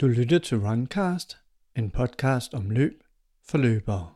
Du 0.00 0.06
lytter 0.06 0.38
til 0.38 0.58
Runcast, 0.58 1.38
en 1.76 1.90
podcast 1.90 2.54
om 2.54 2.70
løb 2.70 3.02
for 3.48 3.58
løbere. 3.58 4.06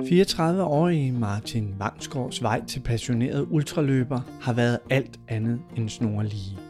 ...34-årige 0.00 1.12
Martin 1.12 1.74
Vangsgaards 1.78 2.42
vej 2.42 2.64
til 2.64 2.80
passioneret 2.80 3.46
ultraløber 3.50 4.20
har 4.40 4.52
været 4.52 4.78
alt 4.90 5.20
andet 5.28 5.60
end 5.76 5.88
snorlige. 5.88 6.61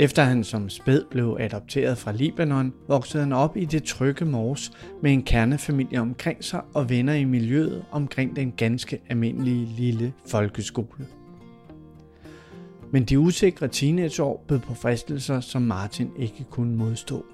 Efter 0.00 0.24
han 0.24 0.44
som 0.44 0.68
spæd 0.68 1.04
blev 1.10 1.36
adopteret 1.40 1.98
fra 1.98 2.12
Libanon, 2.12 2.72
voksede 2.88 3.22
han 3.22 3.32
op 3.32 3.56
i 3.56 3.64
det 3.64 3.84
trygge 3.84 4.24
Mors 4.24 4.72
med 5.02 5.12
en 5.12 5.22
kernefamilie 5.22 6.00
omkring 6.00 6.44
sig 6.44 6.60
og 6.74 6.90
venner 6.90 7.14
i 7.14 7.24
miljøet 7.24 7.84
omkring 7.90 8.36
den 8.36 8.52
ganske 8.52 9.00
almindelige 9.08 9.66
lille 9.76 10.12
folkeskole. 10.26 11.06
Men 12.90 13.04
de 13.04 13.18
usikre 13.18 13.68
teenageår 13.68 14.44
bød 14.48 14.58
på 14.58 14.74
fristelser, 14.74 15.40
som 15.40 15.62
Martin 15.62 16.10
ikke 16.18 16.44
kunne 16.50 16.76
modstå. 16.76 17.24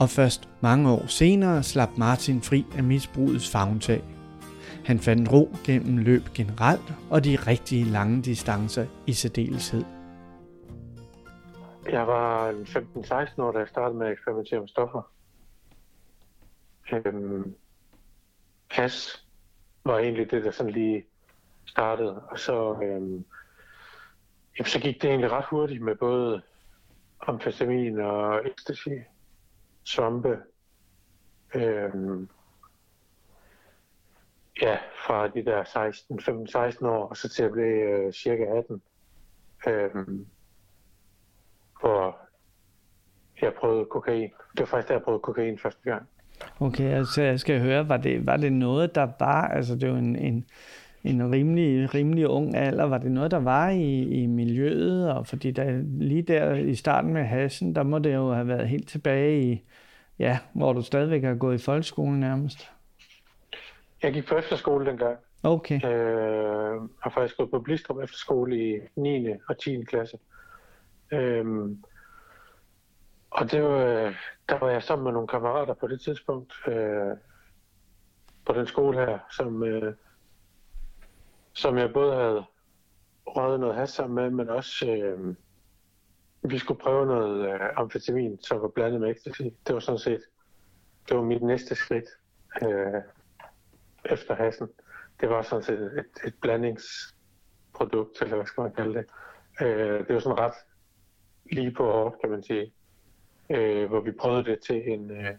Og 0.00 0.10
først 0.10 0.48
mange 0.60 0.90
år 0.90 1.06
senere 1.06 1.62
slap 1.62 1.90
Martin 1.96 2.40
fri 2.42 2.64
af 2.76 2.84
misbrugets 2.84 3.50
fagntag. 3.50 4.02
Han 4.84 4.98
fandt 4.98 5.32
ro 5.32 5.56
gennem 5.64 5.98
løb 5.98 6.22
generelt 6.34 6.94
og 7.10 7.24
de 7.24 7.36
rigtige 7.36 7.84
lange 7.84 8.22
distancer 8.22 8.86
i 9.06 9.12
særdeleshed. 9.12 9.84
Jeg 11.90 12.06
var 12.06 12.52
15-16 12.52 13.42
år, 13.42 13.52
da 13.52 13.58
jeg 13.58 13.68
startede 13.68 13.98
med 13.98 14.06
at 14.06 14.12
eksperimentere 14.12 14.60
med 14.60 14.68
stoffer. 14.68 15.12
Øhm, 16.92 17.56
has 18.70 19.26
var 19.84 19.98
egentlig 19.98 20.30
det, 20.30 20.44
der 20.44 20.50
sådan 20.50 20.72
lige 20.72 21.06
startede. 21.66 22.22
Og 22.22 22.38
så, 22.38 22.72
øhm, 22.72 23.24
jamen, 24.58 24.66
så 24.66 24.80
gik 24.80 25.02
det 25.02 25.10
egentlig 25.10 25.30
ret 25.30 25.44
hurtigt 25.44 25.82
med 25.82 25.96
både 25.96 26.42
amfetamin 27.20 28.00
og 28.00 28.46
ecstasy, 28.46 28.88
svampe. 29.84 30.38
Øhm, 31.54 32.28
ja, 34.60 34.78
fra 35.06 35.28
de 35.28 35.44
der 35.44 35.64
16, 35.64 36.18
15-16 36.18 36.86
år, 36.86 37.08
og 37.08 37.16
så 37.16 37.28
til 37.28 37.42
at 37.42 37.52
blive 37.52 37.90
øh, 37.90 38.12
cirka 38.12 38.44
18. 38.44 38.82
Øhm, 39.68 40.26
hvor 41.84 42.16
jeg 43.42 43.52
prøvede 43.60 43.84
kokain. 43.84 44.30
Det 44.52 44.60
var 44.60 44.66
faktisk, 44.66 44.88
da 44.88 44.92
jeg 44.92 45.02
prøvede 45.02 45.22
kokain 45.22 45.58
første 45.58 45.80
gang. 45.84 46.08
Okay, 46.60 46.90
altså 46.90 47.22
jeg 47.22 47.40
skal 47.40 47.60
høre, 47.60 47.88
var 47.88 47.96
det, 47.96 48.26
var 48.26 48.36
det 48.36 48.52
noget, 48.52 48.94
der 48.94 49.08
var, 49.18 49.48
altså 49.48 49.76
det 49.76 49.90
var 49.90 49.96
en, 49.96 50.16
en, 50.16 50.44
en 51.04 51.32
rimelig, 51.32 51.94
rimelig 51.94 52.28
ung 52.28 52.56
alder, 52.56 52.84
var 52.84 52.98
det 52.98 53.12
noget, 53.12 53.30
der 53.30 53.40
var 53.40 53.68
i, 53.68 54.02
i 54.02 54.26
miljøet? 54.26 55.12
Og 55.12 55.26
fordi 55.26 55.50
der, 55.50 55.82
lige 55.98 56.22
der 56.22 56.54
i 56.54 56.74
starten 56.74 57.12
med 57.12 57.24
hassen, 57.24 57.74
der 57.74 57.82
må 57.82 57.98
det 57.98 58.14
jo 58.14 58.32
have 58.32 58.48
været 58.48 58.68
helt 58.68 58.88
tilbage 58.88 59.42
i, 59.42 59.64
ja, 60.18 60.38
hvor 60.52 60.72
du 60.72 60.82
stadigvæk 60.82 61.24
har 61.24 61.34
gået 61.34 61.54
i 61.54 61.64
folkeskolen 61.64 62.20
nærmest. 62.20 62.70
Jeg 64.02 64.12
gik 64.12 64.26
på 64.26 64.34
efterskole 64.34 64.86
dengang. 64.86 65.16
Okay. 65.42 65.74
Øh, 65.74 66.80
har 67.02 67.10
faktisk 67.14 67.36
gået 67.36 67.50
på 67.50 67.58
Blistrup 67.58 68.02
efterskole 68.02 68.56
i 68.58 68.80
9. 68.96 69.28
og 69.48 69.58
10. 69.58 69.84
klasse. 69.84 70.18
Øhm, 71.12 71.84
og 73.30 73.50
det 73.50 73.62
var, 73.62 73.78
der 74.48 74.58
var 74.58 74.70
jeg 74.70 74.82
sammen 74.82 75.04
med 75.04 75.12
nogle 75.12 75.28
kammerater 75.28 75.74
på 75.74 75.86
det 75.86 76.00
tidspunkt 76.00 76.54
øh, 76.68 77.16
på 78.46 78.52
den 78.52 78.66
skole 78.66 78.98
her, 78.98 79.18
som, 79.30 79.62
øh, 79.62 79.94
som 81.52 81.78
jeg 81.78 81.92
både 81.92 82.14
havde 82.14 82.44
røget 83.26 83.60
noget 83.60 83.74
has 83.74 83.90
sammen 83.90 84.14
med, 84.14 84.30
men 84.30 84.48
også 84.48 84.86
øh, 84.86 85.34
vi 86.42 86.58
skulle 86.58 86.80
prøve 86.80 87.06
noget 87.06 87.48
øh, 87.48 87.60
amfetamin, 87.76 88.38
som 88.42 88.62
var 88.62 88.68
blandet 88.68 89.00
med 89.00 89.10
ecstasy. 89.10 89.42
Det 89.66 89.74
var 89.74 89.80
sådan 89.80 89.98
set 89.98 90.22
det 91.08 91.16
var 91.16 91.22
mit 91.22 91.42
næste 91.42 91.74
skridt 91.74 92.04
øh, 92.62 93.02
efter 94.04 94.34
hassen. 94.34 94.68
Det 95.20 95.28
var 95.28 95.42
sådan 95.42 95.62
set 95.62 95.80
et, 95.80 96.26
et 96.26 96.34
blandingsprodukt, 96.40 98.22
eller 98.22 98.36
hvad 98.36 98.46
skal 98.46 98.62
man 98.62 98.72
kalde 98.72 98.94
det. 98.94 99.06
Øh, 99.60 100.06
det 100.06 100.14
var 100.14 100.20
sådan 100.20 100.38
ret 100.38 100.54
lige 101.52 101.72
på 101.72 101.92
hårdt, 101.92 102.20
kan 102.20 102.30
man 102.30 102.42
sige. 102.42 102.72
Øh, 103.50 103.88
hvor 103.88 104.00
vi 104.00 104.12
prøvede 104.12 104.44
det 104.44 104.60
til 104.60 104.92
en, 104.92 105.10
øh, 105.10 105.34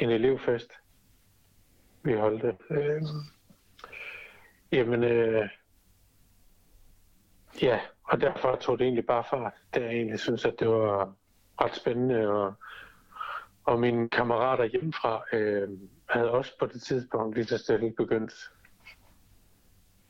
en 0.00 0.10
elevfest, 0.10 0.72
vi 2.02 2.12
holdte. 2.12 2.56
Øh, 2.70 3.02
jamen, 4.72 5.04
øh, 5.04 5.48
ja, 7.62 7.80
og 8.04 8.20
derfor 8.20 8.56
tog 8.56 8.78
det 8.78 8.84
egentlig 8.84 9.06
bare 9.06 9.24
fart. 9.30 9.52
da 9.74 9.80
jeg 9.80 9.90
egentlig 9.90 10.20
synes, 10.20 10.44
at 10.44 10.54
det 10.58 10.68
var 10.68 11.14
ret 11.60 11.74
spændende, 11.74 12.28
og, 12.28 12.54
og 13.64 13.80
mine 13.80 14.08
kammerater 14.08 14.64
hjemmefra 14.64 15.22
øh, 15.32 15.68
havde 16.08 16.30
også 16.30 16.58
på 16.58 16.66
det 16.66 16.82
tidspunkt 16.82 17.36
lige 17.36 17.46
så 17.46 17.58
stille 17.58 17.92
begyndt 17.96 18.32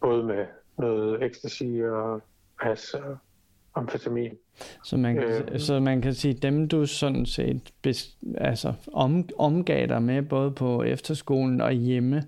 både 0.00 0.25
med 0.25 0.47
noget 0.78 1.22
ecstasy 1.22 1.83
og 1.83 2.22
has 2.61 2.94
og 2.94 3.19
amfetamin. 3.75 4.33
Så 4.84 4.97
man, 4.97 5.15
kan, 5.15 5.25
øh, 5.25 5.61
så 5.61 5.81
man 5.81 6.03
kan 6.03 6.15
sige, 6.15 6.34
dem 6.34 6.69
du 6.69 6.87
sådan 6.87 7.27
set 7.27 7.73
bes, 7.83 8.17
altså 8.39 8.75
om, 8.93 9.29
omgav 9.39 9.87
dig 9.87 10.03
med, 10.03 10.23
både 10.23 10.51
på 10.51 10.83
efterskolen 10.83 11.61
og 11.61 11.73
hjemme, 11.73 12.23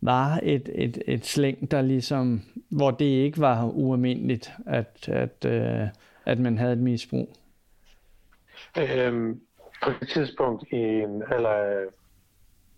var 0.00 0.40
et, 0.42 0.68
et, 0.74 1.02
et 1.06 1.26
slæng, 1.26 1.70
der 1.70 1.82
ligesom, 1.82 2.40
hvor 2.68 2.90
det 2.90 3.04
ikke 3.04 3.40
var 3.40 3.64
ualmindeligt, 3.64 4.52
at, 4.66 5.08
at, 5.08 5.44
øh, 5.44 5.88
at 6.26 6.38
man 6.38 6.58
havde 6.58 6.72
et 6.72 6.78
misbrug? 6.78 7.36
Øhm, 8.78 9.40
på 9.82 9.90
det 10.00 10.08
tidspunkt 10.08 10.64
i 10.72 10.76
en 10.76 11.22
alder, 11.30 11.84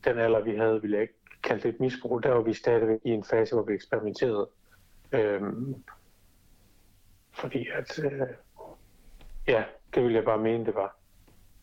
den 0.04 0.19
alder, 0.19 0.41
vi 0.41 0.56
havde, 0.56 0.81
ville 0.82 0.94
jeg 0.94 1.02
ikke 1.02 1.14
kalde 1.42 1.62
det 1.62 1.69
et 1.69 1.81
misbrug, 1.81 2.22
der 2.22 2.31
var 2.31 2.42
vi 2.42 2.52
stadigvæk 2.52 2.98
i 3.04 3.10
en 3.10 3.25
fase, 3.25 3.54
hvor 3.54 3.64
vi 3.64 3.75
eksperimenterede. 3.75 4.48
Øhm, 5.12 5.75
fordi 7.34 7.68
at, 7.74 7.98
øh, 8.04 8.20
ja, 9.48 9.64
det 9.94 10.02
ville 10.02 10.16
jeg 10.16 10.24
bare 10.24 10.38
mene, 10.38 10.66
det 10.66 10.74
var. 10.74 10.96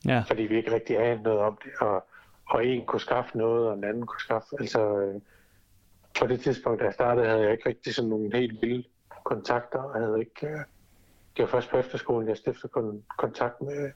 Ja. 0.05 0.23
Fordi 0.27 0.43
vi 0.43 0.57
ikke 0.57 0.73
rigtig 0.73 0.97
anede 0.97 1.23
noget 1.23 1.39
om 1.39 1.57
det, 1.63 1.71
og, 1.81 2.07
og 2.45 2.65
en 2.65 2.85
kunne 2.85 2.99
skaffe 2.99 3.37
noget, 3.37 3.67
og 3.67 3.73
en 3.73 3.83
anden 3.83 4.05
kunne 4.05 4.19
skaffe, 4.19 4.55
altså 4.59 4.99
øh, 4.99 5.21
på 6.19 6.27
det 6.27 6.39
tidspunkt, 6.39 6.79
da 6.79 6.85
jeg 6.85 6.93
startede, 6.93 7.27
havde 7.27 7.41
jeg 7.41 7.51
ikke 7.51 7.69
rigtig 7.69 7.95
sådan 7.95 8.09
nogle 8.09 8.37
helt 8.37 8.61
vilde 8.61 8.83
kontakter, 9.23 9.79
og 9.79 9.93
havde 9.93 10.19
ikke, 10.19 10.47
øh, 10.47 10.59
det 11.37 11.43
var 11.43 11.47
først 11.47 11.69
på 11.69 11.77
efterskolen, 11.77 12.29
jeg 12.29 12.37
stiftede 12.37 12.73
kon- 12.77 13.15
kontakt 13.17 13.61
med 13.61 13.91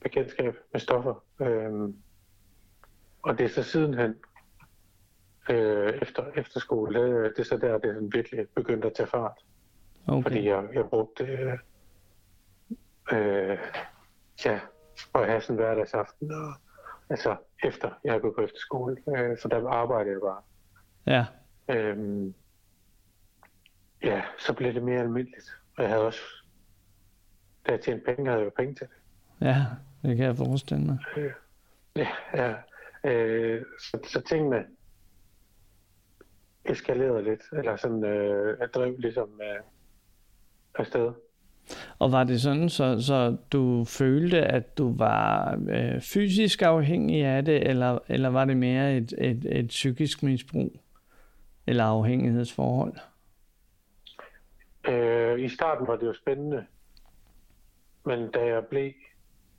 bekendtskab 0.00 0.56
med 0.72 0.80
stoffer. 0.80 1.24
Øhm, 1.40 1.96
og 3.22 3.38
det 3.38 3.44
er 3.44 3.48
så 3.48 3.62
sidenhen, 3.62 4.14
øh, 5.50 5.92
efter 6.02 6.32
efterskole, 6.36 7.24
det, 7.24 7.38
er 7.38 7.42
så 7.42 7.56
der, 7.56 7.78
det 7.78 7.90
er 7.90 8.08
virkelig 8.12 8.48
begyndt 8.48 8.84
at 8.84 8.92
tage 8.94 9.06
fart. 9.06 9.38
Okay. 10.06 10.22
Fordi 10.22 10.48
jeg, 10.48 10.64
jeg 10.74 10.84
brugte 10.84 11.24
øh, 11.24 11.58
øh, 13.12 13.58
ja, 14.44 14.60
at 15.14 15.26
have 15.26 15.40
sådan 15.40 15.56
hverdagsaften, 15.56 16.32
og, 16.32 16.54
altså 17.10 17.36
efter 17.64 17.90
jeg 18.04 18.12
havde 18.12 18.22
gået 18.22 18.34
på 18.34 18.42
efterskole, 18.42 18.96
øh, 19.16 19.38
for 19.42 19.48
der 19.48 19.68
arbejdede 19.68 20.12
jeg 20.12 20.20
bare. 20.20 20.42
Ja. 21.06 21.26
Øhm, 21.68 22.34
ja, 24.02 24.22
så 24.38 24.54
blev 24.54 24.74
det 24.74 24.82
mere 24.82 25.00
almindeligt. 25.00 25.56
Og 25.76 25.82
jeg 25.82 25.90
havde 25.90 26.06
også, 26.06 26.20
da 27.66 27.72
jeg 27.72 27.80
tjente 27.80 28.04
penge, 28.04 28.30
havde 28.30 28.40
jeg 28.40 28.46
jo 28.46 28.52
penge 28.56 28.74
til 28.74 28.86
det. 28.86 28.96
Ja, 29.46 29.66
det 30.02 30.16
kan 30.16 30.26
jeg 30.26 30.36
forestille 30.36 30.84
mig. 30.84 30.98
Øh, 31.16 31.32
ja, 31.96 32.08
ja. 32.34 32.54
Øh, 33.04 33.64
så, 33.78 33.98
så 34.04 34.20
tingene 34.20 34.66
eskalerede 36.64 37.22
lidt, 37.22 37.42
eller 37.52 37.76
sådan, 37.76 38.04
øh, 38.04 38.58
jeg 38.60 38.68
drev 38.74 38.98
ligesom 38.98 39.40
øh, 39.42 39.62
afsted. 40.74 41.12
Og 41.98 42.12
var 42.12 42.24
det 42.24 42.40
sådan, 42.40 42.68
så, 42.68 43.00
så 43.00 43.36
du 43.52 43.84
følte, 43.84 44.40
at 44.40 44.78
du 44.78 44.96
var 44.96 45.58
øh, 45.68 46.00
fysisk 46.00 46.62
afhængig 46.62 47.24
af 47.24 47.44
det, 47.44 47.68
eller, 47.68 47.98
eller 48.08 48.28
var 48.28 48.44
det 48.44 48.56
mere 48.56 48.96
et, 48.96 49.14
et, 49.18 49.58
et 49.58 49.68
psykisk 49.68 50.22
misbrug 50.22 50.72
eller 51.66 51.84
afhængighedsforhold? 51.84 52.94
Øh, 54.88 55.40
I 55.40 55.48
starten 55.48 55.86
var 55.86 55.96
det 55.96 56.06
jo 56.06 56.14
spændende, 56.14 56.66
men 58.04 58.30
da 58.30 58.46
jeg 58.46 58.66
blev, 58.66 58.92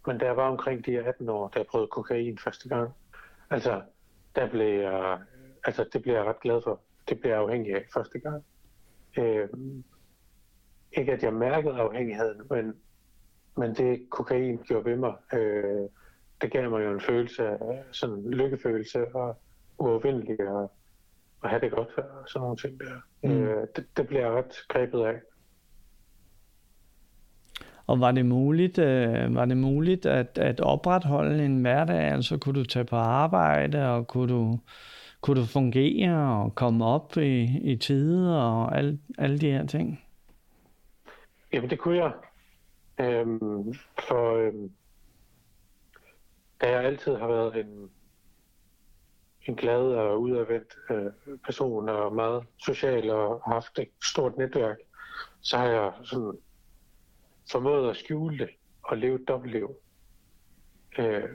men 0.07 0.17
da 0.17 0.25
jeg 0.25 0.37
var 0.37 0.49
omkring 0.49 0.85
de 0.85 0.99
18 0.99 1.29
år, 1.29 1.47
da 1.47 1.59
jeg 1.59 1.67
prøvede 1.67 1.87
kokain 1.87 2.37
første 2.37 2.69
gang, 2.69 2.91
altså, 3.49 3.81
der 4.35 4.49
blev 4.49 4.81
jeg, 4.81 5.19
altså, 5.63 5.85
det 5.93 6.01
blev 6.01 6.13
jeg 6.13 6.23
ret 6.23 6.39
glad 6.39 6.61
for. 6.63 6.79
Det 7.09 7.19
blev 7.19 7.31
jeg 7.31 7.39
afhængig 7.39 7.75
af 7.75 7.85
første 7.93 8.19
gang. 8.19 8.43
Øh, 9.17 9.49
ikke 10.97 11.11
at 11.11 11.23
jeg 11.23 11.33
mærkede 11.33 11.73
afhængigheden, 11.73 12.41
men, 12.49 12.73
men 13.57 13.75
det 13.75 14.09
kokain 14.09 14.57
gjorde 14.57 14.85
ved 14.85 14.95
mig, 14.95 15.13
øh, 15.33 15.89
det 16.41 16.51
gav 16.51 16.69
mig 16.69 16.85
jo 16.85 16.93
en 16.93 17.01
følelse 17.01 17.47
af 17.47 17.83
sådan 17.91 18.15
en 18.15 18.31
lykkefølelse 18.31 19.15
og 19.15 19.37
uovervindelig 19.77 20.49
og, 20.49 20.71
at 21.43 21.49
have 21.49 21.61
det 21.61 21.71
godt 21.71 21.97
og 21.97 22.27
sådan 22.27 22.41
nogle 22.41 22.57
ting 22.57 22.79
der. 22.79 22.95
Mm. 23.23 23.43
Øh, 23.43 23.67
det, 23.75 23.85
det 23.97 24.07
bliver 24.07 24.21
jeg 24.21 24.31
ret 24.31 24.53
grebet 24.69 25.05
af. 25.05 25.15
Og 27.87 27.99
var 27.99 28.11
det 28.11 28.25
muligt, 28.25 28.77
øh, 28.77 29.35
var 29.35 29.45
det 29.45 29.57
muligt 29.57 30.05
at, 30.05 30.37
at 30.37 30.59
opretholde 30.59 31.45
en 31.45 31.61
hverdag? 31.61 32.01
Altså 32.01 32.37
kunne 32.37 32.59
du 32.59 32.65
tage 32.65 32.85
på 32.85 32.95
arbejde, 32.95 33.89
og 33.89 34.07
kunne 34.07 34.33
du, 34.33 34.59
kunne 35.21 35.41
du 35.41 35.45
fungere 35.45 36.43
og 36.43 36.55
komme 36.55 36.85
op 36.85 37.17
i, 37.17 37.59
i 37.71 37.75
tide 37.75 38.43
og 38.43 38.77
al, 38.77 38.99
alle 39.17 39.37
de 39.37 39.51
her 39.51 39.65
ting? 39.65 40.02
Jamen 41.53 41.69
det 41.69 41.79
kunne 41.79 41.97
jeg. 41.97 42.13
Øhm, 42.99 43.73
for 44.07 44.35
øhm, 44.35 44.71
da 46.61 46.69
jeg 46.69 46.83
altid 46.83 47.15
har 47.15 47.27
været 47.27 47.55
en, 47.55 47.91
en 49.47 49.55
glad 49.55 49.81
og 49.81 50.21
udadvendt 50.21 50.75
øh, 50.89 51.37
person 51.45 51.89
og 51.89 52.15
meget 52.15 52.43
social 52.57 53.09
og 53.09 53.41
haft 53.47 53.79
et 53.79 53.89
stort 54.03 54.37
netværk, 54.37 54.77
så 55.41 55.57
har 55.57 55.67
jeg 55.67 55.93
sådan 56.03 56.37
formået 57.51 57.89
at 57.89 57.97
skjule 57.97 58.37
det 58.37 58.49
og 58.83 58.97
leve 58.97 59.21
et 59.21 59.27
dobbeltliv. 59.27 59.75
Øh, 60.99 61.29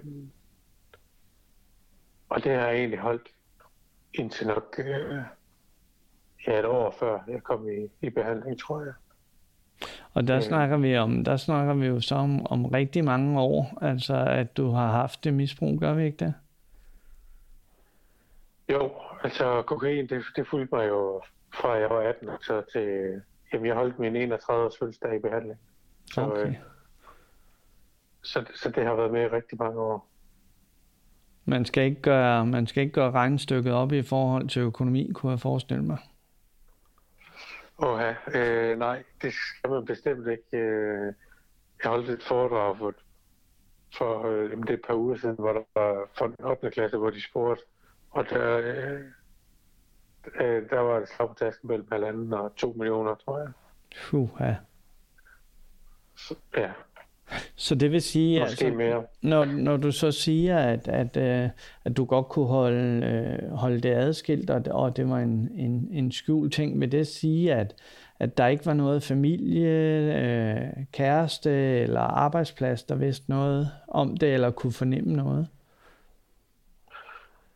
og 2.29 2.44
det 2.44 2.53
har 2.53 2.67
jeg 2.67 2.76
egentlig 2.76 2.99
holdt 2.99 3.29
indtil 4.15 4.47
nok 4.47 4.75
øh, 4.79 5.23
ja, 6.47 6.59
et 6.59 6.65
år 6.65 6.91
før 6.91 7.25
jeg 7.29 7.43
kom 7.43 7.69
i, 7.69 8.06
i 8.06 8.11
behandling, 8.11 8.61
tror 8.61 8.85
jeg. 8.85 8.94
Og 10.19 10.29
der, 10.29 10.37
øh. 10.37 10.43
snakker 10.43 10.76
vi 10.76 10.97
om, 10.97 11.25
der 11.25 11.37
snakker 11.37 11.75
vi 11.75 11.87
jo 11.87 12.00
så 12.00 12.15
om, 12.15 12.47
om 12.47 12.65
rigtig 12.65 13.05
mange 13.05 13.41
år, 13.41 13.79
altså 13.82 14.17
at 14.17 14.56
du 14.56 14.70
har 14.70 14.87
haft 14.87 15.25
det 15.25 15.35
misbrug, 15.35 15.81
gør 15.81 15.94
vi 15.94 16.05
ikke 16.05 16.25
det? 16.25 16.35
Jo, 18.73 18.93
altså 19.25 19.62
kokain, 19.62 20.06
det, 20.09 20.25
det 20.37 20.47
fulgte 20.47 20.75
mig 20.75 20.88
jo 20.88 21.23
fra 21.55 21.73
jeg 21.73 21.91
var 21.91 22.00
18 22.00 22.29
så 22.43 22.62
til, 22.73 23.20
jamen 23.53 23.67
jeg 23.67 23.75
holdt 23.75 23.99
min 23.99 24.17
31 24.17 24.65
års 24.65 24.79
fødselsdag 24.79 25.17
i 25.17 25.19
behandling. 25.19 25.59
Så, 26.06 26.23
okay. 26.23 26.47
øh, 26.47 26.55
så, 28.23 28.44
så 28.55 28.70
det 28.70 28.87
har 28.87 28.94
været 28.94 29.12
med 29.12 29.23
i 29.23 29.29
rigtig 29.29 29.59
mange 29.59 29.81
år. 29.81 30.09
Man 31.44 31.65
skal 31.65 31.85
ikke 31.85 32.03
gøre, 32.03 32.47
man 32.47 32.67
skal 32.67 32.82
ikke 32.82 32.94
gøre 32.94 33.11
regnstykket 33.11 33.73
op 33.73 33.93
i 33.93 34.03
forhold 34.03 34.49
til 34.49 34.62
økonomi, 34.62 35.11
kunne 35.15 35.31
jeg 35.31 35.41
forestille 35.41 35.85
mig. 35.85 35.99
Åh, 37.78 38.14
øh, 38.34 38.78
nej, 38.78 39.04
det 39.22 39.32
skal 39.32 39.70
man 39.70 39.84
bestemt 39.84 40.28
ikke. 40.28 40.56
Øh, 40.56 41.14
jeg 41.82 41.90
holdt 41.90 42.10
et 42.10 42.22
foredrag 42.22 42.78
for, 42.78 42.94
for 43.98 44.26
øh, 44.26 44.50
det 44.50 44.70
et 44.70 44.82
par 44.86 44.94
uger 44.94 45.16
siden, 45.16 45.36
hvor 45.38 45.52
der 45.52 45.62
var 45.75 46.08
for 46.19 46.26
den 46.26 46.44
8. 46.44 46.70
klasse, 46.70 46.96
hvor 46.96 47.10
de 47.10 47.25
spurgte, 47.25 47.64
og 48.10 48.30
der, 48.30 48.58
øh, 48.58 49.00
øh, 50.40 50.70
der 50.70 50.80
var 50.80 50.98
det 50.98 51.08
slag 51.08 51.28
på 51.28 51.34
tasken 51.34 51.69
mellem 51.69 51.88
halvanden 51.92 52.32
og 52.32 52.56
to 52.56 52.72
millioner, 52.72 53.14
tror 53.14 53.38
jeg. 53.38 53.48
Puh, 54.02 54.28
ja. 54.40 54.56
Så, 56.16 56.34
ja. 56.56 56.72
Så 57.56 57.75
det 57.75 57.92
vil 57.92 58.02
sige, 58.02 58.40
Måske 58.40 58.64
altså, 58.64 58.78
mere. 58.78 59.04
Når, 59.22 59.44
når 59.44 59.76
du 59.76 59.92
så 59.92 60.12
siger, 60.12 60.58
at, 60.58 60.88
at, 60.88 61.16
øh, 61.16 61.50
at 61.84 61.96
du 61.96 62.04
godt 62.04 62.28
kunne 62.28 62.46
holde, 62.46 63.06
øh, 63.06 63.50
holde 63.50 63.80
det 63.80 63.94
adskilt, 63.94 64.50
og, 64.50 64.62
og 64.70 64.96
det 64.96 65.10
var 65.10 65.19
en, 65.19 65.50
en, 65.54 65.88
en 65.92 66.12
skjult 66.12 66.52
ting, 66.52 66.80
vil 66.80 66.92
det 66.92 67.06
sige, 67.06 67.54
at, 67.54 67.75
at 68.19 68.38
der 68.38 68.46
ikke 68.46 68.66
var 68.66 68.75
noget 68.75 69.02
familie, 69.02 69.69
øh, 70.19 70.84
kæreste 70.92 71.50
eller 71.80 72.00
arbejdsplads, 72.00 72.82
der 72.82 72.94
vidste 72.94 73.31
noget 73.31 73.70
om 73.88 74.16
det, 74.16 74.34
eller 74.34 74.50
kunne 74.50 74.72
fornemme 74.72 75.12
noget? 75.12 75.48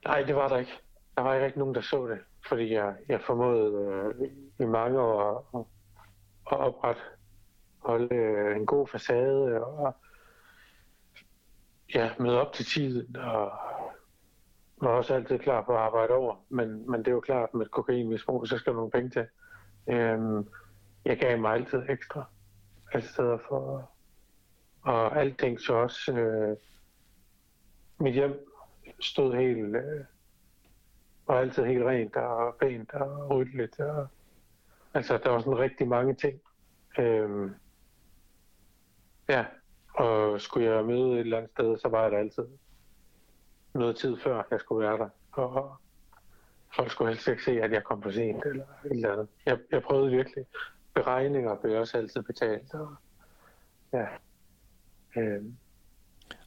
Nej, 0.04 0.22
det 0.22 0.36
var 0.36 0.48
der 0.48 0.58
ikke. 0.58 0.72
Der 1.16 1.22
var 1.22 1.44
ikke 1.44 1.58
nogen, 1.58 1.74
der 1.74 1.80
så 1.80 2.06
det, 2.06 2.18
fordi 2.48 2.72
jeg, 2.72 2.92
jeg 3.08 3.20
formåede 3.26 4.12
øh, 4.20 4.28
i 4.58 4.64
mange 4.64 5.00
år 5.00 5.46
at, 5.54 5.64
at 6.52 6.58
oprette 6.58 7.00
holde 7.84 8.14
øh, 8.14 8.56
en 8.56 8.66
god 8.66 8.88
facade 8.88 9.64
og 9.64 9.94
ja, 11.94 12.10
møde 12.18 12.40
op 12.40 12.52
til 12.52 12.64
tiden 12.64 13.16
og 13.16 13.52
var 14.80 14.88
også 14.88 15.14
altid 15.14 15.38
klar 15.38 15.62
på 15.62 15.72
at 15.72 15.78
arbejde 15.78 16.14
over. 16.14 16.36
Men, 16.48 16.90
men 16.90 17.00
det 17.00 17.08
er 17.08 17.12
jo 17.12 17.20
klart, 17.20 17.54
med 17.54 17.66
kokainmisbrug, 17.66 18.48
så 18.48 18.58
skal 18.58 18.72
der 18.72 18.76
nogle 18.76 18.90
penge 18.90 19.10
til. 19.10 19.26
Øhm, 19.88 20.48
jeg 21.04 21.18
gav 21.18 21.38
mig 21.38 21.52
altid 21.52 21.82
ekstra 21.88 22.24
Altså 22.94 23.12
steder 23.12 23.38
for, 23.48 23.90
og 24.82 25.20
alting 25.20 25.60
så 25.60 25.74
også, 25.74 26.12
øh, 26.12 26.56
mit 27.98 28.14
hjem 28.14 28.48
stod 29.00 29.34
helt, 29.34 29.76
øh, 29.76 30.04
var 31.26 31.38
altid 31.38 31.64
helt 31.64 31.84
rent 31.84 32.16
og 32.16 32.62
rent 32.62 32.92
og 32.92 33.30
ryddeligt. 33.30 33.80
Og, 33.80 34.06
altså, 34.94 35.18
der 35.18 35.30
var 35.30 35.38
sådan 35.38 35.58
rigtig 35.58 35.88
mange 35.88 36.14
ting. 36.14 36.40
Øhm, 36.98 37.54
Ja, 39.28 39.44
og 39.94 40.40
skulle 40.40 40.70
jeg 40.70 40.84
møde 40.84 41.12
et 41.12 41.18
eller 41.18 41.36
andet 41.36 41.50
sted, 41.50 41.78
så 41.78 41.88
var 41.88 42.02
jeg 42.02 42.12
der 42.12 42.18
altid 42.18 42.44
noget 43.74 43.96
tid 43.96 44.16
før, 44.16 44.42
jeg 44.50 44.60
skulle 44.60 44.86
være 44.86 44.98
der. 44.98 45.08
Og 45.32 45.76
folk 46.76 46.90
skulle 46.90 47.10
helst 47.10 47.28
ikke 47.28 47.44
se, 47.44 47.62
at 47.62 47.72
jeg 47.72 47.84
kom 47.84 48.02
for 48.02 48.10
sent 48.10 48.44
eller 48.44 48.64
et 48.84 48.90
eller 48.90 49.12
andet. 49.12 49.28
Jeg, 49.46 49.58
jeg 49.72 49.82
prøvede 49.82 50.10
virkelig. 50.10 50.44
Beregninger 50.94 51.56
blev 51.56 51.80
også 51.80 51.98
altid 51.98 52.22
betalt. 52.22 52.74
Og, 52.74 52.94
ja. 53.92 54.06
Øhm. 55.16 55.56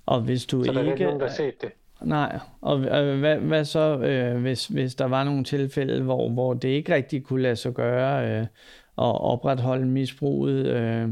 Og 0.06 0.21
hvis 0.21 0.45
du 0.45 0.63
så 0.63 0.71
ikke... 0.71 0.80
der 0.80 0.88
er 0.88 0.92
ikke 0.92 1.06
nogen, 1.06 1.19
der 1.19 1.28
har 1.28 1.33
set 1.33 1.62
det. 1.62 1.71
Nej, 2.01 2.39
og 2.62 2.80
øh, 2.80 3.19
hvad, 3.19 3.38
hvad 3.38 3.66
så, 3.66 4.00
øh, 4.00 4.42
hvis, 4.42 4.68
hvis 4.68 4.95
der 4.95 5.06
var 5.06 5.24
nogle 5.24 5.44
tilfælde, 5.44 6.04
hvor, 6.04 6.30
hvor 6.30 6.54
det 6.54 6.69
ikke 6.69 6.94
rigtig 6.94 7.24
kunne 7.24 7.42
lade 7.42 7.56
sig 7.56 7.74
gøre 7.74 8.30
øh, 8.30 8.42
at 8.42 9.21
opretholde 9.21 9.86
misbruget, 9.86 10.66
øh, 10.66 11.10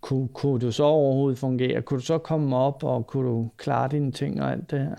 kunne, 0.00 0.28
kunne 0.28 0.60
du 0.60 0.72
så 0.72 0.84
overhovedet 0.84 1.38
fungere? 1.38 1.82
Kunne 1.82 2.00
du 2.00 2.04
så 2.04 2.18
komme 2.18 2.56
op, 2.56 2.84
og 2.84 3.06
kunne 3.06 3.28
du 3.28 3.50
klare 3.56 3.88
dine 3.88 4.12
ting 4.12 4.42
og 4.42 4.50
alt 4.50 4.70
det 4.70 4.78
her? 4.78 4.96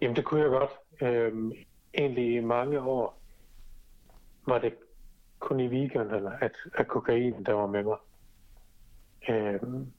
Jamen, 0.00 0.16
det 0.16 0.24
kunne 0.24 0.40
jeg 0.40 0.50
godt. 0.50 0.70
Øhm, 1.00 1.52
egentlig 1.94 2.34
i 2.34 2.40
mange 2.40 2.80
år 2.80 3.18
var 4.46 4.58
det 4.58 4.74
kun 5.38 5.60
i 5.60 5.68
weekenderne, 5.68 6.44
at, 6.44 6.52
at 6.74 6.88
kokain, 6.88 7.44
der 7.44 7.52
var 7.52 7.66
med 7.66 7.82
mig. 7.82 7.96
Øhm, 9.28 9.92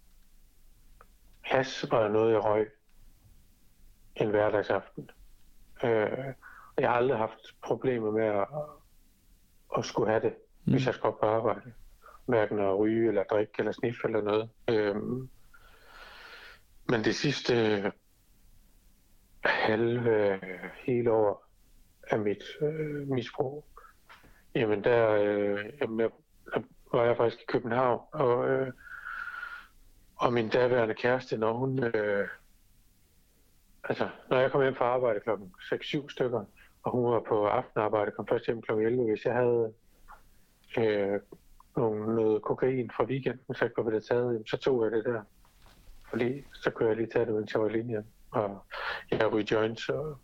has 1.42 1.86
var 1.92 2.08
noget, 2.08 2.34
jeg 2.34 2.44
røg 2.46 2.70
en 4.16 4.30
hverdagsaften. 4.30 5.10
Øh, 5.84 6.34
jeg 6.78 6.90
har 6.90 6.96
aldrig 6.96 7.18
haft 7.18 7.56
problemer 7.64 8.12
med 8.12 8.26
at, 8.26 8.48
at 9.78 9.86
skulle 9.86 10.10
have 10.10 10.22
det, 10.22 10.34
mm. 10.66 10.72
hvis 10.72 10.86
jeg 10.86 10.94
skulle 10.94 11.16
på 11.20 11.26
arbejde 11.26 11.74
hverken 12.28 12.60
at 12.60 12.80
ryge 12.80 13.08
eller 13.08 13.24
drikke 13.24 13.54
eller 13.60 13.72
sniffe 13.72 14.02
eller 14.06 14.22
noget. 14.22 14.50
Øhm, 14.70 15.30
men 16.90 17.04
det 17.04 17.16
sidste 17.16 17.54
øh, 17.54 17.92
halve 19.46 20.40
hele 20.86 21.12
år 21.12 21.48
af 22.12 22.20
mit 22.20 22.44
øh, 22.62 23.08
misbrug, 23.08 23.66
jamen 24.56 24.84
der, 24.84 25.10
øh, 25.10 25.66
jamen, 25.82 26.00
jeg, 26.00 26.10
der 26.54 26.62
var 26.98 27.06
jeg 27.06 27.18
faktisk 27.18 27.42
i 27.42 27.46
København, 27.48 28.02
og, 28.12 28.50
øh, 28.50 28.74
og 30.16 30.34
min 30.34 30.50
daværende 30.50 30.96
kæreste, 30.96 31.38
når 31.38 31.54
hun, 31.54 31.84
øh, 31.84 32.28
altså 33.84 34.10
når 34.30 34.40
jeg 34.40 34.52
kom 34.52 34.62
hjem 34.62 34.76
fra 34.76 34.86
arbejde 34.86 35.20
klokken 35.20 35.54
6-7 35.60 36.10
stykker, 36.10 36.46
og 36.84 36.92
hun 36.92 37.12
var 37.12 37.24
på 37.28 37.48
aftenarbejde, 37.48 38.12
kom 38.12 38.28
først 38.28 38.46
hjem 38.46 38.62
klokken 38.62 38.88
11, 38.88 39.04
hvis 39.10 39.26
jeg 39.26 39.34
havde 39.34 39.74
øh, 40.78 41.20
nogle, 41.78 42.16
noget 42.16 42.42
kokain 42.42 42.92
fra 42.96 43.04
weekenden, 43.04 43.56
så 43.56 43.70
jeg 43.78 43.94
det 43.94 44.04
taget, 44.04 44.50
så 44.50 44.58
tog 44.58 44.84
jeg 44.84 44.92
det 44.92 45.06
der. 45.06 45.22
Fordi 46.10 46.44
så 46.54 46.72
kunne 46.72 46.90
jeg 46.90 46.98
lige 46.98 47.10
tage 47.14 47.26
det, 47.26 47.34
mens 47.34 47.54
jeg 47.54 47.62
var 47.62 47.68
i 47.68 47.72
linjen. 47.72 48.08
Og 48.32 48.66
jeg 49.12 49.34
ryge 49.34 49.48
joints 49.52 49.90
og, 49.90 50.18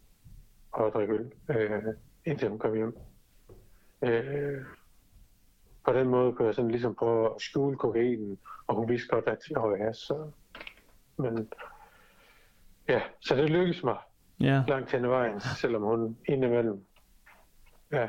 og 0.72 0.92
drikke 0.94 1.14
øl, 1.14 1.32
øh, 1.50 1.84
indtil 2.26 2.50
hun 2.50 2.60
kom 2.60 2.74
hjem. 2.74 2.98
Øh, 4.02 4.62
på 5.86 5.94
den 5.94 6.08
måde 6.08 6.34
kunne 6.34 6.46
jeg 6.46 6.56
sådan 6.56 6.72
ligesom 6.72 6.96
prøve 6.96 7.26
at 7.26 7.42
skjule 7.42 7.78
kokainen, 7.78 8.40
og 8.68 8.76
hun 8.76 8.90
vidste 8.90 9.08
godt, 9.08 9.28
at 9.28 9.40
jeg 9.50 9.62
var 9.62 9.78
has. 9.78 9.98
Så. 9.98 10.32
Men 11.18 11.52
ja, 12.90 13.02
så 13.20 13.36
det 13.36 13.50
lykkedes 13.50 13.84
mig 13.84 13.98
ja. 14.40 14.64
langt 14.68 14.92
hen 14.92 15.06
ad 15.06 15.10
vejen, 15.10 15.40
selvom 15.62 15.82
hun 15.82 16.18
indimellem 16.28 16.86
ja, 17.92 18.08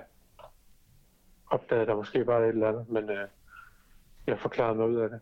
opdagede, 1.55 1.87
der 1.87 1.97
måske 1.97 2.25
bare 2.25 2.43
et 2.43 2.49
eller 2.49 2.69
andet, 2.69 2.89
men 2.89 3.11
øh, 3.11 3.29
jeg 4.27 4.39
forklarede 4.39 4.75
mig 4.75 4.89
ud 4.89 4.97
af 4.97 5.09
det. 5.09 5.21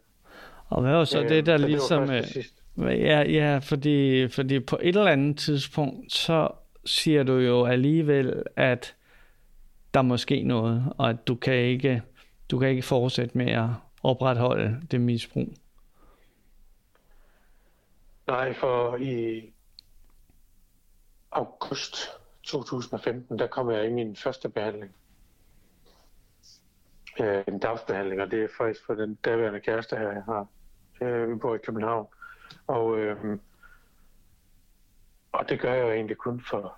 Og 0.68 0.82
hvad 0.82 0.92
var 0.92 1.04
så 1.04 1.22
øh, 1.22 1.28
det, 1.28 1.46
der 1.46 1.58
så 1.58 1.66
ligesom... 1.66 2.06
Det 2.06 2.52
ja, 2.78 3.20
ja 3.20 3.58
fordi, 3.58 4.28
fordi 4.28 4.60
på 4.60 4.78
et 4.82 4.96
eller 4.96 5.10
andet 5.10 5.38
tidspunkt, 5.38 6.12
så 6.12 6.48
siger 6.84 7.22
du 7.22 7.32
jo 7.32 7.64
alligevel, 7.64 8.42
at 8.56 8.96
der 9.94 10.02
måske 10.02 10.42
noget, 10.42 10.92
og 10.98 11.10
at 11.10 11.26
du 11.26 11.34
kan 11.34 11.54
ikke, 11.54 12.02
du 12.50 12.58
kan 12.58 12.68
ikke 12.68 12.82
fortsætte 12.82 13.38
med 13.38 13.50
at 13.50 13.68
opretholde 14.02 14.80
det 14.90 15.00
misbrug. 15.00 15.48
Nej, 18.26 18.54
for 18.54 18.96
i 18.96 19.42
august 21.32 21.96
2015, 22.42 23.38
der 23.38 23.46
kom 23.46 23.70
jeg 23.70 23.86
i 23.86 23.92
min 23.92 24.16
første 24.16 24.48
behandling. 24.48 24.94
Øh, 27.20 27.44
en 27.48 27.58
dagsbehandling, 27.58 28.22
og 28.22 28.30
det 28.30 28.44
er 28.44 28.48
faktisk 28.58 28.86
for 28.86 28.94
den 28.94 29.14
daværende 29.14 29.60
kæreste 29.60 29.96
her, 29.96 30.12
jeg 30.12 30.22
har. 30.22 30.46
Øh, 31.02 31.30
vi 31.30 31.34
bor 31.34 31.54
i 31.54 31.58
København. 31.58 32.06
Og, 32.66 32.98
øh, 32.98 33.38
og 35.32 35.48
det 35.48 35.60
gør 35.60 35.72
jeg 35.72 35.82
jo 35.82 35.90
egentlig 35.92 36.16
kun 36.16 36.40
for, 36.40 36.76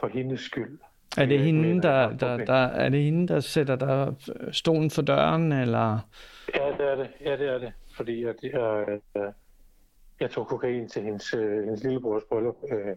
for 0.00 0.08
hendes 0.08 0.40
skyld. 0.40 0.78
Er 1.18 1.26
det, 1.26 1.40
hende, 1.40 1.82
der, 1.82 2.12
der, 2.20 2.36
der, 2.36 2.54
er 2.54 2.88
det 2.88 3.04
hende, 3.04 3.28
der 3.28 3.40
sætter 3.40 3.76
der 3.76 4.14
stolen 4.52 4.90
for 4.90 5.02
døren, 5.02 5.52
eller? 5.52 5.98
Ja, 6.54 6.72
det 6.78 6.92
er 6.92 6.96
det. 6.96 7.10
Ja, 7.20 7.36
det 7.36 7.48
er 7.48 7.58
det. 7.58 7.72
Fordi 7.96 8.24
jeg, 8.24 8.34
jeg, 8.42 9.32
jeg 10.20 10.30
tog 10.30 10.46
kokain 10.46 10.88
til 10.88 11.02
hendes, 11.02 11.34
øh, 11.34 11.64
hendes 11.64 11.82
lillebrors 11.82 12.22
bryllup 12.28 12.56
øh, 12.72 12.96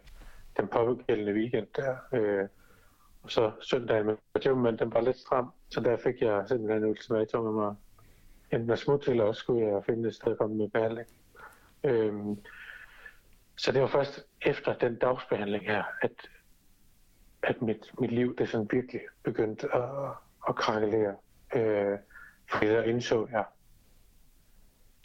den 0.57 0.67
pågældende 0.67 1.33
weekend 1.33 1.67
der. 1.75 1.95
Øh, 2.13 2.47
og 3.23 3.31
så 3.31 3.51
søndagen 3.61 4.05
med 4.05 4.55
men 4.55 4.79
den 4.79 4.93
var 4.93 5.01
lidt 5.01 5.17
stram, 5.17 5.51
så 5.69 5.79
der 5.79 5.97
fik 5.97 6.21
jeg 6.21 6.43
simpelthen 6.47 6.83
en 6.83 6.89
ultimatum 6.89 7.45
om 7.45 7.59
at 7.59 7.75
enten 8.51 8.69
at 8.69 8.79
smutte, 8.79 9.11
eller 9.11 9.23
også 9.23 9.39
skulle 9.39 9.67
jeg 9.67 9.85
finde 9.85 10.07
et 10.07 10.15
sted 10.15 10.31
at 10.31 10.37
komme 10.37 10.55
med 10.55 10.69
behandling. 10.69 11.07
Øhm, 11.83 12.37
så 13.57 13.71
det 13.71 13.81
var 13.81 13.87
først 13.87 14.25
efter 14.41 14.73
den 14.73 14.95
dagsbehandling 14.95 15.65
her, 15.65 15.83
at, 16.01 16.11
at 17.43 17.61
mit, 17.61 17.99
mit 17.99 18.11
liv 18.11 18.35
det 18.35 18.49
sådan 18.49 18.67
virkelig 18.71 19.01
begyndte 19.23 19.75
at, 19.75 19.89
at 20.47 20.55
krakkelere. 20.55 21.15
Øh, 21.55 21.97
fordi 22.51 22.65
der 22.65 22.83
indså 22.83 23.27
jeg 23.31 23.45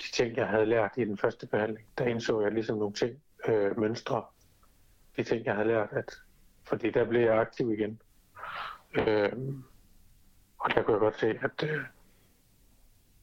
de 0.02 0.12
ting, 0.12 0.36
jeg 0.36 0.48
havde 0.48 0.66
lært 0.66 0.92
i 0.96 1.04
den 1.04 1.18
første 1.18 1.46
behandling. 1.46 1.86
Der 1.98 2.04
indså 2.04 2.40
jeg 2.40 2.52
ligesom 2.52 2.78
nogle 2.78 2.94
ting, 2.94 3.22
øh, 3.48 3.78
mønstre, 3.78 4.24
de 5.16 5.22
ting, 5.22 5.44
jeg 5.44 5.54
havde 5.54 5.68
lært, 5.68 5.88
at, 5.92 6.14
fordi 6.64 6.90
der 6.90 7.04
blev 7.04 7.20
jeg 7.20 7.38
aktiv 7.38 7.72
igen. 7.72 8.00
Øh, 8.96 9.32
og 10.58 10.70
der 10.74 10.82
kunne 10.82 10.92
jeg 10.94 11.00
godt 11.00 11.20
se, 11.20 11.26
at, 11.26 11.70
øh, 11.70 11.80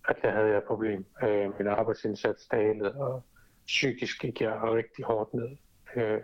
at 0.10 0.16
der 0.22 0.32
havde 0.32 0.48
jeg 0.48 0.58
et 0.58 0.64
problem. 0.64 1.06
Øh, 1.24 1.58
min 1.60 1.68
arbejdsindsats 1.68 2.48
dalede, 2.48 2.96
og 2.96 3.24
psykisk 3.66 4.22
gik 4.22 4.42
jeg 4.42 4.60
rigtig 4.64 5.06
hårdt 5.06 5.34
ned. 5.34 5.50
Øh, 5.96 6.22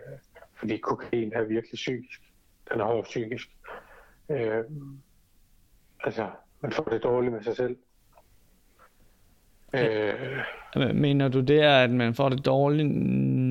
fordi 0.54 0.76
kokain 0.76 1.32
er 1.32 1.42
virkelig 1.42 1.74
psykisk. 1.74 2.20
Den 2.72 2.80
er 2.80 2.84
hård 2.84 3.04
psykisk. 3.04 3.48
Øh, 4.30 4.64
altså, 6.04 6.30
man 6.60 6.72
får 6.72 6.84
det 6.84 7.02
dårligt 7.02 7.32
med 7.32 7.42
sig 7.42 7.56
selv. 7.56 7.76
Øh, 9.74 10.94
Mener 10.94 11.28
du 11.28 11.40
det 11.40 11.62
er, 11.62 11.84
at 11.84 11.90
man 11.90 12.14
får 12.14 12.28
det 12.28 12.46
dårligt, 12.46 12.88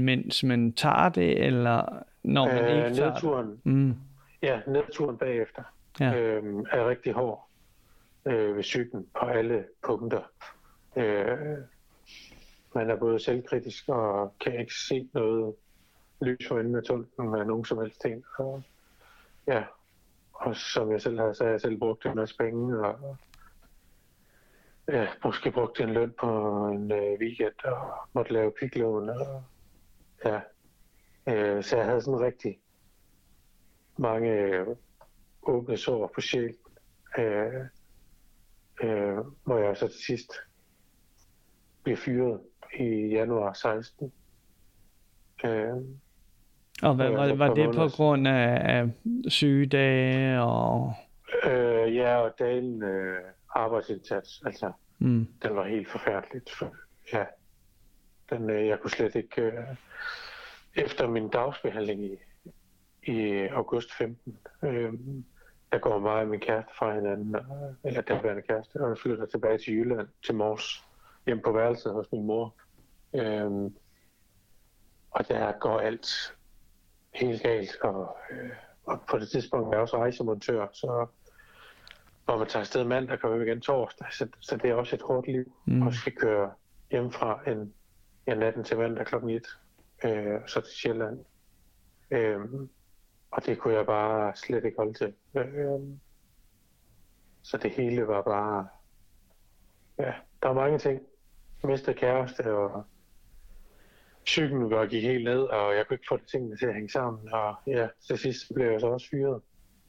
mens 0.03 0.43
man 0.43 0.73
tager 0.73 1.09
det, 1.09 1.45
eller 1.45 2.03
når 2.23 2.45
man 2.45 2.63
øh, 2.63 2.85
ikke 2.85 2.95
tager 2.95 3.11
nedturen, 3.11 3.49
det? 3.51 3.65
Mm. 3.65 3.95
Ja, 4.41 4.61
nedturen 4.67 5.17
bagefter 5.17 5.63
ja. 5.99 6.15
øh, 6.15 6.43
er 6.71 6.89
rigtig 6.89 7.13
hård 7.13 7.47
øh, 8.25 8.55
ved 8.55 8.63
cyklen 8.63 9.07
på 9.19 9.25
alle 9.25 9.65
punkter. 9.83 10.23
Øh, 10.95 11.57
man 12.75 12.89
er 12.89 12.95
både 12.95 13.19
selvkritisk 13.19 13.89
og 13.89 14.33
kan 14.39 14.59
ikke 14.59 14.73
se 14.73 15.09
noget 15.13 15.55
lys 16.21 16.47
for 16.47 16.59
enden 16.59 16.75
af 16.75 16.83
tunnelen 16.83 17.29
med 17.31 17.45
nogen 17.45 17.65
som 17.65 17.77
helst 17.77 18.01
ting. 18.01 18.23
Og, 18.37 18.63
ja, 19.47 19.63
og 20.33 20.55
som 20.55 20.91
jeg 20.91 21.01
selv 21.01 21.19
har 21.19 21.33
sagt, 21.33 21.49
jeg 21.49 21.61
selv 21.61 21.79
brugt 21.79 22.05
en 22.05 22.15
masse 22.15 22.37
penge, 22.37 22.79
og 22.79 23.17
ja, 24.87 25.07
måske 25.23 25.51
brugt 25.51 25.79
en 25.79 25.93
løn 25.93 26.13
på 26.19 26.27
en 26.67 26.91
øh, 26.91 27.19
weekend, 27.19 27.65
og 27.65 27.93
måtte 28.13 28.33
lave 28.33 28.51
piklån, 28.59 29.09
og 29.09 29.43
ja. 30.25 30.39
Øh, 31.27 31.63
så 31.63 31.77
jeg 31.77 31.85
havde 31.85 32.01
sådan 32.01 32.19
rigtig 32.19 32.59
mange 33.97 34.31
øh, 34.31 34.67
åbne 35.43 35.77
sår 35.77 36.11
på 36.15 36.21
sjæl, 36.21 36.55
øh, 37.17 37.53
øh, 38.83 39.17
hvor 39.43 39.57
jeg 39.57 39.77
så 39.77 39.87
til 39.87 40.03
sidst 40.05 40.31
blev 41.83 41.97
fyret 41.97 42.39
i 42.79 43.07
januar 43.07 43.53
16. 43.53 44.11
Øh, 45.45 45.75
og 46.81 46.95
hvad 46.95 47.09
var, 47.09 47.33
var 47.33 47.53
det 47.53 47.75
på 47.75 47.87
grund 47.87 48.27
af, 48.27 48.77
af 48.77 48.89
sygedage 49.27 50.41
og... 50.41 50.93
Øh, 51.43 51.95
ja, 51.95 52.15
og 52.15 52.31
dagen 52.39 52.83
øh, 52.83 53.21
arbejdsindsats, 53.55 54.41
altså 54.45 54.71
mm. 54.99 55.27
den 55.43 55.55
var 55.55 55.67
helt 55.67 55.89
forfærdeligt. 55.89 56.49
For, 56.59 56.75
ja, 57.13 57.25
den, 58.29 58.49
øh, 58.49 58.67
jeg 58.67 58.79
kunne 58.79 58.91
slet 58.91 59.15
ikke... 59.15 59.41
Øh, 59.41 59.63
efter 60.75 61.07
min 61.07 61.29
dagsbehandling 61.29 62.05
i, 62.05 62.17
i 63.09 63.47
august 63.47 63.93
15, 63.93 64.37
øh, 64.63 64.93
der 65.71 65.79
går 65.79 65.99
mig 65.99 66.21
og 66.21 66.27
min 66.27 66.39
kæreste 66.39 66.71
fra 66.77 66.95
hinanden, 66.95 67.35
eller 67.83 68.01
den 68.01 68.41
kæreste, 68.47 68.75
og 68.81 68.97
flytter 68.97 69.25
tilbage 69.25 69.57
til 69.57 69.73
Jylland, 69.73 70.07
til 70.25 70.35
Mors, 70.35 70.83
hjem 71.25 71.41
på 71.41 71.51
værelset 71.51 71.93
hos 71.93 72.11
min 72.11 72.25
mor. 72.25 72.55
Øh, 73.15 73.71
og 75.11 75.27
der 75.27 75.51
går 75.59 75.79
alt 75.79 76.35
helt 77.13 77.43
galt, 77.43 77.77
og, 77.81 78.17
øh, 78.31 78.49
og 78.85 79.01
på 79.09 79.19
det 79.19 79.29
tidspunkt 79.29 79.67
er 79.67 79.71
jeg 79.71 79.81
også 79.81 79.97
rejsemontør, 79.97 80.67
så 80.73 81.07
hvor 82.25 82.37
man 82.37 82.47
tager 82.47 82.61
afsted 82.61 82.83
mandag 82.83 83.13
og 83.13 83.19
kommer 83.19 83.41
igen 83.41 83.61
torsdag, 83.61 84.07
så, 84.11 84.27
så 84.39 84.57
det 84.57 84.69
er 84.69 84.73
også 84.73 84.95
et 84.95 85.01
hårdt 85.01 85.27
liv, 85.27 85.53
mm. 85.65 85.81
og 85.81 85.93
skal 85.93 86.15
køre 86.15 86.51
hjemmefra 86.91 87.39
en, 87.47 87.73
en 88.27 88.37
natten 88.37 88.63
til 88.63 88.77
mandag 88.77 89.05
klokken 89.05 89.29
1, 89.29 89.47
øh, 90.05 90.39
så 90.47 90.61
til 90.61 90.73
Sjælland. 90.73 91.25
Øh, 92.11 92.39
og 93.31 93.45
det 93.45 93.59
kunne 93.59 93.73
jeg 93.73 93.85
bare 93.85 94.35
slet 94.35 94.65
ikke 94.65 94.77
holde 94.77 94.93
til. 94.93 95.13
Øh, 95.35 95.79
så 97.41 97.57
det 97.57 97.71
hele 97.71 98.07
var 98.07 98.21
bare... 98.21 98.67
Ja, 99.99 100.13
der 100.43 100.47
var 100.47 100.53
mange 100.53 100.77
ting. 100.77 101.01
Mistede 101.63 101.97
kæreste, 101.97 102.53
og 102.53 102.83
psyken 104.25 104.69
var 104.69 104.85
gik 104.85 105.03
helt 105.03 105.23
ned, 105.23 105.41
og 105.41 105.75
jeg 105.75 105.87
kunne 105.87 105.95
ikke 105.95 106.07
få 106.09 106.17
det 106.17 106.27
tingene 106.27 106.57
til 106.57 106.65
at 106.65 106.73
hænge 106.73 106.89
sammen. 106.89 107.33
Og 107.33 107.55
ja, 107.67 107.87
til 108.07 108.17
sidst 108.17 108.53
blev 108.53 108.71
jeg 108.71 108.79
så 108.79 108.87
også 108.87 109.09
fyret. 109.09 109.41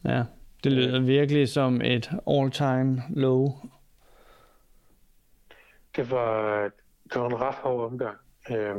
Ja, 0.05 0.25
det 0.65 0.73
lyder 0.73 1.01
virkelig 1.01 1.49
som 1.49 1.81
et 1.81 2.11
all-time 2.27 3.03
low. 3.09 3.49
Det 5.97 6.11
var, 6.11 6.63
det 7.05 7.21
var 7.21 7.27
en 7.27 7.41
ret 7.41 7.55
hård 7.55 7.93
omgang 7.93 8.17
øh, 8.51 8.77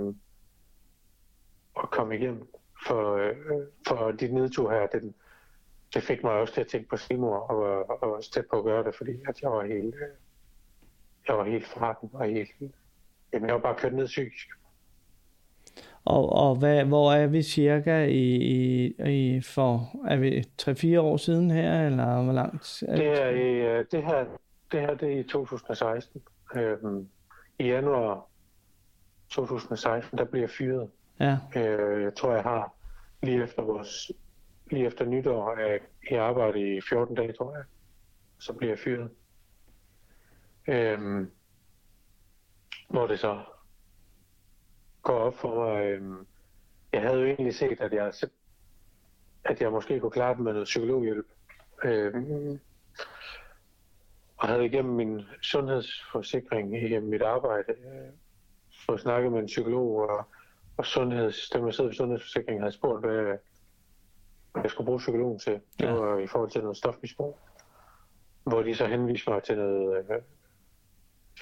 at 1.84 1.90
komme 1.90 2.16
igennem. 2.16 2.48
For, 2.88 3.16
øh, 3.16 3.36
for 3.88 4.12
dit 4.12 4.34
nedtur 4.34 4.72
her, 4.72 4.88
det, 4.88 5.14
det 5.94 6.04
fik 6.04 6.24
mig 6.24 6.32
også 6.32 6.54
til 6.54 6.62
at 6.62 6.68
tænke 6.68 6.90
på 6.90 6.98
Simor, 6.98 7.36
og, 7.38 7.58
og, 7.90 8.04
og 8.04 8.16
også 8.16 8.32
tæt 8.32 8.46
på 8.52 8.58
at 8.58 8.64
gøre 8.64 8.84
det, 8.84 8.96
fordi 8.96 9.12
at 9.28 9.42
jeg 9.42 9.52
var 9.52 9.66
helt, 9.66 9.96
øh, 9.96 10.12
jeg 11.28 11.38
var 11.38 11.44
helt 11.44 11.68
fra 11.68 11.98
den, 12.02 12.10
og 12.14 12.26
helt, 12.26 12.50
jamen 13.34 13.48
jeg 13.48 13.56
var 13.56 13.62
bare 13.62 13.76
kørt 13.76 13.94
ned 13.94 14.06
psykisk. 14.06 14.48
Og, 16.06 16.30
og 16.30 16.56
hvad, 16.56 16.86
hvor 16.86 17.12
er 17.12 17.28
vi 17.28 17.44
cirka 17.44 18.06
i, 18.06 18.36
i, 18.36 18.94
i 19.10 19.42
for, 19.42 19.92
er 20.08 20.18
vi 20.18 20.44
3-4 20.62 21.00
år 21.00 21.18
siden 21.18 21.52
her, 21.52 21.86
eller 21.86 22.24
hvor 22.24 22.34
langt? 22.34 22.84
Er 22.88 22.96
det, 22.96 23.22
er 23.22 23.30
i, 23.30 23.78
øh, 23.80 23.86
det, 23.92 24.04
her, 24.04 24.26
det 24.72 24.80
her 24.80 24.96
det 24.96 25.14
er 25.14 25.20
i 25.20 25.24
2016. 25.24 26.22
Øhm, 26.56 27.08
I 27.60 27.68
januar 27.68 28.28
2016, 29.30 30.18
der 30.18 30.26
bliver 30.26 30.44
jeg 30.44 30.50
fyret. 30.50 30.90
Ja. 31.22 31.38
Øh, 31.56 32.04
jeg 32.04 32.16
tror, 32.16 32.34
jeg 32.34 32.44
har 32.44 32.74
lige 33.24 33.44
efter 33.44 33.62
vores 33.62 34.12
lige 34.72 34.86
efter 34.86 35.06
nytår 35.06 35.52
at 35.52 35.82
jeg 36.12 36.24
arbejder 36.24 36.78
i 36.78 36.82
14 36.90 37.16
dage, 37.16 37.34
tror 37.34 37.56
jeg. 37.56 37.64
Så 38.40 38.54
bliver 38.54 38.72
jeg 38.72 38.80
fyret. 38.80 39.10
Øhm, 40.68 41.32
hvor 42.90 43.08
det 43.08 43.20
så 43.20 43.44
går 45.02 45.14
op 45.14 45.36
for 45.36 45.56
mig. 45.56 45.86
Øhm, 45.86 46.28
jeg 46.94 47.02
havde 47.02 47.20
jo 47.20 47.26
egentlig 47.26 47.56
set, 47.56 47.82
at 47.82 47.94
jeg, 47.94 48.14
at 49.44 49.62
jeg 49.62 49.72
måske 49.72 50.00
kunne 50.00 50.12
klare 50.12 50.34
det 50.34 50.44
med 50.44 50.54
noget 50.54 50.66
psykologhjælp. 50.66 51.26
Øhm, 51.84 52.60
og 54.38 54.48
havde 54.48 54.66
igennem 54.66 54.94
min 54.96 55.22
sundhedsforsikring 55.42 56.76
i 56.76 56.96
øh, 56.96 57.04
mit 57.04 57.22
arbejde 57.22 57.72
øh, 57.72 58.12
fået 58.86 59.00
snakket 59.00 59.32
med 59.32 59.40
en 59.40 59.46
psykolog 59.46 60.10
og, 60.10 60.28
og 60.78 60.86
sundheds, 60.86 61.50
dem 61.50 61.66
jeg 61.66 61.74
sidder 61.74 61.92
i 61.92 61.94
sundhedsforsikringen 61.94 62.62
havde 62.62 62.74
spurgt, 62.74 63.06
hvad, 63.06 63.38
hvad 64.52 64.62
jeg 64.64 64.72
skulle 64.72 64.86
bruge 64.86 65.00
psykologen 65.00 65.40
til. 65.40 65.54
Det 65.54 65.86
ja. 65.86 65.92
var 65.92 66.18
i 66.18 66.28
forhold 66.28 66.52
til 66.52 66.62
noget 66.62 66.78
stofmisbrug. 66.78 67.40
Hvor 68.44 68.62
de 68.62 68.76
så 68.76 68.88
henviste 68.88 69.30
mig 69.30 69.44
til 69.44 69.58
noget, 69.58 70.06
øh, 70.10 70.22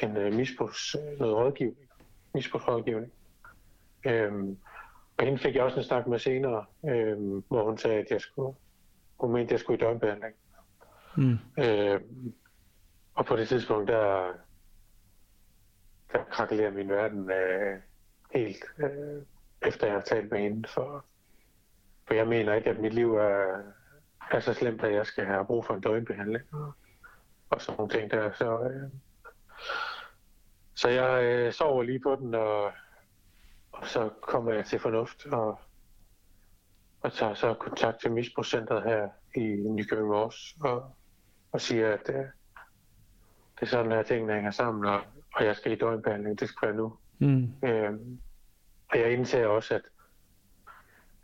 en 0.04 0.18
øh, 0.18 0.34
misbrugs, 0.34 0.96
noget 1.20 1.36
rådgivning, 1.36 1.90
misbrugsrådgivning. 2.34 3.12
Øhm, 4.06 4.58
og 5.18 5.26
hende 5.26 5.40
fik 5.40 5.56
jeg 5.56 5.64
også 5.64 5.78
en 5.78 5.84
snak 5.84 6.08
med 6.08 6.20
senere, 6.20 6.66
øhm, 6.86 7.44
hvor 7.48 7.66
hun 7.66 7.78
sagde, 7.78 8.00
at 8.00 8.08
jeg 8.12 8.22
skulle, 8.22 8.56
hun 9.20 9.32
mente, 9.32 9.46
at 9.46 9.52
jeg 9.52 9.60
skulle 9.60 9.78
i 9.78 9.82
døgnbehandling. 9.82 10.36
Mm. 11.18 11.38
Øhm, 11.58 12.34
og 13.16 13.26
på 13.26 13.36
det 13.36 13.48
tidspunkt, 13.48 13.88
der, 13.88 14.34
der 16.12 16.24
krakelerer 16.24 16.72
min 16.72 16.90
verden 16.90 17.32
øh, 17.32 17.80
helt, 18.34 18.64
øh, 18.78 19.24
efter 19.62 19.88
jeg 19.88 19.96
har 19.96 20.02
talt 20.02 20.32
med 20.32 20.40
hende 20.40 20.68
for, 20.68 21.06
For 22.08 22.14
jeg 22.14 22.28
mener 22.28 22.54
ikke, 22.54 22.70
at 22.70 22.80
mit 22.80 22.94
liv 22.94 23.16
er, 23.16 23.62
er 24.32 24.40
så 24.40 24.54
slemt, 24.54 24.84
at 24.84 24.94
jeg 24.94 25.06
skal 25.06 25.26
have 25.26 25.46
brug 25.46 25.66
for 25.66 25.74
en 25.74 25.82
døgnbehandling. 25.82 26.44
Og 27.50 27.62
sådan 27.62 27.78
nogle 27.78 27.94
ting 27.94 28.12
der. 28.12 28.32
Så, 28.32 28.60
øh, 28.60 28.90
så 30.76 30.90
jeg 30.90 31.24
øh, 31.24 31.54
sover 31.54 31.84
lige 31.84 32.00
på 32.00 32.16
den, 32.16 32.36
og, 32.36 32.72
og 33.72 33.88
så 33.88 34.10
kommer 34.22 34.54
jeg 34.54 34.66
til 34.66 34.80
fornuft, 34.80 35.26
og, 35.26 35.60
og 37.02 37.14
tager 37.14 37.34
så 37.34 37.54
kontakt 37.54 38.02
til 38.02 38.12
misbrugscentret 38.12 38.84
her 38.84 39.10
i 39.36 39.46
Nykøbing 39.70 40.08
Mors, 40.08 40.56
og, 40.62 40.96
og 41.52 41.62
siger, 41.62 41.94
at 41.94 42.10
øh, 42.10 42.16
det 42.16 43.62
er 43.62 43.66
sådan 43.66 43.92
her 43.92 44.04
tingene 44.04 44.34
hænger 44.34 44.52
sammen, 44.52 44.86
og, 44.86 45.02
og 45.36 45.46
jeg 45.46 45.56
skal 45.56 45.72
i 45.72 45.76
døgnbehandling, 45.76 46.40
det 46.40 46.50
skal 46.50 46.68
være 46.68 46.78
nu. 46.78 46.98
Mm. 47.20 47.54
Øh, 47.64 47.94
og 48.90 49.00
jeg 49.00 49.12
indser 49.14 49.46
også, 49.46 49.76
at, 49.76 49.82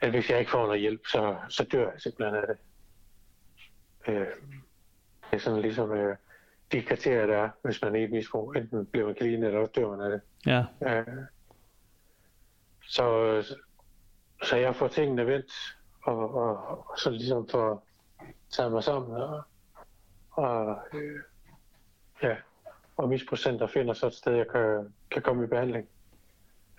at 0.01 0.09
hvis 0.09 0.29
jeg 0.29 0.39
ikke 0.39 0.51
får 0.51 0.65
noget 0.65 0.81
hjælp, 0.81 1.01
så, 1.07 1.37
så 1.49 1.63
dør 1.63 1.91
jeg 1.91 2.01
simpelthen 2.01 2.35
af 2.35 2.47
det. 2.47 2.57
Øh, 4.07 4.27
det 5.31 5.31
er 5.31 5.37
sådan 5.37 5.61
ligesom 5.61 5.91
øh, 5.91 6.17
de 6.71 6.81
kriterier, 6.81 7.25
der 7.25 7.37
er, 7.37 7.49
hvis 7.63 7.81
man 7.81 7.95
er 7.95 7.99
i 7.99 8.03
et 8.03 8.11
misbrug. 8.11 8.55
Enten 8.55 8.85
bliver 8.85 9.05
man 9.05 9.15
clean, 9.15 9.43
eller 9.43 9.59
også 9.59 9.71
dør 9.75 9.89
man 9.89 10.01
af 10.01 10.09
det. 10.11 10.21
Ja. 10.45 10.65
Øh, 10.89 11.25
så, 12.87 13.41
så 14.43 14.55
jeg 14.55 14.75
får 14.75 14.87
tingene 14.87 15.27
vendt, 15.27 15.51
og, 16.03 16.35
og, 16.35 16.67
og 16.89 16.99
så 16.99 17.09
ligesom 17.09 17.47
får 17.49 17.87
taget 18.49 18.71
mig 18.71 18.83
sammen, 18.83 19.21
og, 19.21 19.43
og 20.31 20.79
øh, 20.93 21.19
ja, 22.23 22.35
og 22.97 23.09
misprocenter 23.09 23.67
finder 23.67 23.93
så 23.93 24.07
et 24.07 24.13
sted, 24.13 24.33
jeg 24.33 24.47
kan, 24.47 24.93
kan 25.11 25.21
komme 25.21 25.43
i 25.43 25.47
behandling. 25.47 25.87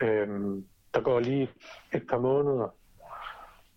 Øhm, 0.03 0.67
der 0.95 1.01
går 1.01 1.21
lige 1.21 1.49
et 1.95 2.07
par 2.11 2.19
måneder, 2.19 2.75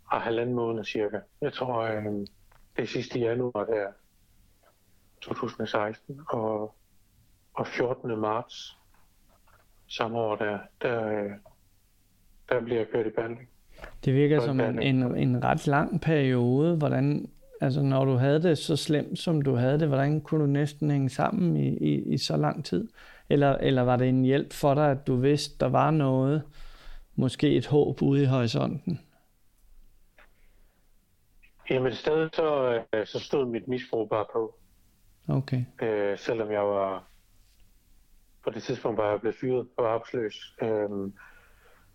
og 0.06 0.22
halvanden 0.22 0.56
måned 0.56 0.84
cirka. 0.84 1.20
Jeg 1.42 1.54
tror, 1.54 1.82
øhm, 1.82 2.28
det 2.76 2.84
er 2.84 2.88
sidste 2.88 3.20
januar 3.20 3.66
der, 3.66 3.88
2016, 5.22 6.22
og, 6.30 6.76
og 7.54 7.68
14. 7.68 8.20
marts 8.20 8.78
samme 9.88 10.18
år 10.18 10.36
der, 10.36 10.60
der, 10.82 11.24
der 12.50 12.62
bliver 12.62 12.80
jeg 12.80 12.88
kørt 12.88 13.08
i 13.08 13.10
behandling. 13.10 13.50
Det 14.06 14.14
virker 14.14 14.40
som 14.40 14.60
en, 14.60 14.82
en, 14.82 15.16
en 15.16 15.44
ret 15.44 15.68
lang 15.68 16.02
periode. 16.02 16.78
Hvordan, 16.78 17.30
altså 17.62 17.82
når 17.82 18.06
du 18.06 18.16
havde 18.16 18.44
det 18.44 18.58
så 18.58 18.76
slemt, 18.76 19.20
som 19.20 19.42
du 19.42 19.56
havde 19.56 19.80
det, 19.80 19.88
hvordan 19.88 20.22
kunne 20.22 20.42
du 20.42 20.48
næsten 20.48 20.92
hænge 20.92 21.10
sammen 21.10 21.58
i, 21.58 21.78
i, 21.78 22.14
i 22.14 22.18
så 22.18 22.38
lang 22.38 22.66
tid? 22.66 22.88
Eller, 23.30 23.58
eller 23.58 23.82
var 23.82 23.96
det 23.96 24.10
en 24.10 24.24
hjælp 24.24 24.54
for 24.54 24.74
dig, 24.74 24.92
at 24.92 25.08
du 25.08 25.16
vidste, 25.16 25.58
der 25.60 25.70
var 25.70 25.92
noget, 25.92 26.44
måske 27.16 27.56
et 27.56 27.68
håb 27.68 28.02
ude 28.02 28.24
i 28.24 28.26
horisonten? 28.26 29.00
Jamen 31.70 31.94
stedet 31.94 32.36
så, 32.36 32.82
øh, 32.94 33.08
så 33.08 33.20
stod 33.20 33.46
mit 33.46 33.68
misbrug 33.68 34.10
bare 34.10 34.26
på. 34.34 34.56
Okay. 35.28 35.66
øh, 35.82 36.18
selvom 36.18 36.52
jeg 36.52 36.62
var 36.62 37.10
på 38.44 38.50
det 38.50 38.64
tidspunkt 38.64 38.98
var 38.98 39.12
jeg 39.12 39.20
blevet 39.20 39.36
fyret 39.42 39.68
og 39.78 39.84
var 39.84 39.90
arbejdsløs. 39.90 40.56
Øhm, 40.62 41.14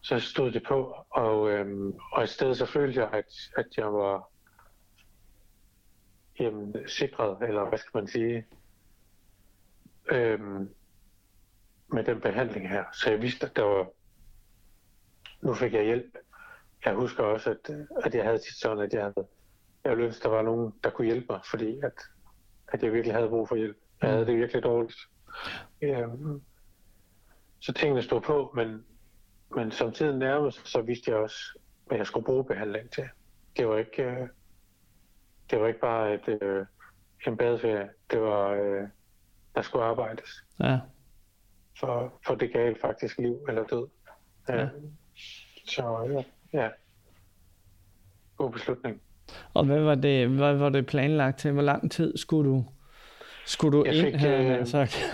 så 0.01 0.19
stod 0.19 0.51
det 0.51 0.63
på, 0.69 0.97
og, 1.11 1.51
øhm, 1.51 1.95
og 2.13 2.25
i 2.25 2.27
stedet 2.27 2.57
så 2.57 2.67
følte 2.67 3.01
jeg, 3.01 3.09
at, 3.13 3.25
at 3.57 3.67
jeg 3.77 3.93
var 3.93 4.29
jamen, 6.41 6.77
sikret, 6.87 7.49
eller 7.49 7.69
hvad 7.69 7.79
skal 7.79 7.91
man 7.95 8.07
sige, 8.07 8.47
øhm, 10.11 10.75
med 11.87 12.05
den 12.05 12.21
behandling 12.21 12.69
her. 12.69 12.85
Så 12.93 13.11
jeg 13.11 13.23
vidste, 13.23 13.47
at 13.47 13.57
der 13.57 13.63
var, 13.63 13.89
nu 15.43 15.55
fik 15.55 15.73
jeg 15.73 15.85
hjælp. 15.85 16.15
Jeg 16.85 16.95
husker 16.95 17.23
også, 17.23 17.51
at, 17.51 17.77
at 18.05 18.15
jeg 18.15 18.25
havde 18.25 18.39
tit 18.39 18.57
sådan, 18.61 18.85
at 18.85 18.93
jeg 18.93 19.03
havde, 19.03 19.27
jeg 19.85 19.91
ville 19.91 20.05
ønske, 20.05 20.21
at 20.21 20.25
der 20.25 20.31
var 20.31 20.43
nogen, 20.43 20.73
der 20.85 20.91
kunne 20.91 21.07
hjælpe 21.07 21.27
mig, 21.31 21.41
fordi 21.51 21.81
at, 21.83 21.93
at 22.69 22.83
jeg 22.83 22.93
virkelig 22.93 23.15
havde 23.15 23.29
brug 23.29 23.49
for 23.49 23.57
hjælp. 23.57 23.77
Jeg 24.03 24.11
havde 24.11 24.27
det 24.27 24.37
virkelig 24.37 24.63
dårligt. 24.63 24.99
Øhm, 25.83 26.43
så 27.61 27.73
tingene 27.73 28.03
stod 28.03 28.21
på, 28.21 28.53
men, 28.57 28.85
men 29.57 29.71
som 29.71 29.93
tiden 29.93 30.19
nærmede 30.19 30.53
sig, 30.53 30.67
så 30.67 30.81
vidste 30.83 31.11
jeg 31.11 31.19
også, 31.19 31.59
hvad 31.87 31.97
jeg 31.99 32.07
skulle 32.07 32.27
bruge 32.27 32.45
behandling 32.45 32.91
til. 32.91 33.05
Det 33.57 33.69
var 33.69 33.79
ikke, 33.79 34.03
øh, 34.03 34.29
det 35.51 35.61
var 35.61 35.67
ikke 35.67 35.81
bare 35.81 36.15
et, 36.15 36.43
øh, 36.43 36.67
en 37.27 37.37
badeferie. 37.37 37.89
Det 38.11 38.21
var, 38.21 38.49
øh, 38.51 38.89
der 39.55 39.63
skulle 39.63 39.85
arbejdes. 39.85 40.31
Ja. 40.61 40.79
For, 41.81 42.21
for 42.27 42.35
det 42.35 42.53
gav 42.53 42.75
faktisk 42.81 43.19
liv 43.19 43.45
eller 43.49 43.65
død. 43.65 43.87
Ja. 44.49 44.63
Øh, 44.63 44.69
så 45.67 46.25
ja, 46.53 46.61
ja. 46.61 46.69
God 48.37 48.53
beslutning. 48.53 49.01
Og 49.55 49.65
hvad 49.65 49.81
var 49.81 49.95
det, 49.95 50.29
hvad 50.29 50.55
var 50.55 50.69
det 50.69 50.87
planlagt 50.87 51.39
til? 51.39 51.53
Hvor 51.53 51.63
lang 51.63 51.91
tid 51.91 52.17
skulle 52.17 52.51
du, 52.51 52.65
skulle 53.47 53.79
du 53.79 53.85
Jeg 53.85 53.95
ind, 53.95 54.05
fik, 54.05 54.15
havde 54.15 54.59
øh, 54.59 54.67
sagt? 54.67 54.97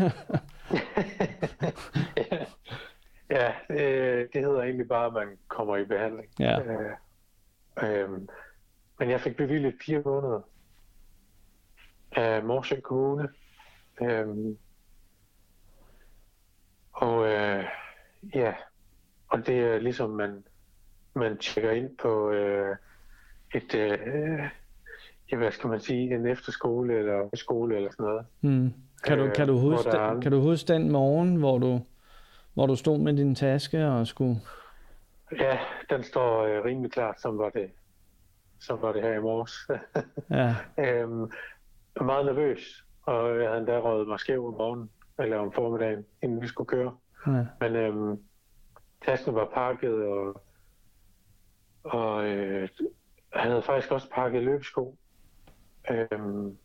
ja, 2.30 2.44
ja 3.30 3.52
øh, 3.70 4.28
det 4.32 4.40
hedder 4.44 4.62
egentlig 4.62 4.88
bare, 4.88 5.06
at 5.06 5.12
man 5.12 5.38
kommer 5.48 5.76
i 5.76 5.84
behandling. 5.84 6.28
Ja. 6.38 6.60
Øh, 6.60 6.90
øh, 7.82 8.08
men 9.00 9.10
jeg 9.10 9.20
fik 9.20 9.36
bevilget 9.36 9.74
fire 9.86 10.02
måneder 10.04 10.40
af 12.12 12.44
Morsø 12.44 12.80
Kommune. 12.80 13.28
Øh, 14.02 14.26
og 16.92 17.28
øh, 17.28 17.64
ja, 18.34 18.52
og 19.28 19.46
det 19.46 19.58
er 19.60 19.78
ligesom, 19.78 20.10
man, 20.10 20.44
man 21.14 21.38
tjekker 21.38 21.70
ind 21.70 21.96
på 22.02 22.30
øh, 22.30 22.76
et, 23.54 23.74
øh, 23.74 23.98
ja, 25.32 25.36
hvad 25.36 25.50
skal 25.52 25.70
man 25.70 25.80
sige, 25.80 26.14
en 26.14 26.26
efterskole 26.26 26.98
eller 26.98 27.28
skole 27.34 27.76
eller 27.76 27.90
sådan 27.90 28.06
noget. 28.06 28.26
Hmm. 28.40 28.72
Kan, 29.04 29.18
du, 29.18 29.24
Øh, 29.24 29.34
kan, 29.34 29.48
du 29.48 29.58
huske, 29.58 29.90
der 29.90 30.00
er- 30.00 30.12
den, 30.12 30.22
kan 30.22 30.32
du 30.32 30.40
huske 30.40 30.72
den 30.72 30.92
morgen, 30.92 31.36
hvor 31.36 31.58
du, 31.58 31.80
hvor 32.54 32.66
du 32.66 32.76
stod 32.76 32.98
med 32.98 33.16
din 33.16 33.34
taske 33.34 33.86
og 33.86 34.06
skulle... 34.06 34.36
Ja, 35.38 35.58
den 35.90 36.02
står 36.02 36.44
øh, 36.44 36.64
rimelig 36.64 36.92
klart, 36.92 37.20
som 37.20 37.38
var 37.38 37.48
det, 37.50 37.70
som 38.60 38.82
var 38.82 38.92
det 38.92 39.02
her 39.02 39.12
i 39.14 39.20
morges. 39.20 39.52
Ja, 40.30 40.54
øhm, 40.78 41.30
meget 42.00 42.26
nervøs, 42.26 42.84
og 43.02 43.40
jeg 43.40 43.48
havde 43.48 43.58
endda 43.58 43.78
røget 43.78 44.08
mig 44.08 44.20
skæv 44.20 44.46
om 44.46 44.54
morgenen, 44.54 44.90
eller 45.18 45.38
om 45.38 45.52
formiddagen, 45.52 46.06
inden 46.22 46.42
vi 46.42 46.46
skulle 46.46 46.68
køre. 46.68 46.96
ja. 47.26 47.46
Men 47.60 47.76
øhm, 47.76 48.22
tasken 49.04 49.34
var 49.34 49.50
pakket, 49.54 49.94
og, 49.94 50.42
og 51.84 52.24
øh, 52.24 52.68
jeg 53.34 53.42
havde 53.42 53.62
faktisk 53.62 53.92
også 53.92 54.10
pakket 54.10 54.42
løbesko. 54.42 54.96
Øhm, 55.90 56.58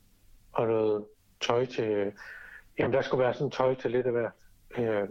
og 0.51 0.67
noget 0.67 1.05
tøj 1.41 1.65
til... 1.65 2.11
Jamen, 2.79 2.93
der 2.93 3.01
skulle 3.01 3.23
være 3.23 3.33
sådan 3.33 3.51
tøj 3.51 3.75
til 3.75 3.91
lidt 3.91 4.05
af 4.05 4.11
hvert. 4.11 4.31
Øh, 4.77 5.09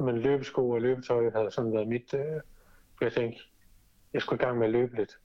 men 0.00 0.18
løbesko 0.18 0.70
og 0.70 0.80
løbetøj 0.80 1.30
havde 1.30 1.50
sådan 1.50 1.72
været 1.72 1.88
mit... 1.88 2.14
Øh, 2.14 2.40
jeg 3.00 3.12
tænkte, 3.12 3.42
jeg 4.14 4.22
skulle 4.22 4.42
i 4.42 4.44
gang 4.44 4.58
med 4.58 4.66
at 4.66 4.72
løbe 4.72 4.96
lidt. 4.96 5.18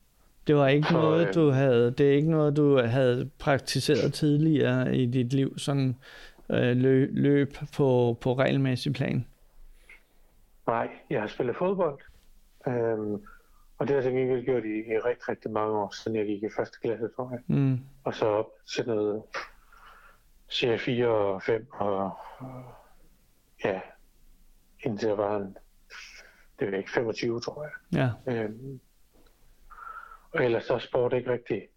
Det 0.48 0.56
var 0.56 0.68
ikke 0.68 0.88
Så, 0.88 0.94
noget, 0.94 1.28
øh, 1.28 1.34
du 1.34 1.50
havde, 1.50 1.92
det 1.92 2.08
er 2.08 2.12
ikke 2.16 2.32
noget, 2.32 2.58
du 2.58 2.78
havde 2.82 3.30
praktiseret 3.40 4.14
tidligere 4.14 4.96
i 4.96 5.06
dit 5.06 5.34
liv, 5.34 5.58
sådan 5.58 5.96
øh, 6.50 6.78
løb, 6.78 7.10
løb 7.14 7.54
på, 7.78 8.18
på 8.22 8.34
regelmæssig 8.34 8.94
plan. 8.94 9.26
Nej, 10.68 10.90
jeg 11.10 11.20
har 11.20 11.28
spillet 11.28 11.56
fodbold. 11.56 12.00
Øhm, 12.68 13.22
og 13.78 13.88
det 13.88 13.96
har 13.96 14.04
jeg 14.04 14.12
gengæld 14.14 14.46
gjort 14.46 14.66
i, 14.66 14.78
i 14.94 14.98
rigtig, 14.98 15.30
rigtig 15.30 15.52
mange 15.52 15.78
år, 15.78 15.94
siden 15.96 16.18
jeg 16.18 16.26
gik 16.26 16.44
i 16.44 16.50
første 16.56 16.78
klasse, 16.82 17.08
tror 17.16 17.32
jeg. 17.32 17.40
Mm. 17.48 17.80
Og 18.04 18.14
så 18.14 18.26
op 18.26 18.50
til 18.76 18.88
noget 18.88 19.24
serie 20.50 20.80
4 20.80 21.08
og 21.08 21.44
5, 21.44 21.68
og, 21.72 22.12
og 22.38 22.64
ja, 23.64 23.82
indtil 24.84 25.08
jeg 25.08 25.18
var 25.18 25.38
en, 25.38 25.58
det 26.60 26.66
ved 26.68 26.74
jeg 26.74 26.78
ikke, 26.80 26.92
25, 26.92 27.40
tror 27.40 27.64
jeg. 27.64 27.72
Ja, 28.28 28.34
Øhm, 28.34 28.80
og 30.32 30.44
ellers 30.46 30.64
så 30.64 30.74
er 30.74 30.80
sport 30.80 31.14
ikke 31.14 31.32
rigtig 31.32 31.68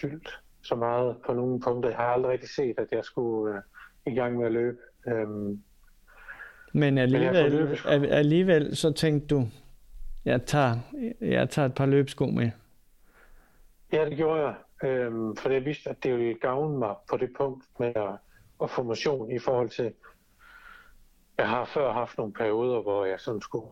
fyldt 0.00 0.40
så 0.62 0.74
meget 0.74 1.16
på 1.26 1.32
nogle 1.34 1.60
punkter. 1.60 1.90
Jeg 1.90 1.98
har 1.98 2.04
aldrig 2.04 2.32
rigtig 2.32 2.48
set, 2.50 2.74
at 2.78 2.86
jeg 2.92 3.04
skulle 3.04 3.54
øh, 3.56 3.62
i 4.12 4.14
gang 4.14 4.36
med 4.38 4.46
at 4.46 4.52
løbe. 4.52 4.78
Øhm, 5.06 5.62
men 6.72 6.98
alligevel, 6.98 7.78
al- 7.86 8.06
alligevel 8.12 8.76
så 8.76 8.92
tænkte 8.92 9.26
du, 9.26 9.46
jeg 10.24 10.42
tager, 10.46 10.76
jeg 11.20 11.50
tager 11.50 11.66
et 11.66 11.74
par 11.74 11.86
løbsko 11.86 12.26
med. 12.26 12.50
Ja, 13.92 14.04
det 14.04 14.16
gjorde 14.16 14.42
jeg. 14.46 14.54
Øhm, 14.90 15.36
for 15.36 15.50
jeg 15.50 15.64
vidste, 15.64 15.90
at 15.90 15.96
det 16.02 16.16
ville 16.18 16.34
gavne 16.34 16.78
mig 16.78 16.94
på 17.10 17.16
det 17.16 17.30
punkt 17.36 17.64
med 17.78 17.92
at, 17.96 18.10
at 18.62 18.70
få 18.70 18.82
motion 18.82 19.30
i 19.30 19.38
forhold 19.38 19.68
til... 19.70 19.92
Jeg 21.38 21.48
har 21.48 21.64
før 21.64 21.92
haft 21.92 22.18
nogle 22.18 22.32
perioder, 22.32 22.82
hvor 22.82 23.04
jeg 23.04 23.20
sådan 23.20 23.40
skulle 23.40 23.66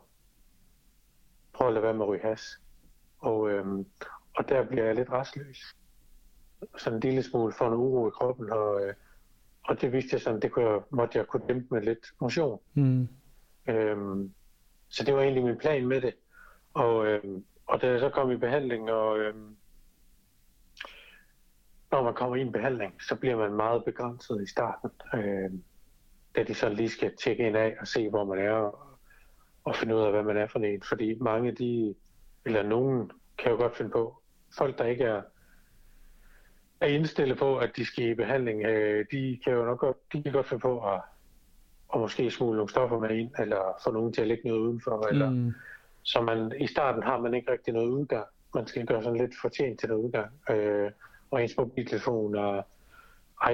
prøve 1.58 1.68
at 1.68 1.74
lade 1.74 1.82
være 1.82 1.94
med 1.94 2.04
at 2.04 2.08
ryge 2.08 2.22
has. 2.22 2.60
Og, 3.18 3.50
øhm, 3.50 3.86
og 4.36 4.48
der 4.48 4.66
bliver 4.66 4.84
jeg 4.84 4.94
lidt 4.94 5.10
restløs. 5.10 5.76
Sådan 6.76 6.96
en 6.96 7.00
lille 7.00 7.22
smule 7.22 7.52
for 7.52 7.66
en 7.66 7.74
uro 7.74 8.08
i 8.08 8.10
kroppen. 8.10 8.50
Og, 8.50 8.82
øh, 8.82 8.94
og 9.64 9.80
det 9.80 9.92
vidste 9.92 10.14
jeg 10.14 10.20
sådan, 10.20 10.40
det 10.40 10.52
kunne 10.52 10.70
jeg, 10.70 10.80
måtte 10.90 11.18
jeg 11.18 11.26
kunne 11.26 11.46
dæmpe 11.48 11.74
med 11.74 11.82
lidt 11.82 12.06
motion. 12.20 12.60
Mm. 12.74 13.08
Øhm, 13.68 14.34
så 14.88 15.04
det 15.04 15.14
var 15.14 15.20
egentlig 15.20 15.44
min 15.44 15.58
plan 15.58 15.86
med 15.86 16.00
det. 16.00 16.14
Og, 16.74 17.06
øhm, 17.06 17.44
og 17.66 17.82
da 17.82 17.90
jeg 17.90 18.00
så 18.00 18.10
kom 18.10 18.30
i 18.30 18.36
behandling, 18.36 18.90
og 18.90 19.18
øh, 19.18 19.34
når 21.90 22.02
man 22.02 22.14
kommer 22.14 22.36
i 22.36 22.40
en 22.40 22.52
behandling, 22.52 23.02
så 23.02 23.14
bliver 23.14 23.36
man 23.36 23.52
meget 23.52 23.84
begrænset 23.84 24.42
i 24.42 24.50
starten. 24.50 24.90
Øh, 25.14 25.50
da 26.36 26.42
de 26.42 26.54
så 26.54 26.68
lige 26.68 26.88
skal 26.88 27.16
tjekke 27.16 27.46
ind 27.46 27.56
af 27.56 27.76
og 27.80 27.86
se, 27.86 28.08
hvor 28.08 28.24
man 28.24 28.38
er, 28.38 28.87
og 29.68 29.76
finde 29.76 29.96
ud 29.96 30.00
af, 30.00 30.10
hvad 30.10 30.22
man 30.22 30.36
er 30.36 30.46
for 30.46 30.58
en. 30.58 30.82
Fordi 30.82 31.14
mange, 31.20 31.52
de, 31.52 31.94
eller 32.46 32.62
nogen, 32.62 33.10
kan 33.38 33.52
jo 33.52 33.56
godt 33.56 33.76
finde 33.76 33.90
på, 33.90 34.22
folk, 34.58 34.78
der 34.78 34.84
ikke 34.84 35.04
er, 35.04 35.22
er 36.80 36.86
indstillet 36.86 37.38
på, 37.38 37.58
at 37.58 37.70
de 37.76 37.84
skal 37.84 38.08
i 38.08 38.14
behandling, 38.14 38.64
øh, 38.64 39.06
de 39.12 39.40
kan 39.44 39.52
jo 39.52 39.64
nok 39.64 39.78
godt, 39.78 39.96
de 40.12 40.22
kan 40.22 40.32
godt 40.32 40.46
finde 40.46 40.60
på 40.60 40.92
at, 40.92 41.00
at 41.94 42.00
måske 42.00 42.30
smule 42.30 42.56
nogle 42.56 42.70
stoffer 42.70 42.98
med 42.98 43.10
ind, 43.10 43.30
eller 43.38 43.80
få 43.84 43.92
nogen 43.92 44.12
til 44.12 44.20
at 44.20 44.28
lægge 44.28 44.48
noget 44.48 44.60
udenfor, 44.60 44.96
mm. 44.96 45.08
eller 45.10 45.52
så 46.02 46.20
man, 46.20 46.52
i 46.60 46.66
starten 46.66 47.02
har 47.02 47.18
man 47.20 47.34
ikke 47.34 47.52
rigtig 47.52 47.74
noget 47.74 47.88
udgang. 47.88 48.26
Man 48.54 48.66
skal 48.66 48.86
gøre 48.86 49.02
sådan 49.02 49.20
lidt 49.20 49.34
fortjent 49.42 49.80
til 49.80 49.88
noget 49.88 50.04
udgang. 50.04 50.30
Øh, 50.50 50.90
og 51.30 51.42
ens 51.42 51.56
mobiltelefon 51.56 52.34
og 52.34 52.66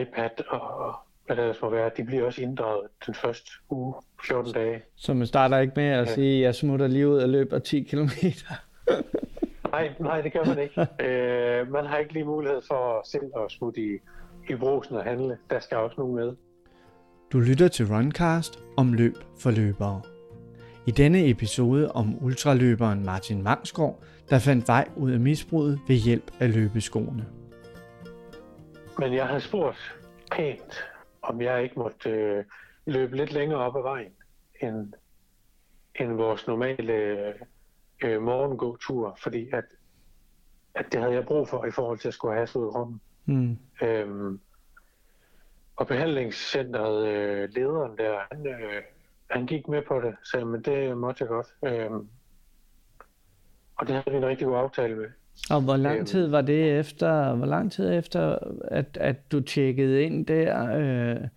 iPad 0.00 0.44
og 0.48 0.96
hvad 1.26 1.37
det 1.37 1.56
må 1.62 1.70
være, 1.70 1.90
de 1.96 2.04
bliver 2.04 2.24
også 2.24 2.42
inddraget 2.42 2.87
den 3.06 3.14
første 3.14 3.50
uge, 3.70 3.94
14 4.26 4.52
dage. 4.52 4.82
Så 4.96 5.14
man 5.14 5.26
starter 5.26 5.58
ikke 5.58 5.72
med 5.76 5.84
at 5.88 6.06
ja. 6.06 6.14
sige, 6.14 6.37
at 6.37 6.42
jeg 6.42 6.54
smutter 6.54 6.87
lige 6.87 7.08
ud 7.08 7.18
og 7.18 7.28
løber 7.28 7.58
10 7.58 7.82
km? 7.82 8.08
nej, 9.72 9.90
nej, 10.00 10.20
det 10.20 10.32
gør 10.32 10.44
man 10.44 10.58
ikke. 10.58 10.80
øh, 11.00 11.72
man 11.72 11.87
har 11.87 11.98
ikke 11.98 12.12
lige 12.12 12.24
mulighed 12.24 12.60
for 12.68 13.02
selv 13.10 13.30
at 13.44 13.52
smutte 13.52 13.80
i, 13.80 13.98
i 14.50 14.54
brosen 14.54 14.96
og 14.96 15.04
handle. 15.04 15.38
Der 15.50 15.60
skal 15.60 15.76
også 15.76 15.94
nogen 15.98 16.14
med. 16.14 16.32
Du 17.32 17.40
lytter 17.40 17.68
til 17.68 17.87
Runcast 17.87 18.58
om 18.76 18.92
løb 18.92 19.16
for 19.38 19.50
løbere. 19.50 20.02
I 20.87 20.90
denne 20.90 21.30
episode 21.30 21.92
om 21.92 22.24
ultraløberen 22.24 23.04
Martin 23.04 23.42
Mangsgaard, 23.42 24.02
der 24.30 24.38
fandt 24.38 24.68
vej 24.68 24.88
ud 24.96 25.12
af 25.12 25.20
misbruget 25.20 25.80
ved 25.88 25.96
hjælp 25.96 26.30
af 26.40 26.54
løbeskoene. 26.54 27.26
Men 28.98 29.14
jeg 29.14 29.26
har 29.26 29.38
spurgt 29.38 29.96
pænt, 30.30 30.84
om 31.28 31.40
jeg 31.40 31.62
ikke 31.62 31.78
måtte 31.78 32.10
øh, 32.10 32.44
løbe 32.87 33.16
lidt 33.16 33.32
længere 33.32 33.60
op 33.60 33.76
ad 33.76 33.82
vejen 33.82 34.12
end, 34.60 34.92
end 36.00 36.12
vores 36.12 36.46
normale 36.46 37.34
øh, 38.04 38.22
morgengåtur, 38.22 39.18
fordi 39.22 39.50
at, 39.52 39.64
at 40.74 40.87
det 40.92 41.00
havde 41.00 41.14
jeg 41.14 41.26
brug 41.26 41.48
for 41.48 41.64
i 41.64 41.70
forhold 41.70 41.98
til 41.98 42.08
at 42.08 42.14
skulle 42.14 42.34
have 42.34 42.48
ud 42.56 42.66
i 42.66 42.76
rummet. 42.76 43.00
Mm. 43.26 43.58
Øhm, 43.82 44.40
og 45.76 45.87
behandlingscenteret, 45.87 47.06
øh, 47.06 47.48
lederen 47.48 47.98
der, 47.98 48.20
han, 48.32 48.46
øh, 48.46 48.82
han 49.30 49.46
gik 49.46 49.68
med 49.68 49.82
på 49.82 50.00
det, 50.00 50.16
så 50.22 50.44
men 50.44 50.62
det 50.62 50.98
måtte 50.98 51.22
jeg 51.22 51.28
godt. 51.28 51.46
Øhm, 51.66 52.08
og 53.76 53.87
det 53.87 53.94
havde 53.94 54.10
vi 54.10 54.16
en 54.16 54.26
rigtig 54.26 54.46
god 54.46 54.56
aftale 54.56 54.96
med. 54.96 55.10
Og 55.50 55.60
hvor 55.60 55.76
lang 55.76 55.96
øhm. 55.98 56.06
tid 56.06 56.26
var 56.26 56.40
det 56.40 56.78
efter, 56.78 57.34
hvor 57.34 57.46
lang 57.46 57.72
tid 57.72 57.92
efter, 57.92 58.38
at, 58.64 58.98
at 59.00 59.32
du 59.32 59.40
tjekkede 59.40 60.02
ind 60.02 60.26
der, 60.26 60.76
øh, 60.76 61.28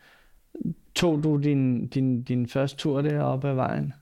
tog 0.96 1.24
du 1.24 1.38
din, 1.38 1.88
din, 1.88 2.24
din 2.24 2.48
første 2.48 2.78
tur 2.78 3.02
deroppe 3.02 3.50
ad 3.50 3.54
vejen? 3.54 3.94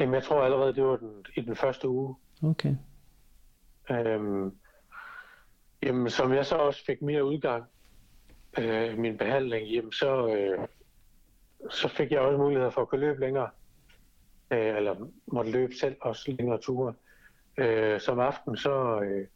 Jamen, 0.00 0.14
jeg 0.14 0.22
tror 0.22 0.42
allerede, 0.42 0.74
det 0.74 0.84
var 0.84 0.96
den, 0.96 1.10
i 1.36 1.40
den 1.40 1.56
første 1.56 1.88
uge. 1.88 2.14
Okay. 2.42 2.74
Øhm, 3.90 4.52
jamen, 5.82 6.10
som 6.10 6.32
jeg 6.32 6.46
så 6.46 6.56
også 6.56 6.84
fik 6.86 7.02
mere 7.02 7.24
udgang 7.24 7.64
øh, 8.58 8.98
min 8.98 9.16
behandling, 9.16 9.68
jamen, 9.68 9.92
så, 9.92 10.28
øh, 10.28 10.66
så 11.70 11.88
fik 11.88 12.10
jeg 12.10 12.20
også 12.20 12.38
mulighed 12.38 12.70
for 12.70 12.80
at 12.80 12.88
kunne 12.88 13.00
løbe 13.00 13.20
længere. 13.20 13.48
Øh, 14.50 14.76
eller 14.76 14.94
måtte 15.26 15.50
løbe 15.50 15.74
selv 15.74 15.96
også 16.00 16.32
længere 16.38 16.58
ture 16.58 16.94
øh, 17.60 18.00
som 18.00 18.18
aften, 18.18 18.56
så... 18.56 19.00
Øh, 19.00 19.26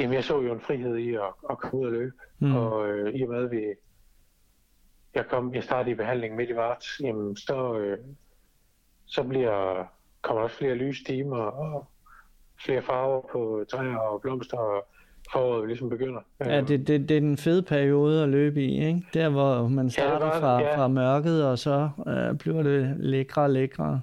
jamen, 0.00 0.14
jeg 0.14 0.24
så 0.24 0.40
jo 0.40 0.52
en 0.52 0.60
frihed 0.60 0.96
i 0.96 1.14
at, 1.14 1.20
at 1.50 1.58
komme 1.58 1.80
ud 1.80 1.86
og 1.86 1.92
løbe. 1.92 2.12
Mm. 2.38 2.56
Og 2.56 2.88
øh, 2.88 3.14
i 3.14 3.22
og 3.22 3.28
med, 3.28 3.44
at 3.44 3.50
vi, 3.50 3.64
jeg, 5.14 5.24
kom, 5.30 5.54
jeg 5.54 5.62
startede 5.62 5.90
i 5.90 5.94
behandling 5.94 6.36
midt 6.36 6.50
i 6.50 6.52
marts, 6.52 7.00
jamen, 7.00 7.36
så, 7.36 7.78
øh, 7.78 7.98
så 9.06 9.22
bliver, 9.22 9.84
kommer 10.22 10.42
også 10.42 10.56
flere 10.56 10.74
lystimer 10.74 11.36
og 11.36 11.86
flere 12.64 12.82
farver 12.82 13.22
på 13.32 13.64
træer 13.70 13.96
og 13.96 14.20
blomster, 14.20 14.58
og 14.58 14.86
foråret 15.32 15.68
ligesom 15.68 15.88
begynder. 15.88 16.20
Ja, 16.44 16.60
det, 16.60 16.68
det, 16.68 17.08
det 17.08 17.16
er 17.16 17.20
den 17.20 17.36
fede 17.36 17.62
periode 17.62 18.22
at 18.22 18.28
løbe 18.28 18.62
i, 18.62 18.86
ikke? 18.86 19.02
Der, 19.14 19.28
hvor 19.28 19.68
man 19.68 19.90
starter 19.90 20.26
ja, 20.26 20.38
fra, 20.38 20.60
ja. 20.60 20.76
fra 20.76 20.88
mørket, 20.88 21.46
og 21.46 21.58
så 21.58 21.90
øh, 22.06 22.38
bliver 22.38 22.62
det 22.62 22.96
lækre 22.98 23.42
og 23.42 23.50
lækre. 23.50 24.00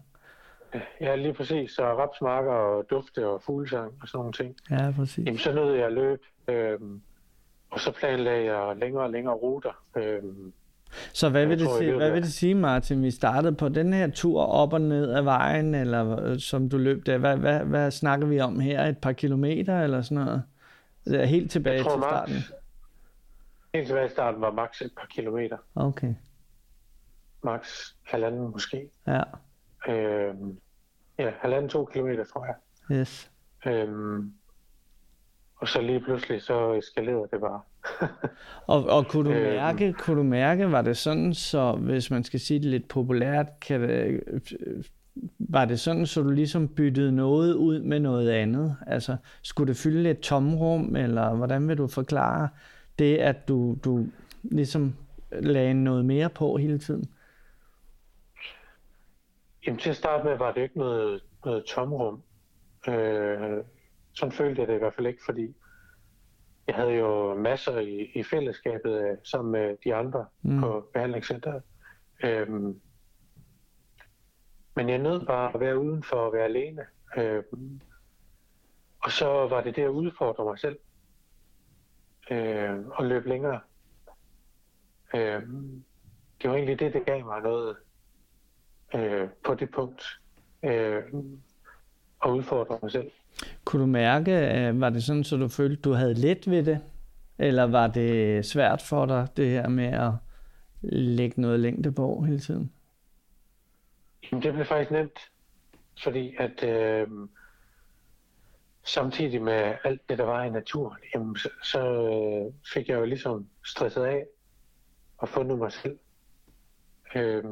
Ja, 1.02 1.16
lige 1.16 1.34
præcis. 1.34 1.72
Så 1.72 1.84
rapsmarker 1.84 2.52
og 2.52 2.86
dufte 2.90 3.28
og 3.28 3.42
fuglesang 3.42 3.94
og 4.02 4.08
sådan 4.08 4.18
nogle 4.20 4.34
ting. 4.34 4.56
Ja, 4.70 4.94
præcis. 4.96 5.26
Jamen, 5.26 5.38
så 5.38 5.54
nød 5.54 5.74
jeg 5.74 5.86
at 5.86 5.94
løbe, 5.94 6.22
øhm, 6.48 7.02
og 7.70 7.80
så 7.80 7.92
planlagde 7.92 8.54
jeg 8.54 8.76
længere 8.78 9.04
og 9.04 9.10
længere 9.10 9.34
ruter. 9.36 9.84
Øhm, 9.96 10.54
så 11.14 11.30
hvad 11.30 11.46
vil, 11.46 11.60
det 11.60 11.68
tror, 11.68 11.78
sige, 11.78 11.96
hvad 11.96 12.12
vil 12.12 12.22
det 12.22 12.34
sige, 12.34 12.56
Martin? 12.56 13.04
Vi 13.04 13.12
startede 13.12 13.56
på 13.56 13.70
den 13.70 13.94
her 13.94 14.12
tur 14.12 14.42
op 14.42 14.74
og 14.74 14.82
ned 14.82 15.12
af 15.12 15.26
vejen, 15.26 15.76
eller 15.76 16.24
øh, 16.24 16.40
som 16.40 16.70
du 16.70 16.78
løb 16.78 17.06
der. 17.06 17.18
Hvad, 17.18 17.38
hvad, 17.38 17.60
hvad 17.60 17.92
snakker 17.92 18.28
vi 18.28 18.40
om 18.40 18.60
her? 18.60 18.86
Et 18.86 18.98
par 18.98 19.12
kilometer 19.12 19.82
eller 19.82 20.02
sådan 20.02 20.24
noget? 20.24 20.44
Det 21.06 21.22
er 21.22 21.26
helt 21.26 21.52
tilbage 21.52 21.84
tror, 21.84 21.92
til 21.92 22.02
starten. 22.02 22.34
Max, 22.34 22.52
helt 23.74 23.88
tilbage 23.88 24.08
til 24.08 24.12
starten 24.12 24.42
var 24.42 24.52
maks 24.52 24.82
et 24.82 24.92
par 24.98 25.08
kilometer. 25.10 25.58
Okay. 25.76 26.14
Max 27.44 27.94
halvanden 28.04 28.52
måske. 28.52 28.90
Ja. 29.08 29.22
Øhm, 29.88 30.58
ja, 31.20 31.32
halvanden 31.40 31.70
to 31.70 31.86
kilometer, 31.86 32.24
tror 32.24 32.46
jeg. 32.46 32.56
Yes. 32.98 33.32
Øhm, 33.66 34.34
og 35.56 35.68
så 35.68 35.82
lige 35.82 36.00
pludselig, 36.00 36.42
så 36.42 36.74
eskalerede 36.74 37.28
det 37.32 37.40
bare. 37.42 37.62
og, 38.74 38.86
og 38.86 39.08
kunne 39.08 39.30
du 39.30 39.36
øhm. 39.36 39.44
mærke, 39.44 39.86
øhm, 39.86 39.94
kunne 39.94 40.18
du 40.18 40.24
mærke, 40.24 40.72
var 40.72 40.82
det 40.82 40.98
sådan, 40.98 41.34
så 41.34 41.72
hvis 41.72 42.12
man 42.12 42.24
skal 42.24 42.40
sige 42.40 42.60
det 42.60 42.70
lidt 42.70 42.88
populært, 42.88 43.60
kan 43.60 43.82
det, 43.82 44.24
var 45.40 45.66
det 45.66 45.80
sådan, 45.80 46.06
så 46.06 46.22
du 46.22 46.30
ligesom 46.30 46.68
byttede 46.68 47.12
noget 47.12 47.54
ud 47.54 47.80
med 47.80 48.00
noget 48.00 48.30
andet? 48.30 48.76
Altså, 48.88 49.16
skulle 49.42 49.68
det 49.68 49.78
fylde 49.78 50.10
et 50.10 50.20
tomrum, 50.20 50.96
eller 50.96 51.36
hvordan 51.36 51.68
vil 51.68 51.78
du 51.78 51.88
forklare 51.88 52.50
det, 53.00 53.18
at 53.18 53.48
du, 53.48 53.78
du 53.84 54.08
ligesom 54.44 54.96
lagde 55.32 55.74
noget 55.74 56.06
mere 56.06 56.30
på 56.30 56.58
hele 56.58 56.80
tiden? 56.80 57.10
Jamen 59.66 59.80
til 59.80 59.90
at 59.90 59.96
starte 59.96 60.24
med 60.24 60.38
var 60.38 60.52
det 60.52 60.62
ikke 60.62 60.78
noget, 60.78 61.24
noget 61.46 61.66
tomrum. 61.66 62.24
Øh, 62.88 63.64
sådan 64.14 64.32
følte 64.32 64.62
jeg 64.62 64.68
det 64.68 64.76
i 64.76 64.78
hvert 64.78 64.94
fald 64.94 65.08
ikke, 65.08 65.24
fordi 65.26 65.56
jeg 66.68 66.76
havde 66.76 66.92
jo 66.92 67.34
masser 67.36 67.80
i, 67.80 68.12
i 68.16 68.24
fællesskabet 68.24 69.02
øh, 69.02 69.18
sammen 69.24 69.52
med 69.52 69.78
de 69.84 69.96
andre 69.96 70.26
mm. 70.42 70.60
på 70.60 70.90
behandlingscenteret. 70.94 71.64
Øh, 72.24 72.50
men 74.76 74.90
jeg 74.90 74.98
nød 74.98 75.26
bare 75.26 75.54
at 75.54 75.60
være 75.60 75.80
uden 75.80 76.04
for 76.04 76.28
at 76.28 76.34
være 76.34 76.44
alene. 76.44 76.86
Øh, 77.18 77.44
og 79.04 79.12
så 79.12 79.26
var 79.26 79.62
det 79.62 79.76
det 79.76 79.84
at 79.84 79.90
udfordre 79.90 80.46
mig 80.46 80.60
selv. 80.60 80.80
Øh, 82.32 82.88
og 82.88 83.06
løbe 83.06 83.30
længere. 83.30 83.60
Øh, 85.16 85.42
det 86.42 86.50
var 86.50 86.56
egentlig 86.56 86.80
det, 86.80 86.94
det 86.94 87.06
gav 87.06 87.26
mig 87.26 87.42
noget 87.42 87.78
øh, 88.96 89.30
på 89.44 89.56
det 89.56 89.72
punkt 89.72 90.20
øh, 90.64 91.04
og 92.20 92.36
udfordre 92.36 92.80
mig 92.82 92.92
selv. 92.92 93.12
Kunne 93.66 93.82
du 93.82 93.88
mærke, 93.88 94.32
øh, 94.32 94.82
var 94.82 94.90
det 94.90 95.04
sådan, 95.04 95.24
så 95.24 95.38
du 95.38 95.48
følte, 95.48 95.82
du 95.82 95.92
havde 95.92 96.14
let 96.14 96.50
ved 96.50 96.64
det? 96.64 96.80
Eller 97.40 97.64
var 97.64 97.88
det 97.88 98.46
svært 98.46 98.82
for 98.82 99.06
dig, 99.06 99.28
det 99.38 99.50
her 99.50 99.68
med 99.68 99.86
at 99.86 100.12
lægge 100.92 101.42
noget 101.42 101.60
længde 101.60 101.92
på 101.92 102.22
hele 102.22 102.40
tiden? 102.40 102.72
Jamen, 104.32 104.44
det 104.44 104.54
blev 104.54 104.66
faktisk 104.66 104.92
nemt, 104.92 105.20
fordi 106.04 106.36
at 106.40 106.64
øh, 106.64 107.08
samtidig 108.84 109.42
med 109.42 109.76
alt 109.84 110.10
det, 110.10 110.18
der 110.18 110.24
var 110.24 110.44
i 110.44 110.50
naturen, 110.50 110.98
jamen, 111.16 111.36
så, 111.36 111.50
så 111.64 111.80
øh, 111.80 112.54
fik 112.74 112.90
jeg 112.90 113.00
jo 113.00 113.06
ligesom 113.06 113.48
stresset 113.66 114.04
af 114.04 114.26
og 115.18 115.30
fundet 115.30 115.58
mig 115.58 115.72
selv. 115.72 115.98
Øh, 117.16 117.44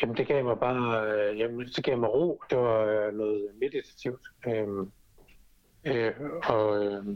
Jamen 0.00 0.16
det 0.16 0.26
gav 0.26 0.44
mig 0.44 0.58
bare, 0.58 1.10
øh, 1.10 1.38
jamen, 1.38 1.66
det 1.66 1.84
gav 1.84 1.98
mig 1.98 2.10
ro. 2.10 2.42
Det 2.50 2.58
var 2.58 2.84
øh, 2.84 3.14
noget 3.14 3.50
meditativt. 3.60 4.20
Øh, 4.46 4.68
øh, 5.84 6.12
og, 6.48 6.84
øh, 6.84 7.06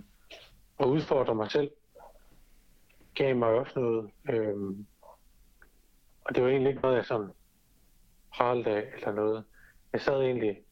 og 0.79 0.91
udfordre 0.91 1.35
mig 1.35 1.51
selv 1.51 1.71
gav 3.17 3.37
mig 3.37 3.49
også 3.49 3.81
noget. 3.81 4.11
Øh, 4.31 4.57
og 6.25 6.35
det 6.35 6.43
var 6.43 6.49
egentlig 6.49 6.71
ikke 6.71 6.83
noget, 6.83 6.97
jeg 6.97 7.05
sådan 7.05 7.31
pralte 8.35 8.71
af 8.71 8.93
eller 8.97 9.13
noget. 9.13 9.45
Jeg 9.93 10.01
sad 10.01 10.21
egentlig 10.21 10.63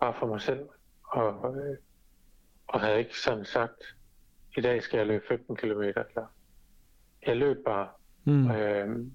bare 0.00 0.14
for 0.18 0.26
mig 0.26 0.40
selv 0.40 0.68
og, 1.04 1.56
øh, 1.56 1.76
og 2.66 2.80
havde 2.80 2.98
ikke 2.98 3.18
sådan 3.18 3.44
sagt, 3.44 3.96
i 4.56 4.60
dag 4.60 4.82
skal 4.82 4.98
jeg 4.98 5.06
løbe 5.06 5.24
15 5.28 5.56
km. 5.56 5.82
Eller, 5.82 6.26
jeg 7.26 7.36
løb 7.36 7.64
bare. 7.64 7.88
Mm. 8.24 8.50
Øh, 8.50 9.06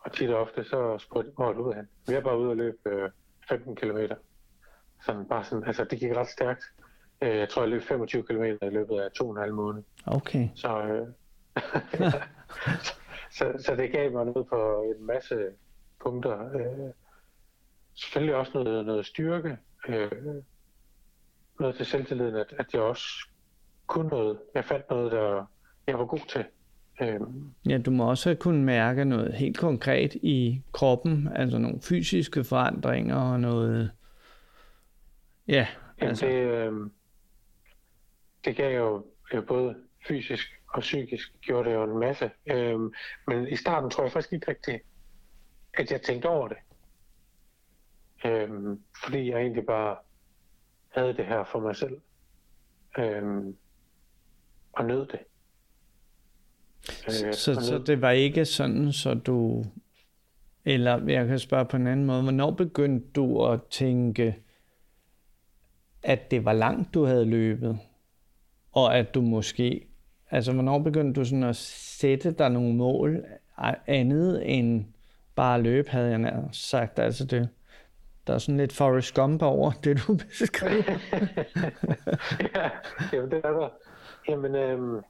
og 0.00 0.12
tit 0.12 0.30
og 0.30 0.40
ofte 0.40 0.64
så 0.64 0.98
spurgte 0.98 1.30
hvor 1.36 1.52
du 1.52 1.68
ud 1.68 1.74
hen? 1.74 1.88
Vi 2.08 2.14
er 2.14 2.20
bare 2.20 2.38
ude 2.38 2.50
og 2.50 2.56
løbe 2.56 2.78
øh, 2.86 3.10
15 3.48 3.76
km. 3.76 3.98
Sådan 5.06 5.26
bare 5.26 5.44
sådan, 5.44 5.64
altså 5.64 5.84
det 5.84 5.98
gik 5.98 6.16
ret 6.16 6.28
stærkt. 6.28 6.64
Øh, 7.22 7.36
jeg 7.36 7.48
tror, 7.48 7.62
jeg 7.62 7.70
løb 7.70 7.82
25 7.82 8.22
km 8.22 8.42
i 8.42 8.70
løbet 8.70 9.00
af 9.00 9.10
to 9.12 9.28
og 9.28 9.30
en 9.30 9.40
halv 9.40 9.54
måned. 9.54 9.82
Okay. 10.06 10.48
Så, 10.54 10.82
øh, 10.82 11.06
så, 13.38 13.62
så 13.66 13.76
det 13.76 13.92
gav 13.92 14.12
mig 14.12 14.24
noget 14.24 14.48
på 14.48 14.82
en 14.82 15.06
masse 15.06 15.48
punkter. 16.00 16.54
Øh, 16.54 16.92
selvfølgelig 17.94 18.34
også 18.34 18.52
noget, 18.54 18.86
noget 18.86 19.06
styrke. 19.06 19.58
Øh, 19.88 20.12
noget 21.60 21.76
til 21.76 21.86
selvtilliden, 21.86 22.36
at, 22.36 22.54
at 22.58 22.66
jeg 22.72 22.82
også 22.82 23.28
kunne 23.86 24.08
noget. 24.08 24.38
Jeg 24.54 24.64
fandt 24.64 24.90
noget, 24.90 25.12
der 25.12 25.44
jeg 25.86 25.98
var 25.98 26.06
god 26.06 26.28
til. 26.28 26.44
Øh, 27.00 27.20
Ja, 27.68 27.78
du 27.78 27.90
må 27.90 28.10
også 28.10 28.34
kunne 28.34 28.64
mærke 28.64 29.04
noget 29.04 29.34
helt 29.34 29.58
konkret 29.58 30.14
i 30.14 30.62
kroppen, 30.72 31.28
altså 31.34 31.58
nogle 31.58 31.80
fysiske 31.82 32.44
forandringer 32.44 33.16
og 33.16 33.40
noget... 33.40 33.90
Ja, 35.48 35.66
Jamen, 36.00 36.08
altså... 36.08 36.26
det, 36.26 36.32
øh, 36.32 36.90
det 38.44 38.56
gav 38.56 38.76
jo, 38.76 39.06
jo 39.34 39.42
både 39.42 39.76
fysisk 40.08 40.46
og 40.68 40.80
psykisk 40.80 41.40
gjorde 41.40 41.68
det 41.70 41.74
jo 41.74 41.84
en 41.84 41.98
masse. 41.98 42.30
Øh, 42.46 42.80
men 43.26 43.48
i 43.48 43.56
starten 43.56 43.90
tror 43.90 44.04
jeg 44.04 44.12
faktisk 44.12 44.32
ikke 44.32 44.50
rigtigt, 44.50 44.82
at 45.74 45.92
jeg 45.92 46.02
tænkte 46.02 46.26
over 46.26 46.48
det. 46.48 46.56
Øh, 48.24 48.50
fordi 49.04 49.30
jeg 49.30 49.40
egentlig 49.40 49.66
bare 49.66 49.96
havde 50.88 51.16
det 51.16 51.26
her 51.26 51.44
for 51.44 51.60
mig 51.60 51.76
selv. 51.76 52.00
Øh, 52.98 53.54
og 54.72 54.84
nød 54.84 55.06
det. 55.06 55.20
Øh, 56.88 57.34
Så, 57.34 57.54
så 57.54 57.82
det 57.86 58.02
var 58.02 58.10
ikke 58.10 58.44
sådan, 58.44 58.92
så 58.92 59.14
du... 59.14 59.64
Eller 60.64 61.06
jeg 61.06 61.26
kan 61.26 61.38
spørge 61.38 61.64
på 61.64 61.76
en 61.76 61.86
anden 61.86 62.06
måde. 62.06 62.22
Hvornår 62.22 62.50
begyndte 62.50 63.06
du 63.14 63.46
at 63.46 63.60
tænke, 63.70 64.36
at 66.02 66.30
det 66.30 66.44
var 66.44 66.52
langt, 66.52 66.94
du 66.94 67.04
havde 67.04 67.24
løbet? 67.24 67.78
Og 68.72 68.98
at 68.98 69.14
du 69.14 69.20
måske... 69.20 69.86
Altså, 70.30 70.52
hvornår 70.52 70.78
begyndte 70.78 71.20
du 71.20 71.24
sådan 71.24 71.44
at 71.44 71.56
sætte 71.56 72.32
dig 72.32 72.50
nogle 72.50 72.74
mål 72.74 73.24
andet 73.86 74.42
end 74.56 74.84
bare 75.34 75.56
at 75.56 75.62
løbe, 75.62 75.90
havde 75.90 76.08
jeg 76.08 76.18
nær 76.18 76.48
sagt. 76.52 76.98
Altså, 76.98 77.24
det, 77.24 77.48
der 78.26 78.34
er 78.34 78.38
sådan 78.38 78.56
lidt 78.56 78.72
Forrest 78.72 79.14
Gump 79.14 79.42
over 79.42 79.72
det, 79.84 80.02
du 80.06 80.16
beskriver. 80.16 80.82
ja, 82.56 82.70
jamen 83.12 83.30
det 83.30 83.40
er 83.44 83.50
der. 83.50 83.68
Jamen, 84.28 84.54
øhm, 84.54 85.00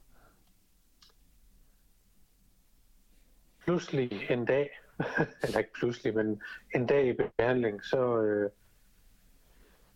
pludselig 3.71 4.27
en 4.29 4.45
dag, 4.45 4.69
eller 5.43 5.57
ikke 5.57 5.73
pludselig, 5.73 6.15
men 6.15 6.41
en 6.75 6.85
dag 6.85 7.07
i 7.07 7.13
behandling, 7.13 7.85
så 7.85 8.21
øh, 8.21 8.49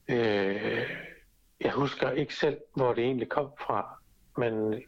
øh, 0.10 0.90
jeg 1.62 1.72
husker 1.72 2.12
ikke 2.12 2.36
selv, 2.36 2.58
hvor 2.76 2.94
det 2.94 3.04
egentlig 3.04 3.30
kom 3.30 3.52
fra, 3.60 4.00
men 4.38 4.84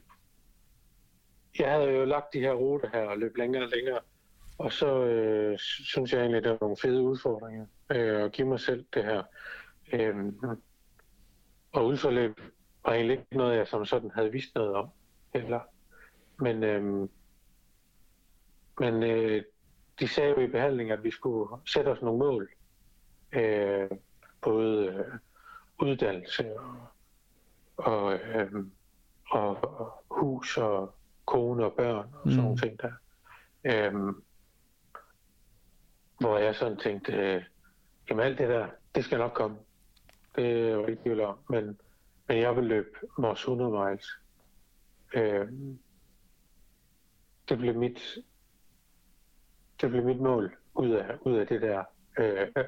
jeg 1.60 1.72
havde 1.72 1.92
jo 1.92 2.06
lagt 2.06 2.34
de 2.34 2.40
her 2.40 2.54
ruter 2.54 2.90
her 2.94 3.02
og 3.02 3.18
løb 3.18 3.38
længere 3.38 3.64
og 3.64 3.70
længere, 3.70 4.00
og 4.58 4.74
så 4.74 5.06
øh, 5.06 5.58
synes 5.60 6.14
jeg 6.14 6.20
egentlig, 6.20 6.44
det 6.44 6.52
var 6.52 6.58
nogle 6.62 6.78
fede 6.82 7.02
udfordringer 7.02 7.66
øh, 7.92 8.24
at 8.24 8.32
give 8.32 8.48
mig 8.48 8.60
selv 8.60 8.86
det 8.94 9.04
her. 9.04 9.24
Øh, 9.94 10.16
og 11.72 11.86
udforløb 11.86 12.40
var 12.86 12.94
egentlig 12.94 13.18
ikke 13.18 13.38
noget, 13.38 13.58
jeg 13.58 13.68
som 13.68 13.86
sådan 13.86 14.12
havde 14.12 14.32
vidst 14.32 14.56
noget 14.56 14.76
om 14.76 14.90
heller. 15.34 15.60
Men, 16.40 16.64
øh, 16.64 17.10
men 18.80 19.04
øh, 19.04 19.44
de 20.00 20.08
sagde 20.08 20.30
jo 20.30 20.40
i 20.40 20.48
behandling, 20.48 20.92
at 20.92 21.04
vi 21.04 21.12
skulle 21.12 21.50
sætte 21.66 21.90
os 21.90 22.02
nogle 22.02 22.20
mål. 22.20 22.50
Øh, 23.32 23.90
både 24.42 24.86
øh, 24.88 25.06
uddannelse 25.80 26.60
og, 26.60 26.78
og, 27.78 28.14
øh, 28.14 28.52
og, 29.32 29.64
og 29.64 30.04
hus 30.10 30.58
og 30.58 30.96
kone 31.26 31.66
og 31.66 31.74
børn 31.74 31.98
og 32.14 32.20
sådan 32.24 32.38
Mm. 32.38 32.44
nogle 32.44 32.58
ting 32.58 32.82
der. 32.82 32.92
Øhm, 33.64 34.24
hvor 36.20 36.38
jeg 36.38 36.56
sådan 36.56 36.78
tænkte, 36.78 37.12
øh, 37.14 37.44
jamen 38.10 38.26
alt 38.26 38.38
det 38.38 38.50
der, 38.50 38.68
det 38.96 39.06
skal 39.06 39.18
nok 39.18 39.34
komme. 39.34 39.58
Det 40.36 40.46
er 40.46 40.70
jo 40.74 40.86
ikke 40.86 41.02
tvivl 41.04 41.22
om. 41.22 41.38
Men, 41.50 41.80
men 42.28 42.38
jeg 42.38 42.56
vil 42.56 42.64
løbe 42.64 42.90
Mors 43.18 43.40
100 43.40 43.72
miles. 43.90 44.08
Øh, 45.14 45.48
det 47.50 47.58
blev 47.58 47.76
mit 47.76 48.00
det 49.82 49.90
blev 49.90 50.04
mit 50.04 50.20
mål 50.20 50.56
ud 50.76 50.90
af, 50.90 51.06
ud 51.22 51.38
af 51.38 51.48
det 51.48 51.62
der, 51.62 51.84
øh, 52.20 52.48
øh 52.58 52.64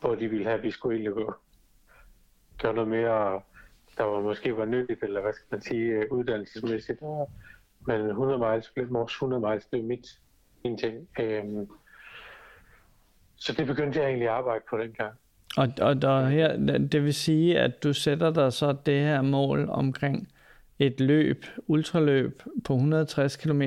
hvor 0.00 0.14
de 0.14 0.28
ville 0.28 0.44
have, 0.44 0.58
at 0.58 0.62
vi 0.62 0.70
skulle 0.70 0.96
egentlig 0.96 1.14
gå 1.14 1.34
gøre 2.62 2.74
noget 2.74 2.90
mere, 2.90 3.40
der 3.98 4.04
var 4.04 4.20
måske 4.20 4.56
var 4.56 4.64
nyttigt, 4.64 5.02
eller 5.02 5.20
hvad 5.20 5.32
skal 5.32 5.46
man 5.50 5.60
sige, 5.60 5.86
øh, 5.92 6.04
uddannelsesmæssigt. 6.10 7.02
Men 7.86 8.00
100 8.00 8.38
miles, 8.38 8.70
blev 8.74 8.90
Mors 8.90 9.12
100 9.12 9.50
miles, 9.50 9.66
det 9.66 9.78
er 9.78 9.82
mit, 9.82 10.06
min 10.64 10.78
ting. 10.78 11.08
Øh, 11.20 11.44
så 13.36 13.52
det 13.52 13.66
begyndte 13.66 13.98
jeg 14.00 14.08
egentlig 14.08 14.28
at 14.28 14.34
arbejde 14.34 14.64
på 14.70 14.78
dengang. 14.78 15.12
Og, 15.56 15.68
og 15.80 16.02
der 16.02 16.26
her, 16.26 16.56
det 16.78 17.04
vil 17.04 17.14
sige, 17.14 17.58
at 17.58 17.82
du 17.82 17.92
sætter 17.92 18.32
dig 18.32 18.52
så 18.52 18.76
det 18.86 19.00
her 19.00 19.22
mål 19.22 19.68
omkring 19.68 20.28
et 20.78 21.00
løb, 21.00 21.44
ultraløb 21.66 22.42
på 22.64 22.74
160 22.74 23.36
km, 23.36 23.62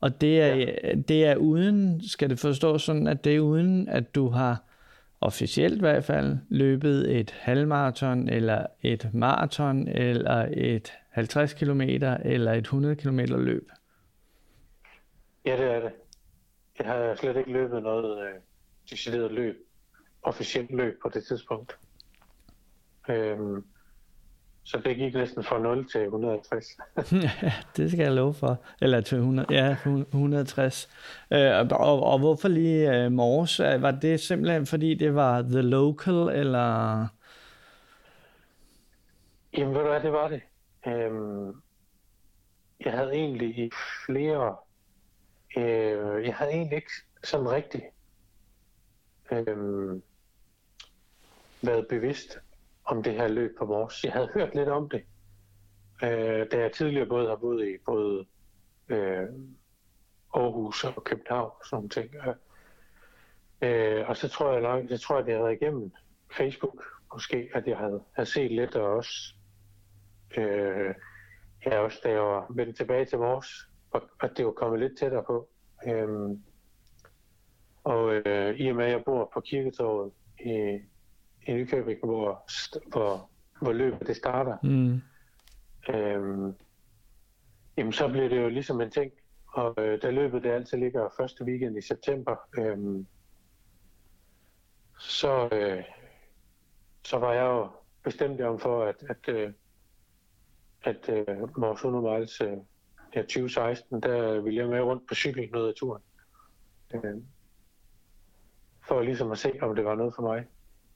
og 0.00 0.20
det 0.20 0.40
er, 0.40 0.54
ja. 0.54 0.94
det 1.08 1.26
er 1.26 1.36
uden, 1.36 2.08
skal 2.08 2.30
det 2.30 2.38
forstås 2.38 2.82
sådan, 2.82 3.06
at 3.06 3.24
det 3.24 3.36
er 3.36 3.40
uden, 3.40 3.88
at 3.88 4.14
du 4.14 4.28
har 4.28 4.62
officielt 5.20 5.76
i 5.76 5.80
hvert 5.80 6.04
fald 6.04 6.38
løbet 6.48 7.18
et 7.20 7.30
halvmarathon, 7.30 8.28
eller 8.28 8.66
et 8.82 9.10
maraton, 9.14 9.88
eller 9.88 10.48
et 10.52 10.92
50 11.10 11.54
km, 11.54 11.80
eller 11.80 12.52
et 12.52 12.58
100 12.58 12.96
km 12.96 13.18
løb. 13.18 13.70
Ja, 15.44 15.56
det 15.56 15.74
er 15.74 15.80
det. 15.80 15.92
Jeg 16.78 16.86
har 16.86 17.14
slet 17.14 17.36
ikke 17.36 17.52
løbet 17.52 17.82
noget 17.82 18.26
øh, 18.26 18.34
decideret 18.90 19.32
løb, 19.32 19.56
officielt 20.22 20.70
løb 20.70 20.98
på 21.02 21.08
det 21.14 21.24
tidspunkt. 21.24 21.78
Øhm, 23.08 23.64
så 24.64 24.78
det 24.84 24.96
gik 24.96 25.14
næsten 25.14 25.44
fra 25.44 25.58
0 25.58 25.88
til 25.88 26.00
160. 26.02 26.66
ja, 27.12 27.52
det 27.76 27.90
skal 27.90 28.02
jeg 28.02 28.12
love 28.12 28.34
for. 28.34 28.62
Eller 28.80 29.00
til 29.00 29.18
100, 29.18 29.46
ja, 29.50 29.76
160. 29.86 30.88
Øh, 31.32 31.68
og, 31.70 32.02
og 32.02 32.18
hvorfor 32.18 32.48
lige 32.48 33.04
øh, 33.04 33.12
Mors? 33.12 33.58
Var 33.60 33.90
det 33.90 34.20
simpelthen 34.20 34.66
fordi 34.66 34.94
det 34.94 35.14
var 35.14 35.42
the 35.42 35.62
local, 35.62 36.14
eller... 36.14 37.06
Jamen 39.56 39.74
ved 39.74 39.80
du 39.82 39.88
hvad, 39.88 40.00
det 40.00 40.12
var 40.12 40.28
det. 40.28 40.40
Øhm, 40.86 41.62
jeg 42.84 42.92
havde 42.92 43.12
egentlig 43.12 43.58
i 43.58 43.70
flere... 44.06 44.56
Øh, 45.56 46.26
jeg 46.26 46.34
havde 46.34 46.50
egentlig 46.50 46.76
ikke 46.76 46.92
sådan 47.24 47.50
rigtig 47.50 47.82
øh, 49.32 50.00
været 51.62 51.86
bevidst 51.88 52.38
om 52.84 53.02
det 53.02 53.12
her 53.12 53.28
løb 53.28 53.58
på 53.58 53.66
Mors. 53.66 54.04
Jeg 54.04 54.12
havde 54.12 54.30
hørt 54.34 54.54
lidt 54.54 54.68
om 54.68 54.88
det, 54.88 55.04
øh, 56.02 56.46
da 56.52 56.60
jeg 56.60 56.72
tidligere 56.72 57.06
både 57.06 57.28
har 57.28 57.36
boet 57.36 57.68
i 57.68 57.76
både 57.86 58.26
øh, 58.88 59.28
Aarhus 60.34 60.84
og 60.84 61.04
København 61.04 61.50
og 61.60 61.62
sådan 61.64 61.76
nogle 61.76 61.88
ting. 61.88 62.10
Øh, 63.62 64.08
og 64.08 64.16
så 64.16 64.28
tror 64.28 64.52
jeg 64.52 64.62
nok, 64.62 64.90
jeg 64.90 65.00
tror, 65.00 65.18
at 65.18 65.28
jeg 65.28 65.38
havde 65.38 65.54
igennem 65.54 65.92
Facebook 66.36 66.84
måske, 67.12 67.50
at 67.54 67.66
jeg 67.66 67.78
havde, 67.78 68.02
havde 68.12 68.30
set 68.30 68.50
lidt 68.52 68.76
og 68.76 68.92
også 68.92 69.34
øh, 70.36 70.94
ja, 71.66 71.78
også 71.78 72.00
da 72.04 72.10
jeg 72.10 72.20
var 72.20 72.46
vendt 72.50 72.76
tilbage 72.76 73.04
til 73.04 73.18
Mors, 73.18 73.68
og 73.90 74.02
at 74.22 74.30
det 74.36 74.46
var 74.46 74.52
kommet 74.52 74.80
lidt 74.80 74.98
tættere 74.98 75.24
på. 75.24 75.48
Øh, 75.86 76.08
og 77.84 78.14
øh, 78.14 78.56
i 78.56 78.68
og 78.68 78.76
med, 78.76 78.84
at 78.84 78.90
jeg 78.90 79.04
bor 79.04 79.30
på 79.34 79.40
Kirketorvet 79.40 80.12
i, 80.40 80.80
i 81.46 81.52
Nykøbing, 81.52 81.98
hvor, 82.04 82.44
hvor, 82.88 83.30
hvor 83.60 83.72
løbet 83.72 84.06
det 84.06 84.16
starter, 84.16 84.56
Mm. 84.62 85.00
øhm, 85.94 86.54
jamen 87.76 87.92
så 87.92 88.08
bliver 88.08 88.28
det 88.28 88.42
jo 88.42 88.48
ligesom 88.48 88.80
en 88.80 88.90
ting. 88.90 89.12
Og 89.46 89.74
øh, 89.78 90.02
da 90.02 90.10
løbet 90.10 90.42
det 90.42 90.50
altid 90.50 90.78
ligger 90.78 91.08
første 91.16 91.44
weekend 91.44 91.78
i 91.78 91.80
september, 91.80 92.36
øhm, 92.58 93.06
så, 94.98 95.48
øh, 95.52 95.84
så 97.04 97.18
var 97.18 97.32
jeg 97.32 97.44
jo 97.44 97.68
bestemt 98.04 98.40
om 98.40 98.58
for, 98.58 98.84
at, 98.84 98.96
at, 99.08 99.28
øh, 99.34 99.52
at 100.82 101.08
øh, 101.08 101.58
Mors 101.58 101.76
100 101.84 102.18
miles 102.18 102.40
øh, 102.40 102.56
ja, 103.14 103.20
2016, 103.22 104.02
der 104.02 104.40
ville 104.40 104.58
jeg 104.58 104.68
med 104.68 104.80
rundt 104.80 105.08
på 105.08 105.14
cykel 105.14 105.50
noget 105.52 105.68
af 105.68 105.74
turen. 105.74 106.02
Øh, 106.94 107.14
for 108.88 109.02
ligesom 109.02 109.32
at 109.32 109.38
se, 109.38 109.52
om 109.62 109.74
det 109.76 109.84
var 109.84 109.94
noget 109.94 110.14
for 110.14 110.22
mig. 110.22 110.46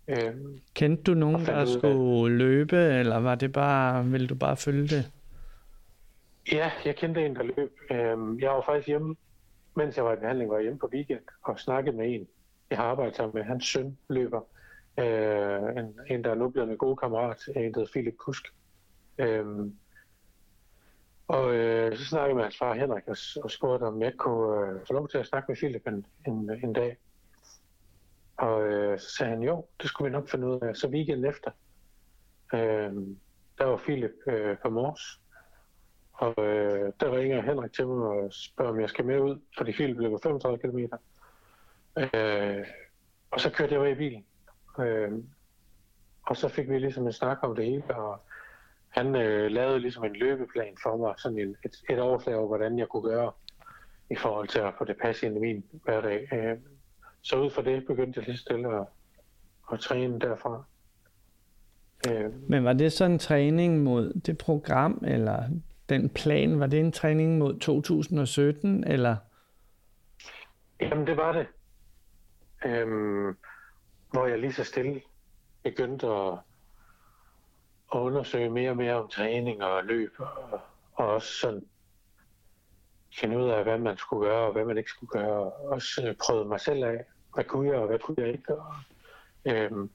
Øh, 0.09 0.35
Kendte 0.75 1.03
du 1.03 1.15
nogen, 1.19 1.47
der 1.47 1.53
ud 1.57 1.61
af- 1.61 1.69
skulle 1.69 2.37
løbe, 2.37 2.77
eller 2.77 3.17
var 3.17 3.35
det 3.35 3.53
bare, 3.53 4.05
ville 4.07 4.27
du 4.27 4.35
bare 4.35 4.57
følge 4.57 4.83
det? 4.87 5.11
Ja, 6.53 6.71
jeg 6.85 6.97
kendte 6.97 7.27
en, 7.27 7.37
der 7.37 7.43
løb. 7.43 7.73
Øhm, 7.91 8.41
jeg 8.41 8.51
var 8.51 8.63
faktisk 8.67 8.87
hjemme, 8.89 9.17
mens 9.77 9.97
jeg 9.97 10.05
var 10.05 10.13
i 10.13 10.17
behandling, 10.17 10.51
var 10.51 10.57
jeg 10.57 10.63
hjemme 10.63 10.79
på 10.79 10.91
weekend 10.95 11.21
og 11.43 11.61
snakkede 11.61 11.97
med 11.97 12.15
en. 12.15 12.29
Jeg 12.71 12.79
har 12.79 12.85
arbejdet 12.85 13.17
sammen 13.17 13.35
med, 13.35 13.43
hans 13.43 13.65
søn 13.65 13.99
løber. 14.09 14.41
Øh, 14.99 15.77
en, 15.85 16.01
en, 16.11 16.25
der 16.25 16.31
er 16.31 16.35
nu 16.35 16.49
blevet 16.49 16.71
en 16.71 16.77
god 16.77 16.97
kammerat, 16.97 17.39
en, 17.49 17.55
der 17.55 17.61
hedder 17.63 17.91
Philip 17.93 18.17
Kusk. 18.17 18.43
Øh, 19.19 19.47
og 21.29 21.55
øh, 21.55 21.97
så 21.97 22.05
snakkede 22.05 22.29
jeg 22.29 22.35
med 22.37 22.43
hans 22.43 22.59
far 22.59 22.75
Henrik 22.75 23.03
og, 23.09 23.17
og 23.45 23.51
spurgte, 23.51 23.85
om 23.85 24.03
jeg 24.03 24.13
kunne 24.17 24.67
øh, 24.71 24.81
få 24.87 24.93
lov 24.93 25.09
til 25.09 25.19
at 25.19 25.27
snakke 25.27 25.47
med 25.49 25.57
Philip 25.57 25.87
en, 25.87 26.07
en, 26.27 26.51
en 26.65 26.73
dag. 26.73 26.97
Og 28.39 28.63
øh, 28.63 28.99
så 28.99 29.11
sagde 29.11 29.31
han, 29.31 29.43
jo, 29.43 29.67
det 29.83 29.91
skulle 29.91 30.11
vi 30.11 30.17
nok 30.17 30.29
finde 30.29 30.47
ud 30.47 30.61
af. 30.61 30.77
Så 30.77 30.89
weekenden 30.89 31.25
efter, 31.25 31.51
øh, 32.55 32.93
der 33.59 33.65
var 33.65 33.77
Philip 33.77 34.15
øh, 34.29 34.57
på 34.63 34.71
Mors. 34.71 35.21
Og 36.13 36.35
øh, 36.45 36.93
der 37.01 37.17
ringer 37.17 37.43
Henrik 37.43 37.73
til 37.73 37.87
mig 37.87 38.09
og 38.09 38.33
spørger, 38.33 38.71
om 38.71 38.81
jeg 38.81 38.89
skal 38.89 39.05
med 39.05 39.21
ud, 39.21 39.41
fordi 39.57 39.73
Philip 39.73 39.99
løber 39.99 40.19
35 40.23 40.59
km. 40.59 40.79
Øh, 41.99 42.67
og 43.31 43.41
så 43.41 43.51
kørte 43.51 43.75
jeg 43.75 43.83
med 43.83 43.91
i 43.91 43.95
bilen. 43.95 44.25
Øh, 44.79 45.13
og 46.23 46.37
så 46.37 46.49
fik 46.49 46.71
vi 46.71 46.79
ligesom 46.79 47.07
en 47.07 47.13
snak 47.13 47.39
om 47.43 47.57
det 47.57 47.65
hele, 47.65 47.97
og 47.97 48.21
han 48.89 49.17
øh, 49.17 49.51
lavede 49.51 49.81
ligesom 49.81 50.05
en 50.05 50.17
løbeplan 50.17 50.77
for 50.83 50.97
mig, 50.97 51.15
sådan 51.19 51.39
en, 51.39 51.57
et, 51.65 51.77
et 51.91 52.01
overslag 52.01 52.37
over, 52.37 52.47
hvordan 52.47 52.79
jeg 52.79 52.89
kunne 52.89 53.11
gøre 53.11 53.33
i 54.11 54.17
forhold 54.17 54.49
til 54.49 54.59
at 54.59 54.75
få 54.79 54.85
det 54.85 54.97
passe 55.03 55.27
ind 55.27 55.37
i 55.37 55.41
min 55.41 55.65
hverdag. 55.85 56.29
Øh, 56.33 56.59
så 57.23 57.37
ud 57.37 57.51
fra 57.51 57.63
det 57.63 57.87
begyndte 57.87 58.21
jeg 58.21 58.29
lige 58.29 58.39
stille 58.39 58.81
at, 58.81 58.87
at 59.73 59.81
træne 59.81 60.19
derfra. 60.21 60.65
Øh, 62.11 62.51
Men 62.51 62.65
var 62.65 62.73
det 62.73 62.93
sådan 62.93 63.13
en 63.13 63.19
træning 63.19 63.83
mod 63.83 64.13
det 64.21 64.39
program, 64.39 65.05
eller 65.07 65.43
den 65.89 66.09
plan, 66.09 66.61
var 66.61 66.67
det 66.67 66.81
en 66.81 66.93
træning 66.93 67.39
mod 67.39 67.59
2017, 67.59 68.85
eller? 68.87 69.17
Jamen, 70.81 71.07
det 71.07 71.17
var 71.17 71.33
det. 71.33 71.47
Øhm, 72.67 73.37
hvor 74.11 74.27
jeg 74.27 74.39
lige 74.39 74.53
så 74.53 74.65
stille 74.65 75.01
begyndte 75.63 76.07
at, 76.07 76.33
at 77.95 77.99
undersøge 77.99 78.51
mere 78.51 78.71
og 78.71 78.77
mere 78.77 78.95
om 78.95 79.09
træning 79.09 79.63
og 79.63 79.85
løb, 79.85 80.15
og, 80.19 80.61
og 80.95 81.07
også 81.07 81.33
sådan 81.41 81.63
finde 83.17 83.39
ud 83.39 83.49
af, 83.51 83.63
hvad 83.63 83.79
man 83.79 83.97
skulle 83.97 84.29
gøre, 84.29 84.47
og 84.47 84.53
hvad 84.53 84.65
man 84.65 84.79
ikke 84.79 84.91
skulle 84.91 85.11
gøre, 85.11 85.43
og 85.43 85.53
også 85.65 86.15
prøvede 86.27 86.49
mig 86.49 86.61
selv 86.61 86.85
af, 86.85 87.05
hvad 87.35 87.45
kunne 87.45 87.69
jeg, 87.69 87.79
og 87.79 87.87
hvad 87.87 87.99
kunne 87.99 88.17
jeg 88.19 88.29
ikke 88.29 88.43
gøre. 88.43 88.83
Øhm, 89.45 89.91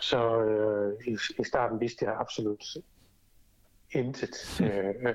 så 0.00 0.42
øh, 0.42 1.06
i, 1.06 1.18
i 1.40 1.44
starten 1.44 1.80
vidste 1.80 2.04
jeg 2.04 2.16
absolut 2.20 2.64
intet, 3.90 4.60
øh, 4.60 5.14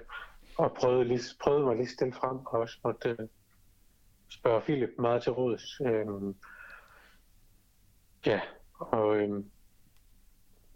og 0.58 0.74
prøvede, 0.74 1.08
lige, 1.08 1.22
prøvede 1.42 1.66
mig 1.66 1.76
lige 1.76 1.90
stille 1.90 2.14
frem, 2.14 2.38
og 2.46 2.60
også 2.60 2.80
måtte 2.84 3.10
øh, 3.10 3.28
spørge 4.30 4.62
Philip 4.62 4.90
meget 5.00 5.24
til 5.24 5.32
råds. 5.32 5.82
Øh, 5.82 6.34
ja, 8.26 8.42
og 8.74 9.18
øh, 9.18 9.44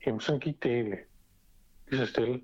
jamen, 0.06 0.20
sådan 0.20 0.40
gik 0.40 0.64
det 0.64 0.72
egentlig, 0.72 1.00
lige 1.88 2.06
så 2.06 2.12
stille. 2.12 2.42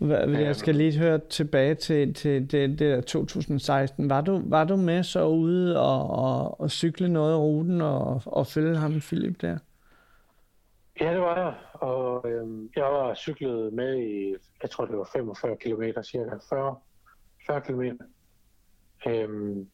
Jeg 0.00 0.56
skal 0.56 0.74
lige 0.74 0.98
høre 0.98 1.18
tilbage 1.18 1.74
til, 1.74 2.14
til 2.14 2.50
det, 2.50 2.70
det 2.70 2.78
der 2.78 3.00
2016. 3.00 4.10
Var 4.10 4.20
du, 4.20 4.42
var 4.44 4.64
du 4.64 4.76
med 4.76 5.02
så 5.02 5.26
ude 5.26 5.80
og, 5.80 6.10
og, 6.10 6.60
og 6.60 6.70
cykle 6.70 7.08
noget 7.08 7.32
af 7.32 7.38
ruten 7.38 7.80
og, 7.80 8.22
og 8.26 8.46
følge 8.46 8.76
ham, 8.76 9.00
Philip, 9.00 9.40
der? 9.40 9.58
Ja, 11.00 11.12
det 11.12 11.20
var 11.20 11.36
jeg. 11.38 11.54
Og 11.72 12.30
øhm, 12.30 12.70
jeg 12.76 12.84
var 12.84 13.14
cyklet 13.14 13.72
med 13.72 13.98
i, 13.98 14.34
jeg 14.62 14.70
tror 14.70 14.84
det 14.84 14.98
var 14.98 15.10
45 15.12 15.56
km, 15.56 15.82
cirka 16.02 16.36
40, 16.48 16.76
40 17.46 17.60
km. 17.60 17.82
Øhm, 19.06 19.68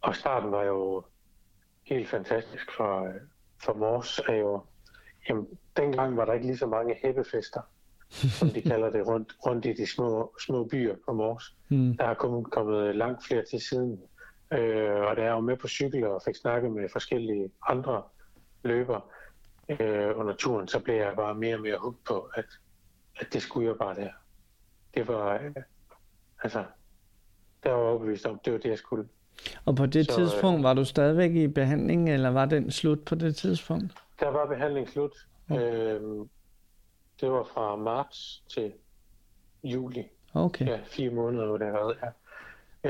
og 0.00 0.16
starten 0.16 0.50
var 0.52 0.62
jo 0.62 1.04
helt 1.86 2.08
fantastisk 2.08 2.72
for, 2.76 3.12
for 3.62 3.74
Mors. 3.74 4.18
Er 4.18 4.34
jo, 4.34 4.62
jamen, 5.28 5.46
dengang 5.76 6.16
var 6.16 6.24
der 6.24 6.32
ikke 6.32 6.46
lige 6.46 6.58
så 6.58 6.66
mange 6.66 6.96
hæppefester, 7.02 7.60
som 8.10 8.48
de 8.48 8.62
kalder 8.62 8.90
det, 8.90 9.06
rundt, 9.06 9.32
rundt 9.46 9.66
i 9.66 9.72
de 9.72 9.86
små, 9.86 10.32
små 10.46 10.64
byer 10.64 10.94
på 11.06 11.12
Mors. 11.12 11.56
Mm. 11.68 11.96
Der 11.96 12.04
er 12.04 12.14
kommet, 12.14 12.50
kommet 12.50 12.96
langt 12.96 13.26
flere 13.26 13.44
til 13.50 13.60
siden. 13.60 14.00
Øh, 14.52 15.00
og 15.00 15.16
der 15.16 15.22
er 15.22 15.30
jo 15.30 15.40
med 15.40 15.56
på 15.56 15.68
cykel 15.68 16.06
og 16.06 16.22
fik 16.24 16.36
snakket 16.36 16.72
med 16.72 16.88
forskellige 16.92 17.50
andre 17.68 18.02
løbere 18.64 19.00
øh, 19.68 20.18
under 20.18 20.34
turen, 20.38 20.68
så 20.68 20.78
blev 20.78 20.94
jeg 20.94 21.12
bare 21.16 21.34
mere 21.34 21.54
og 21.54 21.60
mere 21.60 21.76
hugt 21.80 22.04
på, 22.04 22.30
at, 22.34 22.44
at 23.20 23.26
det 23.32 23.42
skulle 23.42 23.68
jeg 23.68 23.76
bare 23.76 23.94
der. 23.94 24.10
Det 24.94 25.08
var, 25.08 25.34
øh, 25.34 25.62
altså, 26.42 26.64
der 27.64 27.70
var 27.70 27.78
overbevist 27.78 28.26
om, 28.26 28.40
det 28.44 28.52
var 28.52 28.58
det, 28.58 28.68
jeg 28.68 28.78
skulle. 28.78 29.08
Og 29.64 29.76
på 29.76 29.86
det 29.86 30.06
så, 30.06 30.16
tidspunkt, 30.16 30.58
øh, 30.58 30.64
var 30.64 30.74
du 30.74 30.84
stadigvæk 30.84 31.30
i 31.30 31.48
behandling, 31.48 32.10
eller 32.10 32.30
var 32.30 32.44
den 32.44 32.70
slut 32.70 33.04
på 33.04 33.14
det 33.14 33.36
tidspunkt? 33.36 33.94
Der 34.20 34.28
var 34.28 34.46
behandling 34.46 34.88
slut. 34.88 35.12
Ja. 35.50 35.94
Øh, 35.94 36.26
det 37.20 37.30
var 37.30 37.44
fra 37.44 37.76
marts 37.76 38.44
til 38.48 38.74
juli. 39.64 40.08
Okay. 40.34 40.66
Ja, 40.66 40.80
fire 40.84 41.10
måneder, 41.10 41.46
hvor 41.46 41.58
det 41.58 41.66
har 41.66 41.72
været, 41.72 41.98
ja. 42.02 42.10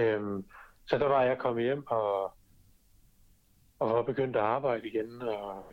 Øhm, 0.01 0.45
så 0.87 0.99
der 0.99 1.07
var 1.07 1.23
jeg 1.23 1.39
kommet 1.39 1.65
hjem 1.65 1.87
og, 1.87 2.33
og 3.79 3.91
var 3.91 4.03
begyndt 4.03 4.37
at 4.37 4.43
arbejde 4.43 4.89
igen, 4.89 5.23
og 5.23 5.73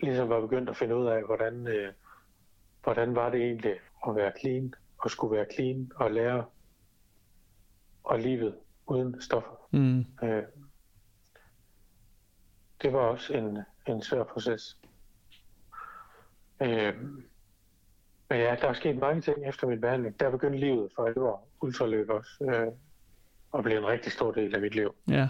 ligesom 0.00 0.28
var 0.28 0.40
begyndt 0.40 0.70
at 0.70 0.76
finde 0.76 0.96
ud 0.96 1.06
af, 1.06 1.24
hvordan, 1.24 1.66
øh, 1.66 1.92
hvordan 2.82 3.14
var 3.14 3.30
det 3.30 3.42
egentlig 3.42 3.74
at 4.08 4.16
være 4.16 4.32
clean, 4.40 4.74
og 4.98 5.10
skulle 5.10 5.36
være 5.36 5.46
clean, 5.54 5.90
og 5.96 6.10
lære 6.10 6.44
og 8.04 8.18
livet 8.18 8.58
uden 8.86 9.20
stoffer. 9.20 9.68
Mm. 9.70 10.04
Øh, 10.22 10.42
det 12.82 12.92
var 12.92 12.98
også 12.98 13.32
en, 13.32 13.58
en 13.88 14.02
svær 14.02 14.24
proces. 14.24 14.78
Øh, 16.62 16.94
men 18.30 18.40
ja, 18.40 18.56
der 18.60 18.68
er 18.68 18.72
sket 18.72 18.98
mange 18.98 19.20
ting 19.20 19.36
efter 19.48 19.66
min 19.66 19.80
behandling. 19.80 20.20
Der 20.20 20.30
begyndte 20.30 20.58
livet 20.58 20.88
for 20.96 21.06
alvor, 21.06 21.40
ultraløb 21.60 22.10
også, 22.10 22.30
øh, 22.40 22.72
og 23.52 23.62
blev 23.62 23.78
en 23.78 23.86
rigtig 23.86 24.12
stor 24.12 24.32
del 24.32 24.54
af 24.54 24.60
mit 24.60 24.74
liv. 24.74 24.94
Ja. 25.08 25.28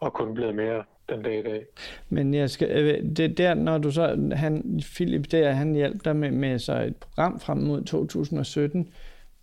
Og 0.00 0.12
kun 0.12 0.34
blevet 0.34 0.54
mere 0.54 0.84
den 1.08 1.22
dag 1.22 1.38
i 1.38 1.42
dag. 1.42 1.66
Men 2.08 2.34
jeg 2.34 2.50
skal, 2.50 2.70
øh, 2.70 3.16
det 3.16 3.38
der, 3.38 3.54
når 3.54 3.78
du 3.78 3.90
så, 3.90 4.32
han, 4.32 4.80
Philip 4.94 5.30
der, 5.30 5.50
han 5.50 5.74
hjalp 5.74 6.04
dig 6.04 6.16
med, 6.16 6.30
med 6.30 6.58
så 6.58 6.80
et 6.82 6.96
program 6.96 7.40
frem 7.40 7.58
mod 7.58 7.84
2017. 7.84 8.92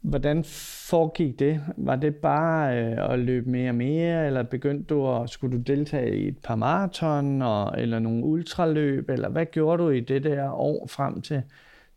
Hvordan 0.03 0.43
foregik 0.89 1.39
det? 1.39 1.63
Var 1.77 1.95
det 1.95 2.15
bare 2.15 2.77
øh, 2.77 3.13
at 3.13 3.19
løbe 3.19 3.49
mere 3.49 3.69
og 3.69 3.75
mere, 3.75 4.27
eller 4.27 4.43
begyndte 4.43 4.95
du 4.95 5.15
at, 5.15 5.29
skulle 5.29 5.57
du 5.57 5.61
deltage 5.61 6.17
i 6.17 6.27
et 6.27 6.37
par 6.43 6.55
maraton, 6.55 7.41
og, 7.41 7.81
eller 7.81 7.99
nogle 7.99 8.23
ultraløb, 8.23 9.09
eller 9.09 9.29
hvad 9.29 9.45
gjorde 9.45 9.83
du 9.83 9.89
i 9.89 9.99
det 9.99 10.23
der 10.23 10.51
år 10.51 10.87
frem 10.87 11.21
til, 11.21 11.43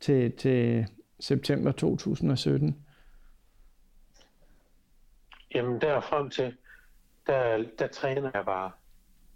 til, 0.00 0.32
til 0.32 0.86
september 1.20 1.72
2017? 1.72 2.76
Jamen 5.54 5.80
der 5.80 6.00
frem 6.00 6.30
til, 6.30 6.56
der, 7.26 7.64
der 7.78 7.86
træner 7.86 8.30
jeg 8.34 8.44
bare. 8.44 8.70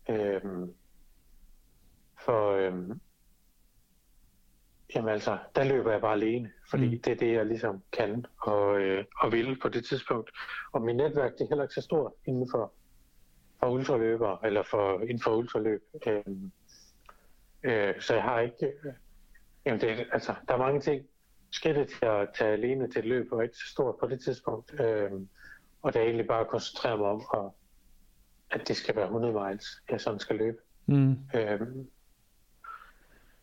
Øhm, 0.09 0.75
for 2.25 2.53
øhm, 2.53 3.01
jamen 4.95 5.09
altså, 5.09 5.39
der 5.57 5.65
løber 5.65 5.93
jeg 5.93 6.01
bare 6.01 6.13
alene, 6.13 6.53
fordi 6.71 6.95
mm. 6.95 7.03
det 7.03 7.13
er 7.13 7.17
det, 7.17 7.33
jeg 7.33 7.47
ligesom 7.47 7.83
kan 7.93 8.27
og, 8.41 8.81
øh, 8.81 9.05
og 9.17 9.33
vil 9.33 9.59
på 9.63 9.69
det 9.69 9.85
tidspunkt. 9.85 10.31
Og 10.73 10.83
mit 10.83 10.97
netværk, 10.97 11.33
det 11.33 11.41
er 11.41 11.49
heller 11.49 11.65
ikke 11.65 11.75
så 11.75 11.81
stort 11.81 12.13
inden 12.27 12.49
for, 12.51 12.73
for 13.61 13.71
ultraløbere, 13.71 14.39
eller 14.45 14.63
for, 14.63 15.01
inden 15.01 15.21
for 15.21 15.37
ultraløb. 15.37 15.83
Øhm, 16.07 16.53
øh, 17.63 18.01
så 18.01 18.15
jeg 18.15 18.23
har 18.23 18.41
ikke... 18.41 18.67
Øh, 18.67 18.93
jamen 19.67 19.81
det, 19.81 20.07
altså, 20.13 20.35
der 20.49 20.55
er 20.55 20.59
mange 20.59 20.81
ting. 20.81 21.07
Skridtet 21.53 21.89
til 21.89 22.07
at 22.07 22.29
tage 22.39 22.53
alene 22.53 22.91
til 22.91 22.99
et 22.99 23.05
løb 23.05 23.31
var 23.31 23.43
ikke 23.43 23.57
så 23.57 23.73
stort 23.73 23.95
på 24.01 24.07
det 24.07 24.21
tidspunkt. 24.21 24.81
Øhm, 24.81 25.29
og 25.83 25.95
det 25.95 26.01
er 26.01 26.05
egentlig 26.05 26.27
bare 26.27 26.41
at 26.41 26.49
koncentrere 26.49 26.99
mig 26.99 27.07
om 27.07 27.23
at 27.35 27.51
at 28.51 28.69
det 28.69 28.77
skal 28.77 28.97
være 28.97 29.05
100 29.05 29.33
miles, 29.33 29.67
jeg 29.91 30.01
sådan 30.01 30.19
skal 30.19 30.37
løbe. 30.37 30.59
Mm. 30.87 31.17
Øhm, 31.35 31.89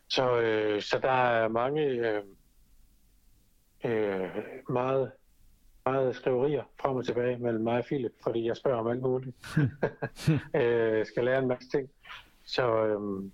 så, 0.08 0.40
øh, 0.40 0.82
så 0.82 0.98
der 0.98 1.10
er 1.10 1.48
mange 1.48 1.82
øh, 1.82 2.22
øh, 3.84 4.30
meget, 4.68 5.12
meget 5.84 6.16
skriverier 6.16 6.64
frem 6.80 6.96
og 6.96 7.06
tilbage 7.06 7.38
mellem 7.38 7.64
mig 7.64 7.78
og 7.78 7.84
Philip, 7.84 8.12
fordi 8.22 8.46
jeg 8.46 8.56
spørger 8.56 8.78
om 8.78 8.86
alt 8.86 9.02
muligt. 9.02 9.36
øh, 10.60 11.06
skal 11.06 11.24
lære 11.24 11.38
en 11.38 11.48
masse 11.48 11.68
ting. 11.70 11.90
Så, 12.44 12.86
øh, 12.86 13.30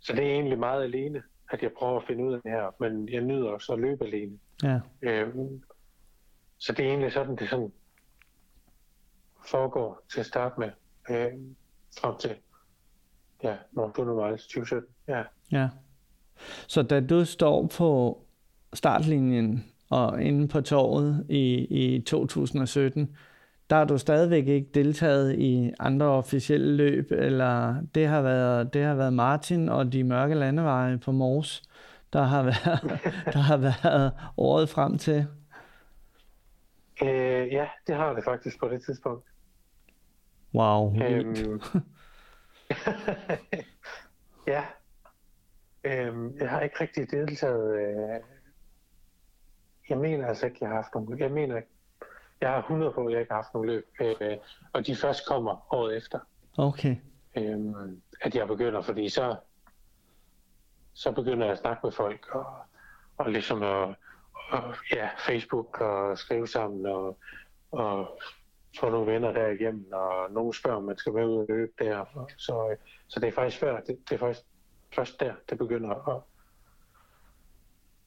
så 0.00 0.12
det 0.12 0.24
er 0.24 0.30
egentlig 0.30 0.58
meget 0.58 0.82
alene, 0.82 1.22
at 1.50 1.62
jeg 1.62 1.72
prøver 1.78 2.00
at 2.00 2.06
finde 2.06 2.24
ud 2.24 2.34
af 2.34 2.40
det 2.42 2.50
her, 2.50 2.70
men 2.80 3.08
jeg 3.08 3.20
nyder 3.20 3.48
også 3.48 3.72
at 3.72 3.78
løbe 3.78 4.04
alene. 4.04 4.38
Ja. 4.62 4.80
Øh, 5.02 5.34
så 6.58 6.72
det 6.72 6.84
er 6.84 6.88
egentlig 6.88 7.12
sådan, 7.12 7.36
det 7.36 7.48
sådan 7.48 7.72
foregår 9.46 10.00
til 10.12 10.20
at 10.20 10.26
starte 10.26 10.60
med, 10.60 10.70
øh, 11.10 11.32
frem 12.00 12.18
til 12.18 12.36
ja, 13.42 13.56
Nordbund 13.72 14.10
Miles 14.10 14.46
2017. 14.46 14.93
Ja. 15.08 15.22
ja. 15.52 15.68
Så 16.66 16.82
da 16.82 17.00
du 17.00 17.24
står 17.24 17.66
på 17.66 18.20
startlinjen 18.74 19.64
og 19.90 20.22
inde 20.22 20.48
på 20.48 20.60
torvet 20.60 21.26
i, 21.28 21.54
i 21.70 22.00
2017, 22.00 23.16
der 23.70 23.76
har 23.76 23.84
du 23.84 23.98
stadigvæk 23.98 24.46
ikke 24.46 24.70
deltaget 24.74 25.38
i 25.38 25.72
andre 25.80 26.06
officielle 26.06 26.76
løb, 26.76 27.10
eller 27.10 27.76
det 27.94 28.06
har 28.06 28.22
været, 28.22 28.74
det 28.74 28.84
har 28.84 28.94
været 28.94 29.12
Martin 29.12 29.68
og 29.68 29.92
de 29.92 30.04
mørke 30.04 30.34
landeveje 30.34 30.98
på 30.98 31.12
Mors, 31.12 31.62
der 32.12 32.22
har 32.22 32.42
været, 32.42 33.00
der 33.34 33.38
har 33.38 33.56
været 33.56 34.12
året 34.36 34.68
frem 34.68 34.98
til? 34.98 35.26
Øh, 37.02 37.52
ja, 37.52 37.66
det 37.86 37.94
har 37.96 38.12
det 38.12 38.24
faktisk 38.24 38.60
på 38.60 38.68
det 38.68 38.82
tidspunkt. 38.84 39.24
Wow. 40.54 40.96
Øhm, 41.02 41.60
ja. 44.46 44.64
Øhm, 45.84 46.36
jeg 46.38 46.50
har 46.50 46.60
ikke 46.60 46.80
rigtig 46.80 47.10
deltaget. 47.10 47.80
Øh, 47.80 48.20
jeg 49.88 49.98
mener 49.98 50.26
altså 50.26 50.46
ikke, 50.46 50.58
jeg 50.60 50.68
har 50.68 50.76
haft 50.76 50.94
nogen. 50.94 51.18
Jeg 51.18 51.30
mener. 51.30 51.60
Jeg 52.40 52.50
har 52.50 52.58
100 52.58 52.92
på, 52.92 53.06
at 53.06 53.12
jeg 53.12 53.20
ikke 53.20 53.32
har 53.32 53.42
haft 53.42 53.54
nogen 53.54 53.68
løb. 53.68 53.86
Øh, 54.00 54.36
og 54.72 54.86
de 54.86 54.96
først 54.96 55.28
kommer 55.28 55.74
året 55.74 55.96
efter. 55.96 56.18
Okay. 56.58 56.96
Øhm, 57.36 58.02
at 58.20 58.34
jeg 58.34 58.46
begynder, 58.46 58.82
fordi 58.82 59.08
så, 59.08 59.36
så 60.94 61.12
begynder 61.12 61.44
jeg 61.44 61.52
at 61.52 61.58
snakke 61.58 61.80
med 61.84 61.92
folk 61.92 62.34
og, 62.34 62.46
og 63.16 63.30
ligesom 63.30 63.62
at, 63.62 63.94
og, 64.50 64.74
ja, 64.92 65.08
Facebook 65.18 65.80
og 65.80 66.18
skrive 66.18 66.46
sammen 66.46 66.86
og, 66.86 67.18
og 67.70 68.20
få 68.80 68.90
nogle 68.90 69.12
venner 69.12 69.32
der 69.32 69.46
igennem, 69.46 69.92
og 69.92 70.30
nogen 70.30 70.52
spørger, 70.52 70.76
om 70.76 70.84
man 70.84 70.96
skal 70.96 71.12
med 71.12 71.24
ud 71.24 71.38
og 71.38 71.46
løbe 71.48 71.72
der. 71.78 72.28
Så, 72.38 72.76
så 73.08 73.20
det 73.20 73.28
er 73.28 73.32
faktisk 73.32 73.60
før, 73.60 73.80
det, 73.80 73.98
det 74.08 74.14
er 74.14 74.18
faktisk 74.18 74.46
først 74.94 75.20
der, 75.20 75.34
det 75.50 75.58
begynder 75.58 76.08
at, 76.08 76.22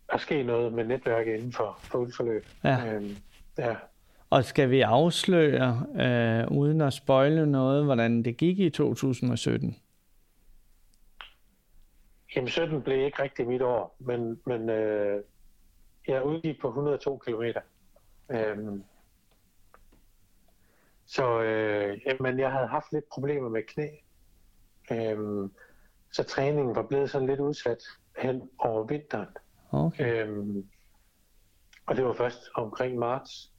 at 0.09 0.21
ske 0.21 0.43
noget 0.43 0.73
med 0.73 0.83
netværket 0.83 1.35
inden 1.35 1.53
for, 1.53 1.79
for 1.83 1.99
udforløb. 1.99 2.45
Ja. 2.63 2.93
Øhm, 2.93 3.15
ja. 3.57 3.75
Og 4.29 4.45
skal 4.45 4.69
vi 4.69 4.81
afsløre, 4.81 5.85
øh, 5.95 6.57
uden 6.57 6.81
at 6.81 6.93
spoile 6.93 7.45
noget, 7.45 7.85
hvordan 7.85 8.23
det 8.23 8.37
gik 8.37 8.59
i 8.59 8.69
2017? 8.69 9.75
Jamen 12.35 12.47
17 12.49 12.81
blev 12.81 13.05
ikke 13.05 13.23
rigtig 13.23 13.47
mit 13.47 13.61
år, 13.61 13.95
men, 13.99 14.41
men 14.45 14.69
øh, 14.69 15.23
jeg 16.07 16.23
udgik 16.23 16.61
på 16.61 16.67
102 16.67 17.17
km. 17.17 17.43
Øhm, 18.31 18.83
så 21.05 21.41
øh, 21.41 21.99
jamen, 22.05 22.39
jeg 22.39 22.51
havde 22.51 22.67
haft 22.67 22.93
lidt 22.93 23.05
problemer 23.09 23.49
med 23.49 23.63
knæ. 23.63 23.87
Øhm, 24.91 25.51
så 26.11 26.23
træningen 26.23 26.75
var 26.75 26.87
blevet 26.87 27.09
sådan 27.09 27.27
lidt 27.27 27.39
udsat 27.39 27.83
hen 28.17 28.49
over 28.57 28.83
vinteren. 28.83 29.29
Okay. 29.71 30.27
Øhm, 30.27 30.69
og 31.85 31.95
det 31.95 32.05
var 32.05 32.13
først 32.13 32.49
omkring 32.55 32.97
marts, 32.97 33.53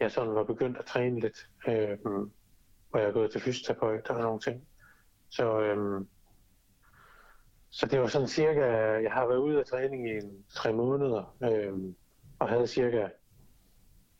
jeg 0.00 0.10
sådan 0.10 0.34
var 0.34 0.44
begyndt 0.44 0.78
at 0.78 0.84
træne 0.84 1.20
lidt. 1.20 1.48
Øhm, 1.68 2.32
hvor 2.90 2.98
jeg 3.00 3.08
er 3.08 3.12
gået 3.12 3.30
til 3.30 3.40
fysioterapeut 3.40 4.10
og 4.10 4.20
nogle 4.20 4.40
ting. 4.40 4.68
Så, 5.28 5.60
øhm, 5.60 6.08
så 7.70 7.86
det 7.86 8.00
var 8.00 8.06
sådan 8.06 8.28
cirka, 8.28 8.64
jeg 9.02 9.12
har 9.12 9.26
været 9.26 9.38
ude 9.38 9.58
af 9.58 9.66
træning 9.66 10.08
i 10.08 10.16
en, 10.16 10.44
tre 10.50 10.72
måneder, 10.72 11.36
øhm, 11.42 11.96
og 12.38 12.48
havde 12.48 12.66
cirka 12.66 13.08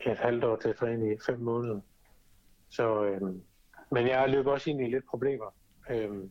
et 0.01 0.19
halvt 0.19 0.45
år 0.45 0.57
til 0.57 0.69
at 0.69 0.77
træne 0.77 1.15
i 1.15 1.17
fem 1.27 1.41
måneder. 1.41 1.81
Så, 2.71 3.05
øhm, 3.05 3.43
men 3.91 4.09
jeg 4.09 4.29
løb 4.31 4.47
også 4.47 4.71
ind 4.71 4.81
i 4.81 4.91
lidt 4.91 5.05
problemer. 5.11 5.55
Øhm, 5.91 6.31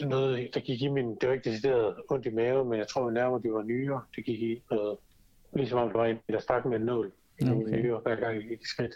noget, 0.00 0.54
der 0.54 0.60
gik 0.60 0.82
i 0.82 0.88
min, 0.88 1.16
det 1.16 1.28
var 1.28 1.34
ikke 1.34 1.50
decideret 1.50 1.94
ondt 2.10 2.26
i 2.26 2.30
maven, 2.30 2.68
men 2.68 2.78
jeg 2.78 2.88
tror 2.88 3.10
nærmere, 3.10 3.42
det 3.42 3.52
var 3.52 3.62
nyere. 3.62 4.02
Det 4.16 4.24
gik 4.24 4.42
i 4.42 4.62
noget, 4.70 4.98
ligesom 5.52 5.78
om 5.78 5.88
det 5.88 5.98
var 5.98 6.06
en, 6.06 6.18
der 6.28 6.38
stak 6.38 6.64
med 6.64 6.76
en 6.76 6.86
nål 6.86 7.12
i 7.40 7.44
okay. 7.44 7.54
mine 7.54 7.70
nyere, 7.70 8.00
hver 8.00 8.16
gang 8.16 8.52
i 8.52 8.56
skridt. 8.64 8.92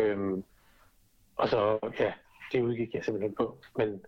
Øhm, 0.00 0.44
og 1.36 1.48
så, 1.48 1.78
ja, 2.00 2.12
det 2.52 2.62
udgik 2.62 2.94
jeg 2.94 3.04
simpelthen 3.04 3.34
på. 3.34 3.58
Men, 3.76 3.88
men, 3.88 4.00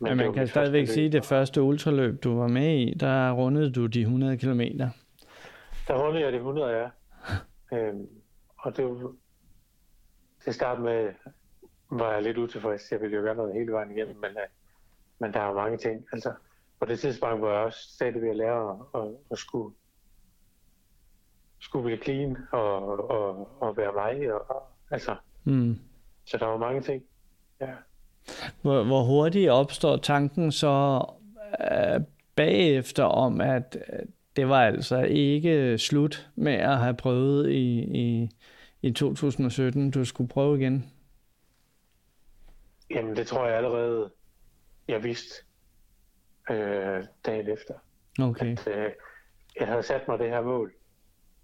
men 0.00 0.16
man 0.16 0.32
kan 0.32 0.46
stadigvæk 0.46 0.88
sige, 0.88 1.06
at 1.06 1.12
det 1.12 1.24
første 1.24 1.62
ultraløb, 1.62 2.24
du 2.24 2.38
var 2.38 2.48
med 2.48 2.78
i, 2.78 2.94
der 2.94 3.32
rundede 3.32 3.72
du 3.72 3.86
de 3.86 4.00
100 4.00 4.36
km. 4.38 4.60
Der 5.88 6.06
rundede 6.06 6.24
jeg 6.24 6.32
de 6.32 6.36
100, 6.36 6.68
ja. 6.68 6.88
øhm, 7.76 8.06
og 8.58 8.76
det 8.76 8.84
var, 8.84 9.12
til 10.44 10.54
start 10.54 10.80
med 10.80 11.12
var 11.90 12.12
jeg 12.12 12.22
lidt 12.22 12.38
utilfreds. 12.38 12.92
Jeg 12.92 13.00
ville 13.00 13.16
jo 13.16 13.22
gøre 13.22 13.36
noget 13.36 13.54
hele 13.54 13.72
vejen 13.72 13.90
igennem, 13.90 14.16
men, 14.16 14.30
uh, 14.30 14.57
men 15.18 15.32
der 15.32 15.40
er 15.40 15.48
jo 15.48 15.54
mange 15.54 15.78
ting. 15.78 16.04
Altså, 16.12 16.32
på 16.80 16.86
det 16.86 17.00
tidspunkt 17.00 17.42
var 17.42 17.52
jeg 17.52 17.64
også 17.64 17.78
stadig 17.94 18.22
ved 18.22 18.30
at 18.30 18.36
lære 18.36 18.70
at, 18.70 19.02
at, 19.02 19.08
at 19.30 19.38
skulle, 19.38 19.74
skulle 21.60 21.84
blive 21.84 22.02
clean 22.02 22.36
og, 22.52 23.10
og, 23.10 23.48
og 23.62 23.76
være 23.76 23.92
mig. 23.92 24.32
Og, 24.32 24.50
og, 24.50 24.62
altså, 24.90 25.16
mm. 25.44 25.78
Så 26.24 26.38
der 26.38 26.46
var 26.46 26.56
mange 26.56 26.80
ting. 26.80 27.02
Ja. 27.60 27.72
Hvor, 28.62 28.84
hvor 28.84 29.02
hurtigt 29.02 29.50
opstår 29.50 29.96
tanken 29.96 30.52
så 30.52 31.04
uh, 31.60 32.02
bagefter 32.36 33.04
om, 33.04 33.40
at 33.40 33.76
det 34.36 34.48
var 34.48 34.62
altså 34.62 35.02
ikke 35.02 35.78
slut 35.78 36.30
med 36.34 36.52
at 36.52 36.78
have 36.78 36.94
prøvet 36.94 37.50
i, 37.50 37.78
i, 37.80 38.30
i 38.82 38.92
2017, 38.92 39.90
du 39.90 40.04
skulle 40.04 40.28
prøve 40.28 40.60
igen? 40.60 40.90
Jamen, 42.90 43.16
det 43.16 43.26
tror 43.26 43.46
jeg 43.46 43.56
allerede, 43.56 44.10
jeg 44.88 45.04
vidste 45.04 45.44
øh, 46.50 47.04
dagen 47.26 47.48
efter. 47.48 47.74
Okay. 48.20 48.52
At, 48.52 48.68
øh, 48.68 48.92
jeg 49.60 49.66
havde 49.66 49.82
sat 49.82 50.08
mig 50.08 50.18
det 50.18 50.30
her 50.30 50.42
mål, 50.42 50.72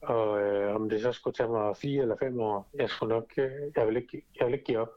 og 0.01 0.43
øh, 0.43 0.75
om 0.75 0.89
det 0.89 1.03
så 1.03 1.13
skulle 1.13 1.35
tage 1.35 1.49
mig 1.49 1.77
fire 1.77 2.03
eller 2.03 2.17
fem 2.17 2.41
år, 2.41 2.69
jeg 2.75 2.91
skulle 2.91 3.15
nok, 3.15 3.33
øh, 3.37 3.51
jeg 3.77 3.87
vil 3.87 3.97
ikke, 3.97 4.23
jeg 4.41 4.47
vil 4.47 4.55
ikke 4.55 4.65
give 4.65 4.79
op. 4.79 4.91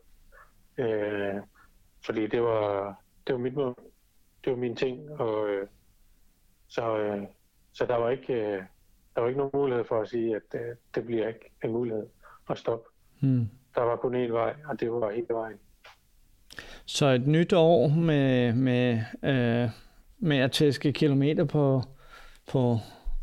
Øh, 0.77 1.41
fordi 2.05 2.27
det 2.27 2.41
var, 2.41 2.95
det 3.27 3.33
var 3.33 3.39
mit 3.39 3.53
mål. 3.53 3.75
Det 4.43 4.51
var 4.51 4.57
min 4.57 4.75
ting, 4.75 5.19
og 5.19 5.49
øh, 5.49 5.67
så, 6.67 6.97
øh, 6.97 7.23
så 7.73 7.85
der 7.85 7.95
var 7.95 8.09
ikke, 8.09 8.33
øh, 8.33 8.63
der 9.15 9.21
var 9.21 9.27
ikke 9.27 9.37
nogen 9.37 9.51
mulighed 9.53 9.85
for 9.85 10.01
at 10.01 10.09
sige, 10.09 10.35
at 10.35 10.61
øh, 10.61 10.75
det 10.95 11.05
bliver 11.05 11.27
ikke 11.27 11.51
en 11.63 11.71
mulighed 11.71 12.07
at 12.49 12.57
stoppe. 12.57 12.89
Hmm. 13.21 13.49
Der 13.75 13.81
var 13.81 13.95
kun 13.95 14.25
én 14.25 14.31
vej, 14.31 14.55
og 14.69 14.79
det 14.79 14.91
var 14.91 15.11
hele 15.11 15.27
vejen. 15.29 15.59
Så 16.85 17.05
et 17.05 17.27
nyt 17.27 17.53
år 17.53 17.87
med, 17.87 18.53
med, 18.53 19.01
øh, 19.23 19.69
med 20.19 20.37
at 20.37 20.51
tæske 20.51 20.93
kilometer 20.93 21.45
på, 21.45 21.83
på 22.51 22.77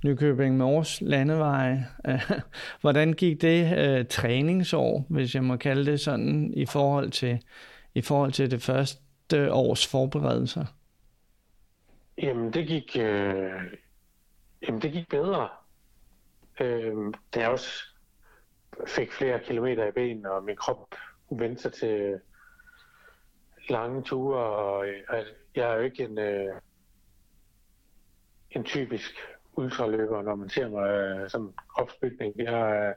Nykøbing 0.05 0.57
Mors 0.57 1.01
landeveje. 1.01 1.87
Hvordan 2.81 3.13
gik 3.13 3.43
det 3.43 3.79
øh, 3.79 4.07
træningsår, 4.07 5.07
hvis 5.09 5.35
jeg 5.35 5.45
må 5.45 5.57
kalde 5.57 5.91
det 5.91 6.01
sådan, 6.01 6.53
i 6.57 6.67
forhold 6.67 7.11
til, 7.11 7.43
i 7.95 8.01
forhold 8.01 8.33
til 8.33 8.51
det 8.51 8.63
første 8.63 9.53
års 9.53 9.87
forberedelser? 9.87 10.65
Jamen, 12.23 12.53
det 12.53 12.67
gik, 12.67 12.97
øh, 13.01 13.63
jamen, 14.67 14.83
det 14.83 14.93
gik 14.93 15.09
bedre. 15.09 15.49
Øh, 16.61 16.95
det 17.35 17.43
er 17.43 17.49
også 17.49 17.71
fik 18.87 19.13
flere 19.13 19.41
kilometer 19.41 19.87
i 19.87 19.93
benene, 19.93 20.31
og 20.33 20.45
min 20.45 20.57
krop 20.57 20.95
vendte 21.31 21.63
sig 21.63 21.73
til 21.73 22.21
lange 23.71 24.03
ture, 24.03 24.41
og 24.41 24.87
jeg 25.55 25.71
er 25.71 25.75
jo 25.75 25.81
ikke 25.81 26.05
en, 26.05 26.19
øh, 26.19 26.55
en 28.51 28.65
typisk 28.65 29.15
ultraløber, 29.57 30.23
når 30.23 30.35
man 30.35 30.49
ser 30.49 30.69
mig 30.69 30.91
øh, 30.91 31.31
som 31.31 31.55
kropsbygning. 31.69 32.35
Jeg 32.39 32.87
er 32.87 32.95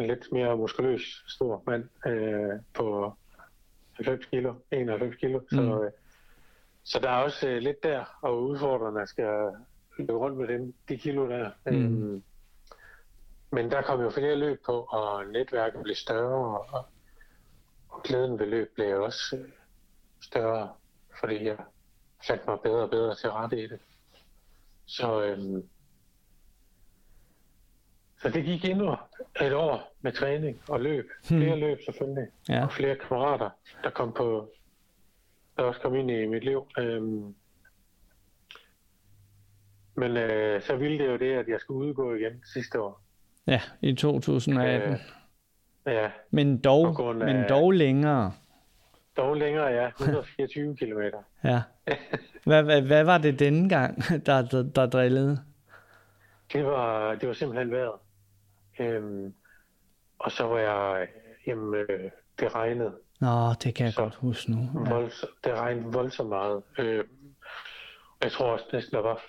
en 0.00 0.06
lidt 0.06 0.32
mere 0.32 0.56
muskuløs, 0.56 1.24
stor 1.28 1.62
mand 1.66 1.88
øh, 2.06 2.60
på 2.74 3.12
90 3.92 4.26
kilo, 4.26 4.54
91 4.70 5.16
kilo, 5.16 5.38
mm. 5.38 5.46
så, 5.50 5.82
øh, 5.84 5.90
så 6.84 6.98
der 6.98 7.10
er 7.10 7.22
også 7.22 7.48
øh, 7.48 7.58
lidt 7.58 7.82
der, 7.82 8.18
og 8.22 8.42
udfordrende 8.42 9.06
skal 9.06 9.50
løbe 9.98 10.12
rundt 10.12 10.36
med 10.36 10.48
dem, 10.48 10.74
de 10.88 10.98
kilo 10.98 11.28
der. 11.28 11.50
Mm. 11.66 11.72
Øhm, 11.72 12.22
men 13.50 13.70
der 13.70 13.82
kom 13.82 14.00
jo 14.00 14.10
flere 14.10 14.36
løb 14.36 14.60
på, 14.66 14.72
og 14.72 15.26
netværket 15.26 15.82
blev 15.82 15.94
større, 15.94 16.58
og, 16.58 16.86
og 17.88 18.02
glæden 18.02 18.38
ved 18.38 18.46
løb 18.46 18.74
blev 18.74 19.02
også 19.02 19.36
øh, 19.36 19.48
større, 20.26 20.68
fordi 21.20 21.44
jeg 21.44 21.56
fandt 22.26 22.46
mig 22.46 22.58
bedre 22.64 22.82
og 22.82 22.90
bedre 22.90 23.14
til 23.14 23.30
rette 23.30 23.62
i 23.62 23.66
det. 23.66 23.80
Så, 24.86 25.22
øhm, 25.24 25.68
så 28.22 28.28
det 28.28 28.44
gik 28.44 28.64
endnu 28.64 28.96
et 29.40 29.52
år 29.52 29.94
med 30.00 30.12
træning 30.12 30.60
og 30.68 30.80
løb. 30.80 31.10
Hmm. 31.28 31.40
Flere 31.40 31.56
løb 31.56 31.78
selvfølgelig, 31.84 32.28
ja. 32.48 32.64
og 32.64 32.72
flere 32.72 32.96
kammerater, 32.96 33.50
der 33.82 33.90
kom 33.90 34.12
på, 34.12 34.50
der 35.56 35.62
også 35.62 35.80
kom 35.80 35.94
ind 35.94 36.10
i 36.10 36.26
mit 36.26 36.44
liv. 36.44 36.66
Øhm, 36.78 37.34
men 39.96 40.16
øh, 40.16 40.62
så 40.62 40.76
ville 40.76 40.98
det 40.98 41.06
jo 41.12 41.16
det, 41.16 41.32
at 41.32 41.48
jeg 41.48 41.60
skulle 41.60 41.88
udgå 41.88 42.14
igen 42.14 42.42
sidste 42.54 42.80
år. 42.80 43.00
Ja, 43.46 43.60
i 43.80 43.94
2018. 43.94 44.92
Øh, 44.92 44.98
ja. 45.86 46.10
Men 46.30 46.60
dog, 46.60 47.08
af, 47.08 47.14
men 47.14 47.48
dog 47.48 47.72
længere. 47.72 48.32
Dog 49.16 49.36
længere, 49.36 49.66
ja. 49.66 49.88
124 50.00 50.76
km. 50.76 51.00
Ja. 51.44 51.62
Hvad, 52.44 52.62
hvad, 52.62 52.82
hvad 52.82 53.04
var 53.04 53.18
det 53.18 53.38
denne 53.38 53.68
gang, 53.68 54.02
der, 54.26 54.42
der, 54.42 54.62
der 54.62 54.86
drillede? 54.86 55.38
Det 56.52 56.66
var, 56.66 57.14
det 57.14 57.28
var 57.28 57.34
simpelthen 57.34 57.70
vejret. 57.70 57.98
Øhm, 58.80 59.34
og 60.18 60.32
så 60.32 60.44
var 60.46 60.58
jeg, 60.58 61.08
jamen, 61.46 61.74
øh, 61.74 62.10
det 62.40 62.54
regnede. 62.54 62.92
Nå, 63.20 63.52
det 63.62 63.74
kan 63.74 63.84
jeg 63.84 63.92
Så- 63.92 64.02
godt 64.02 64.14
huske 64.14 64.50
nu. 64.50 64.84
Ja. 64.86 64.94
Volds, 64.94 65.24
det 65.44 65.54
regnede 65.54 65.92
voldsomt 65.92 66.28
meget. 66.28 66.62
Øh, 66.78 67.04
jeg 68.22 68.32
tror 68.32 68.52
også 68.52 68.64
næsten, 68.72 68.96
der 68.96 69.02
var, 69.02 69.22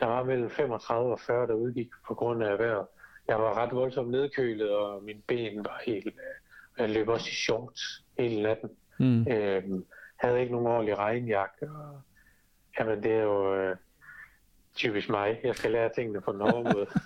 der 0.00 0.06
var 0.06 0.24
mellem 0.24 0.50
35 0.50 1.12
og 1.12 1.20
40, 1.20 1.46
der 1.46 1.54
udgik 1.54 1.88
på 2.06 2.14
grund 2.14 2.42
af 2.44 2.58
vejret. 2.58 2.86
Jeg 3.28 3.38
var 3.38 3.54
ret 3.62 3.72
voldsomt 3.74 4.10
nedkølet, 4.10 4.70
og 4.76 5.02
mine 5.02 5.20
ben 5.26 5.64
var 5.64 5.82
helt... 5.86 6.06
øh, 6.06 6.12
Jeg 6.78 6.90
løb 6.90 7.08
også 7.08 7.28
i 7.30 7.34
shorts 7.34 8.04
hele 8.18 8.42
natten. 8.42 8.70
Mm. 8.98 9.26
Øh, 9.32 9.62
havde 10.16 10.40
ikke 10.40 10.52
nogen 10.52 10.66
ordentlig 10.66 10.98
regnjakke. 10.98 11.62
Og, 11.70 12.00
jamen, 12.80 13.02
det 13.02 13.12
er 13.12 13.22
jo 13.22 13.54
øh, 13.56 13.76
typisk 14.74 15.08
mig. 15.10 15.40
Jeg 15.44 15.54
skal 15.56 15.70
lære 15.70 15.90
tingene 15.96 16.20
på 16.20 16.32
den 16.32 16.40
hårde 16.40 16.62
måde. 16.74 16.86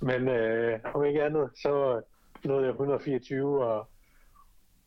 Men 0.00 0.28
øh, 0.28 0.78
om 0.94 1.04
ikke 1.04 1.22
andet, 1.24 1.48
så 1.62 2.00
nåede 2.44 2.62
jeg 2.62 2.70
124 2.70 3.64
og, 3.64 3.88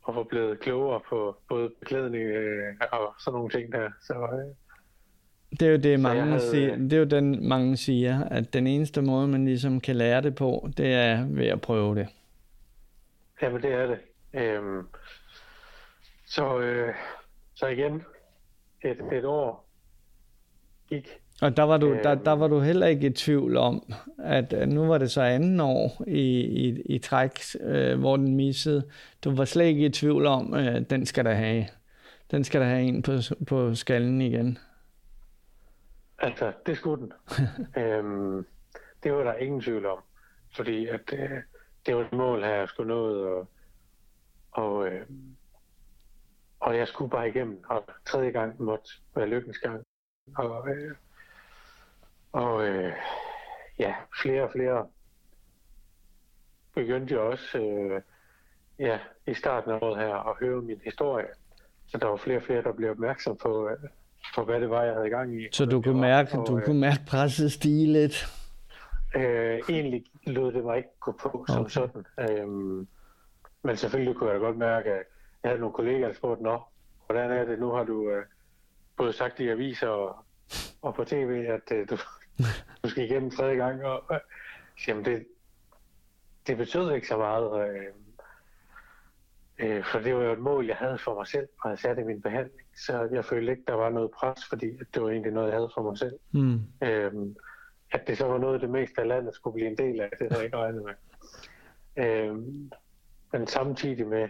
og 0.04 0.16
var 0.16 0.24
blevet 0.24 0.60
klogere 0.60 1.00
på 1.10 1.38
både 1.50 1.70
beklædning 1.80 2.24
øh, 2.24 2.74
og 2.92 3.16
sådan 3.20 3.36
nogle 3.36 3.50
ting 3.50 3.72
der. 3.72 3.90
Så 4.02 4.14
øh, 4.14 4.56
Det 5.60 5.68
er 5.68 5.72
jo 5.72 5.78
det, 5.78 6.00
mange 6.00 6.22
havde- 6.24 6.50
siger, 6.52 6.76
det 6.76 6.94
er 6.94 6.98
jo 6.98 7.04
den, 7.06 7.48
mange 7.50 7.78
siger, 7.78 8.24
at 8.24 8.54
den 8.54 8.68
eneste 8.68 9.02
måde, 9.02 9.28
man 9.28 9.46
ligesom 9.46 9.80
kan 9.82 9.96
lære 9.96 10.22
det 10.22 10.36
på, 10.36 10.70
det 10.78 10.94
er 10.94 11.26
ved 11.30 11.48
at 11.48 11.62
prøve 11.62 11.96
det. 11.96 12.08
Jamen, 13.42 13.62
det 13.62 13.72
er 13.74 13.86
det. 13.88 14.00
Øhm, 14.34 14.88
så, 16.28 16.60
øh, 16.60 16.94
så 17.56 17.68
igen, 17.68 18.04
et, 18.84 18.98
et 19.14 19.26
år 19.26 19.66
gik. 20.90 21.10
Og 21.42 21.58
der 21.58 21.64
var, 21.64 21.78
du, 21.78 21.94
der, 22.04 22.12
Øhm. 22.12 22.24
der 22.24 22.32
var 22.32 22.48
du 22.48 22.60
heller 22.60 22.88
ikke 22.88 23.08
i 23.08 23.14
tvivl 23.14 23.58
om, 23.58 23.94
at 24.24 24.54
øh, 24.54 24.68
nu 24.68 24.88
var 24.88 24.98
det 24.98 25.12
så 25.12 25.22
anden 25.22 25.60
år 25.60 26.04
i, 26.08 26.40
i, 26.40 26.82
i 26.82 27.00
træk, 27.00 27.40
øh, 27.62 28.00
hvor 28.00 28.18
den 28.18 28.36
missede. 28.36 28.90
Du 29.24 29.36
var 29.36 29.46
slet 29.46 29.66
ikke 29.66 29.86
i 29.86 29.90
tvivl 29.90 30.26
om, 30.26 30.54
øh, 30.54 30.82
den 30.90 31.06
skal 31.06 31.26
der 31.26 31.34
have. 31.34 31.66
Den 32.32 32.44
skal 32.44 32.62
der 32.62 32.68
have 32.68 32.82
en 32.82 33.02
på, 33.02 33.12
på 33.48 33.76
skallen 33.76 34.22
igen. 34.22 34.58
Altså, 36.20 36.52
det 36.66 36.78
skulle 36.78 37.02
den. 37.02 37.14
øhm, 37.84 38.46
det 39.04 39.14
var 39.14 39.24
der 39.24 39.34
ingen 39.34 39.62
tvivl 39.62 39.86
om. 39.86 39.98
Fordi 40.56 40.88
at, 40.88 41.14
øh, 41.14 41.30
det 41.86 41.96
var 41.96 42.02
et 42.02 42.14
mål 42.14 42.44
her, 42.44 42.56
jeg 42.56 42.70
skulle 42.70 42.88
nå, 42.88 43.26
og, 43.26 43.48
og, 44.52 44.88
øh, 44.88 45.06
og 46.60 46.78
jeg 46.78 46.88
skulle 46.88 47.12
bare 47.12 47.30
igennem. 47.30 47.64
Og 47.70 47.84
tredje 48.06 48.32
gang 48.32 48.62
måtte 48.62 48.90
være 49.16 49.28
lykkens 49.28 49.58
gang. 49.58 49.84
Og, 50.38 50.70
øh, 50.70 50.96
og 52.32 52.68
øh, 52.68 52.94
ja, 53.80 53.94
flere 54.22 54.44
og 54.44 54.52
flere 54.52 54.88
begyndte 56.76 57.14
jo 57.14 57.32
også 57.32 57.58
øh, 57.58 58.02
ja, 58.80 59.00
i 59.28 59.34
starten 59.34 59.72
af 59.72 59.80
året 59.82 59.98
her 59.98 60.30
at 60.30 60.36
høre 60.40 60.62
min 60.62 60.82
historie. 60.84 61.28
Så 61.88 61.98
der 61.98 62.08
var 62.08 62.16
flere 62.16 62.38
og 62.38 62.44
flere, 62.44 62.64
der 62.64 62.74
blev 62.74 62.92
opmærksom 62.92 63.38
på, 63.38 63.70
øh, 63.70 63.78
på 64.36 64.44
hvad 64.44 64.62
det 64.62 64.70
var, 64.70 64.84
jeg 64.84 64.94
havde 64.94 65.10
gang 65.10 65.42
i. 65.42 65.48
Så 65.52 65.66
du 65.66 65.82
kunne 65.82 65.96
jeg 65.96 66.02
mærke, 66.02 66.40
Og, 66.40 66.48
du 66.48 66.58
øh, 66.58 66.66
kunne 66.66 66.80
mærke 66.80 67.02
presset 67.08 67.52
stige 67.52 67.94
lidt. 67.94 68.28
Øh, 69.16 69.60
egentlig 69.70 70.06
lod 70.28 70.52
det 70.52 70.64
mig 70.64 70.78
ikke 70.78 70.90
gå 71.00 71.12
på 71.12 71.46
som 71.48 71.60
Okay. 71.62 71.70
sådan. 71.70 72.06
Øhm, 72.20 72.88
men 73.64 73.78
selvfølgelig 73.78 74.16
kunne 74.16 74.30
jeg 74.30 74.40
da 74.40 74.46
godt 74.46 74.58
mærke, 74.58 74.90
at 74.92 75.06
jeg 75.44 75.50
havde 75.52 75.60
nogle 75.60 75.74
kollegaer, 75.74 76.08
der 76.08 76.16
spurgte, 76.16 76.44
Nå, 76.44 76.60
hvordan 77.06 77.32
er 77.32 77.46
det? 77.46 77.60
Nu 77.60 77.70
har 77.72 77.84
du 77.84 78.10
øh, 78.10 78.26
både 78.98 79.14
sagt 79.14 79.40
i 79.40 79.48
aviser 79.50 79.88
og, 79.88 80.16
og 80.82 80.96
på 80.96 81.04
tv, 81.04 81.46
at 81.50 81.72
øh, 81.78 81.90
du, 81.90 81.98
du 82.84 82.90
skal 82.90 83.04
igennem 83.04 83.32
tredje 83.32 83.56
gang. 83.56 83.86
Og, 83.86 84.04
øh, 84.12 84.20
jamen, 84.88 85.06
det, 85.06 85.26
det 86.48 86.58
betød 86.58 86.92
ikke 86.92 87.08
så 87.08 87.18
meget. 87.18 87.70
Øh, 87.70 87.86
øh, 89.60 89.84
for 89.86 90.00
det 90.00 90.16
var 90.16 90.24
jo 90.24 90.32
et 90.34 90.40
mål, 90.40 90.66
jeg 90.66 90.76
havde 90.76 90.98
for 90.98 91.16
mig 91.16 91.28
selv, 91.28 91.48
og 91.62 91.70
jeg 91.70 91.80
sat 91.80 92.00
i 92.00 92.04
min 92.04 92.22
behandling. 92.22 92.62
Så 92.78 93.10
jeg 93.12 93.26
følte 93.26 93.52
ikke, 93.52 93.64
der 93.68 93.74
var 93.74 93.90
noget 93.90 94.12
pres, 94.12 94.46
fordi 94.50 94.78
det 94.94 95.02
var 95.02 95.10
egentlig 95.10 95.32
noget, 95.34 95.48
jeg 95.48 95.56
havde 95.56 95.72
for 95.76 95.82
mig 95.84 95.98
selv. 95.98 96.20
Mm. 96.32 96.60
Øhm, 96.84 97.36
at 97.96 98.08
det 98.08 98.18
så 98.18 98.28
var 98.28 98.38
noget 98.38 98.54
af 98.54 98.60
det 98.60 98.70
meste 98.70 99.02
af 99.02 99.08
landet 99.08 99.36
skulle 99.36 99.54
blive 99.54 99.68
en 99.68 99.78
del 99.78 100.02
af, 100.02 100.10
det 100.20 100.28
havde 100.32 100.36
jeg 100.36 100.46
ikke 100.46 100.58
regnet 100.58 100.84
med. 100.84 100.94
Øhm, 102.06 102.72
men 103.32 103.48
samtidig 103.48 104.08
med 104.08 104.30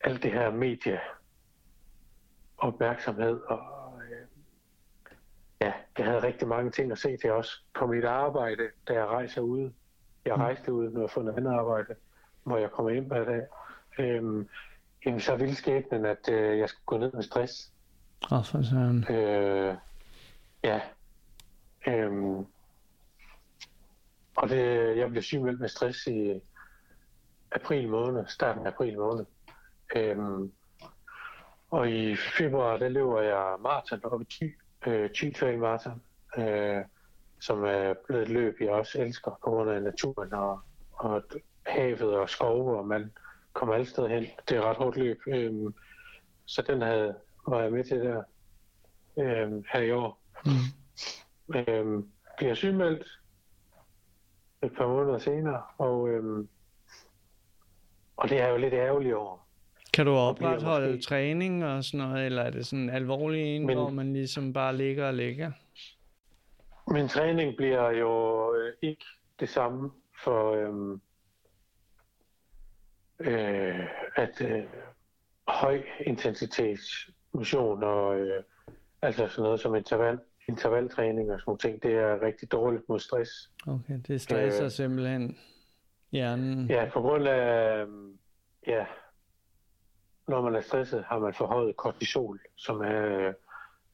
alt 0.00 0.22
det 0.22 0.32
her 0.32 0.50
medie 0.50 1.00
opmærksomhed 2.58 3.40
og 3.40 3.92
øh, 4.02 4.26
ja, 5.60 5.72
jeg 5.98 6.06
havde 6.06 6.22
rigtig 6.22 6.48
mange 6.48 6.70
ting 6.70 6.92
at 6.92 6.98
se 6.98 7.16
til 7.16 7.32
også 7.32 7.62
på 7.78 7.86
mit 7.86 8.04
arbejde, 8.04 8.68
da 8.88 8.92
jeg 8.92 9.06
rejser 9.06 9.40
ude. 9.40 9.72
Jeg 10.24 10.34
rejste 10.34 10.72
ud, 10.72 10.90
når 10.90 11.00
jeg 11.00 11.10
får 11.10 11.22
noget 11.22 11.38
andet 11.38 11.52
arbejde, 11.52 11.94
hvor 12.42 12.56
jeg 12.56 12.70
kommer 12.70 12.90
ind 12.92 13.06
hver 13.06 13.24
dag. 13.24 13.42
Øhm, 13.98 14.48
jamen, 15.06 15.20
så 15.20 15.36
ville 15.36 15.54
skæbnen, 15.54 16.06
at 16.06 16.28
øh, 16.30 16.58
jeg 16.58 16.68
skulle 16.68 16.86
gå 16.86 16.98
ned 16.98 17.12
med 17.12 17.22
stress. 17.22 17.72
Og 18.30 18.46
for 18.46 18.62
sådan. 18.62 19.16
Øh, 19.16 19.76
ja. 20.64 20.80
Øhm, 21.86 22.46
og 24.36 24.48
det, 24.48 24.96
jeg 24.96 25.10
blev 25.10 25.22
sygemeldt 25.22 25.60
med 25.60 25.68
stress 25.68 26.06
i 26.06 26.40
april 27.52 27.88
måned, 27.88 28.26
starten 28.26 28.66
af 28.66 28.70
april 28.70 28.98
måned. 28.98 29.24
Øhm, 29.96 30.52
og 31.70 31.90
i 31.90 32.16
februar, 32.16 32.76
der 32.76 32.88
løber 32.88 33.20
jeg 33.20 33.56
maraton 33.60 34.04
op 34.04 34.20
i 34.20 34.24
Thy, 34.24 34.58
øh, 34.86 35.10
Thy 35.14 35.34
Trail 35.34 35.58
Marathon, 35.58 36.02
øh, 36.38 36.84
som 37.40 37.64
er 37.64 37.94
blevet 38.06 38.22
et 38.22 38.28
løb, 38.28 38.56
jeg 38.60 38.70
også 38.70 39.02
elsker 39.02 39.30
på 39.30 39.50
grund 39.50 39.70
af 39.70 39.82
naturen 39.82 40.32
og, 40.32 40.60
og 40.92 41.22
havet 41.66 42.16
og 42.16 42.28
skove, 42.30 42.78
og 42.78 42.86
man 42.86 43.12
kommer 43.52 43.74
alle 43.74 43.86
steder 43.86 44.08
hen. 44.08 44.26
Det 44.48 44.56
er 44.56 44.60
et 44.60 44.66
ret 44.66 44.76
hårdt 44.76 44.96
løb. 44.96 45.18
Øhm, 45.26 45.74
så 46.46 46.62
den 46.62 46.82
havde, 46.82 47.14
var 47.46 47.60
jeg 47.60 47.72
med 47.72 47.84
til 47.84 48.00
der 48.00 48.22
øhm, 49.18 49.64
her 49.72 49.80
i 49.80 49.90
år. 49.90 50.20
Mm. 50.44 50.50
Øhm, 51.48 52.08
bliver 52.38 52.54
sygemeldt 52.54 53.06
et 54.62 54.72
par 54.76 54.86
måneder 54.88 55.18
senere, 55.18 55.62
og, 55.78 56.08
øhm, 56.08 56.48
og 58.16 58.28
det 58.28 58.40
er 58.40 58.48
jo 58.48 58.56
lidt 58.56 58.74
ærgerligt 58.74 59.14
over. 59.14 59.38
Kan 59.94 60.06
du 60.06 60.12
opretholde 60.12 60.92
måske- 60.94 61.02
træning 61.08 61.64
og 61.64 61.84
sådan 61.84 62.06
noget, 62.08 62.26
eller 62.26 62.42
er 62.42 62.50
det 62.50 62.66
sådan 62.66 62.90
alvorlig 62.90 63.56
en, 63.56 63.66
Men- 63.66 63.76
hvor 63.78 63.90
man 63.90 64.12
ligesom 64.12 64.52
bare 64.52 64.76
ligger 64.76 65.06
og 65.06 65.14
ligger? 65.14 65.52
Min 66.88 67.08
træning 67.08 67.56
bliver 67.56 67.90
jo 67.90 68.54
øh, 68.54 68.72
ikke 68.82 69.04
det 69.40 69.48
samme 69.48 69.90
for 70.24 70.52
øhm, 70.52 71.00
øh, 73.20 73.86
at 74.16 74.40
øh, 74.40 74.64
høj 75.48 75.82
intensitets 76.06 77.10
motion 77.32 77.82
og 77.84 78.16
øh, 78.20 78.42
altså 79.02 79.28
sådan 79.28 79.42
noget 79.42 79.60
som 79.60 79.74
interval, 79.74 80.18
intervaltræning 80.48 81.30
og 81.32 81.40
sådan 81.40 81.44
nogle 81.50 81.58
ting, 81.58 81.82
det 81.82 81.94
er 81.94 82.22
rigtig 82.22 82.52
dårligt 82.52 82.88
mod 82.88 82.98
stress. 82.98 83.30
Okay, 83.66 83.98
det 84.08 84.20
stresser 84.20 84.64
Øh. 84.64 84.70
simpelthen 84.70 85.38
hjernen. 86.12 86.66
Ja, 86.70 86.90
på 86.92 87.00
grund 87.00 87.28
af, 87.28 87.76
øhm, 87.82 88.18
ja, 88.66 88.86
når 90.28 90.42
man 90.42 90.54
er 90.54 90.60
stresset, 90.60 91.04
har 91.04 91.18
man 91.18 91.34
forhøjet 91.34 91.76
kortisol, 91.76 92.40
som 92.56 92.80
er 92.80 93.32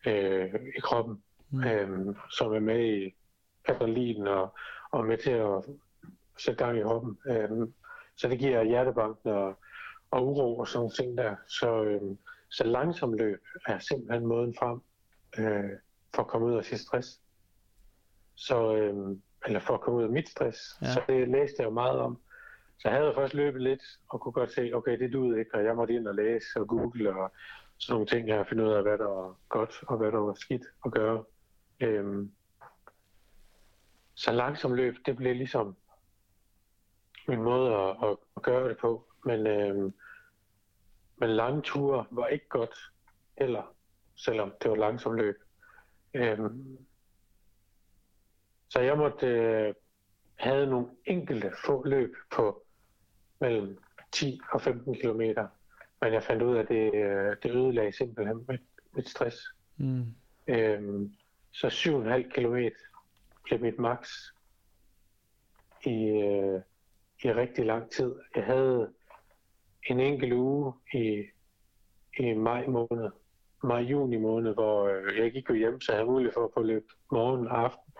øh, 0.07 0.55
i 0.77 0.81
kroppen, 0.83 1.23
Mm. 1.53 1.65
øhm, 1.65 2.17
som 2.31 2.53
er 2.53 2.61
med 2.61 2.85
i 2.85 3.15
adrenalin 3.69 4.27
og, 4.27 4.55
og 4.91 5.07
med 5.07 5.19
til 5.19 5.31
at 5.31 5.65
sætte 6.39 6.65
gang 6.65 6.79
i 6.79 6.83
kroppen. 6.83 7.19
Øhm, 7.29 7.73
så 8.17 8.29
det 8.29 8.39
giver 8.39 8.63
hjertebanken 8.65 9.31
og, 9.31 9.59
og 10.11 10.27
uro 10.27 10.59
og 10.59 10.69
sådan 10.69 10.79
nogle 10.79 10.93
ting 10.95 11.19
der. 11.19 11.37
Så, 11.49 11.85
øhm, 11.85 12.19
så 12.51 12.65
langsom 12.65 13.13
løb 13.13 13.43
er 13.67 13.79
simpelthen 13.79 14.27
måden 14.27 14.55
frem 14.59 14.81
øh, 15.39 15.71
for 16.15 16.23
at 16.23 16.29
komme 16.29 16.47
ud 16.47 16.55
af 16.55 16.65
sit 16.65 16.81
stress. 16.81 17.21
Så, 18.35 18.77
øhm, 18.77 19.23
eller 19.47 19.61
for 19.61 19.75
at 19.75 19.81
komme 19.81 19.99
ud 19.99 20.05
af 20.05 20.11
mit 20.11 20.29
stress. 20.29 20.59
Ja. 20.83 20.87
Så 20.87 21.03
det 21.09 21.29
læste 21.29 21.57
jeg 21.59 21.65
jo 21.65 21.71
meget 21.71 21.99
om. 21.99 22.21
Så 22.79 22.89
jeg 22.89 22.99
havde 22.99 23.15
først 23.15 23.35
løbet 23.35 23.63
lidt, 23.63 23.83
og 24.09 24.21
kunne 24.21 24.33
godt 24.33 24.53
se, 24.53 24.71
okay, 24.75 24.99
det 24.99 25.13
duede 25.13 25.39
ikke, 25.39 25.55
og 25.55 25.65
jeg 25.65 25.77
måtte 25.77 25.95
ind 25.95 26.09
og 26.09 26.15
læse 26.15 26.61
og 26.61 26.69
google 26.69 27.15
og 27.15 27.33
sådan 27.79 27.95
nogle 27.95 28.07
ting 28.07 28.33
og 28.33 28.47
finde 28.47 28.65
ud 28.65 28.73
af, 28.73 28.83
hvad 28.83 28.99
der 28.99 29.07
var 29.07 29.37
godt, 29.49 29.75
og 29.87 29.97
hvad 29.99 30.13
der 30.13 30.19
var 30.19 30.35
skidt 30.35 30.63
at 30.85 30.93
gøre. 30.93 31.25
Øhm, 31.81 32.33
så 34.15 34.33
langsom 34.33 34.75
løb, 34.75 34.97
det 35.07 35.17
blev 35.17 35.35
ligesom 35.35 35.77
min 37.29 37.43
måde 37.43 37.75
at, 37.75 37.97
at, 38.03 38.17
at 38.37 38.43
gøre 38.43 38.69
det 38.69 38.79
på. 38.79 39.09
Men, 39.25 39.47
øhm, 39.47 39.95
men 41.17 41.31
lange 41.31 41.63
ture 41.63 42.05
var 42.11 42.27
ikke 42.27 42.49
godt 42.49 42.75
heller, 43.39 43.75
selvom 44.17 44.53
det 44.63 44.71
var 44.71 44.77
langsom 44.77 45.15
løb. 45.15 45.37
Øhm, 46.15 46.79
så 48.69 48.81
jeg 48.81 48.99
måtte 48.99 49.27
øh, 49.27 49.75
have 50.37 50.67
nogle 50.67 50.89
enkelte 51.05 51.53
få 51.67 51.87
løb 51.87 52.15
på 52.33 52.67
mellem 53.41 53.79
10 54.13 54.41
og 54.53 54.63
15 54.63 54.95
kilometer. 54.95 55.49
Men 56.01 56.13
jeg 56.13 56.23
fandt 56.23 56.43
ud 56.43 56.57
af, 56.57 56.61
at 56.61 56.69
det, 56.69 56.95
øh, 56.95 57.37
det 57.43 57.51
ødelagde 57.51 57.93
simpelthen 57.93 58.45
mit, 58.49 58.61
mit 58.93 59.09
stress. 59.09 59.37
Mm. 59.77 60.05
Øhm, 60.47 61.15
så 61.53 61.67
7,5 61.69 62.35
kilometer 62.35 62.77
blev 63.45 63.61
mit 63.61 63.79
max. 63.79 64.11
i, 65.87 66.05
øh, 66.05 66.61
i 67.25 67.33
rigtig 67.33 67.67
lang 67.67 67.91
tid. 67.91 68.15
Jeg 68.37 68.45
havde 68.45 68.93
en 69.87 70.01
enkelt 70.01 70.33
uge 70.33 70.73
i, 70.95 71.25
i 72.19 72.35
maj 72.35 72.67
måned, 72.67 73.11
maj-juni 73.63 74.17
måned, 74.17 74.55
hvor 74.55 74.89
øh, 74.89 75.19
jeg 75.19 75.33
gik 75.33 75.49
jo 75.49 75.55
hjem, 75.55 75.81
så 75.81 75.93
jeg 75.93 75.99
havde 75.99 76.11
mulighed 76.11 76.33
for 76.33 76.45
at 76.45 76.51
få 76.55 76.63
løb 76.63 76.87
morgen 77.13 77.49
og 77.49 77.59
aften. 77.65 77.93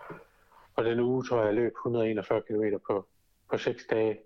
Og 0.75 0.85
den 0.85 0.99
uge 0.99 1.23
tror 1.23 1.37
jeg, 1.37 1.45
jeg 1.45 1.55
løb 1.55 1.71
141 1.71 2.41
km 2.41 2.63
på, 2.89 3.07
på 3.51 3.57
6 3.57 3.85
dage. 3.89 4.19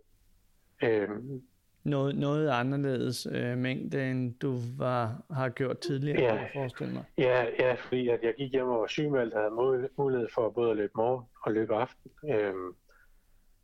Øhm, 0.84 1.42
noget, 1.84 2.16
noget 2.16 2.50
anderledes 2.50 3.28
øh, 3.32 3.58
mængde, 3.58 4.12
end 4.12 4.34
du 4.40 4.58
var, 4.78 5.22
har 5.32 5.50
gjort 5.50 5.80
tidligere, 5.80 6.22
ja, 6.22 6.30
kan 6.30 6.40
jeg 6.40 6.50
forestille 6.54 6.94
mig. 6.94 7.04
Ja, 7.18 7.46
ja, 7.60 7.74
fordi 7.74 8.08
at 8.10 8.20
jeg 8.24 8.34
gik 8.38 8.52
hjem 8.52 8.68
og 8.68 8.80
var 8.80 8.88
sygemeldt, 8.88 9.34
og 9.34 9.42
havde 9.42 9.90
mulighed 9.98 10.28
for 10.34 10.50
både 10.50 10.72
at 10.72 10.78
løbe 10.78 10.94
morgen 10.96 11.26
og 11.44 11.52
løbe 11.52 11.76
aften. 11.76 12.12
Øhm, 12.30 12.76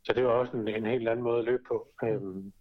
så 0.02 0.12
det 0.12 0.24
var 0.24 0.30
også 0.30 0.56
en, 0.56 0.68
en 0.68 0.86
helt 0.86 1.08
anden 1.08 1.24
måde 1.24 1.38
at 1.38 1.44
løbe 1.44 1.62
på. 1.68 1.88
Øhm, 2.04 2.52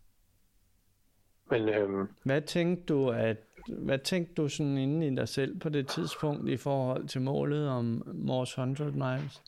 men, 1.52 1.70
øhm, 1.70 2.08
hvad 2.24 2.42
tænkte 2.42 2.94
du, 2.94 3.10
at, 3.10 3.38
hvad 3.68 4.00
tænkte 4.00 4.34
du 4.34 4.48
sådan 4.48 4.78
inde 4.78 5.08
i 5.08 5.16
dig 5.16 5.28
selv 5.28 5.60
på 5.60 5.70
det 5.70 5.88
tidspunkt 5.88 6.50
i 6.50 6.58
forhold 6.58 7.08
til 7.08 7.22
målet 7.22 7.70
om 7.70 8.04
Mors 8.14 8.50
100 8.50 8.92
miles? 8.92 9.42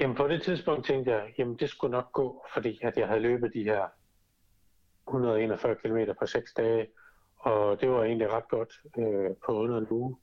Jamen 0.00 0.16
på 0.16 0.28
det 0.28 0.42
tidspunkt 0.42 0.86
tænkte 0.86 1.10
jeg, 1.10 1.34
jamen 1.38 1.56
det 1.56 1.70
skulle 1.70 1.90
nok 1.90 2.12
gå, 2.12 2.44
fordi 2.54 2.78
at 2.82 2.96
jeg 2.96 3.08
havde 3.08 3.20
løbet 3.20 3.52
de 3.54 3.62
her 3.62 3.82
141 5.08 5.74
km 5.74 5.98
på 6.18 6.26
6 6.26 6.54
dage, 6.54 6.86
og 7.36 7.80
det 7.80 7.90
var 7.90 8.04
egentlig 8.04 8.30
ret 8.30 8.48
godt 8.48 8.72
øh, 8.98 9.36
på 9.46 9.52
under 9.52 9.78
en 9.78 9.86
uge. 9.90 10.16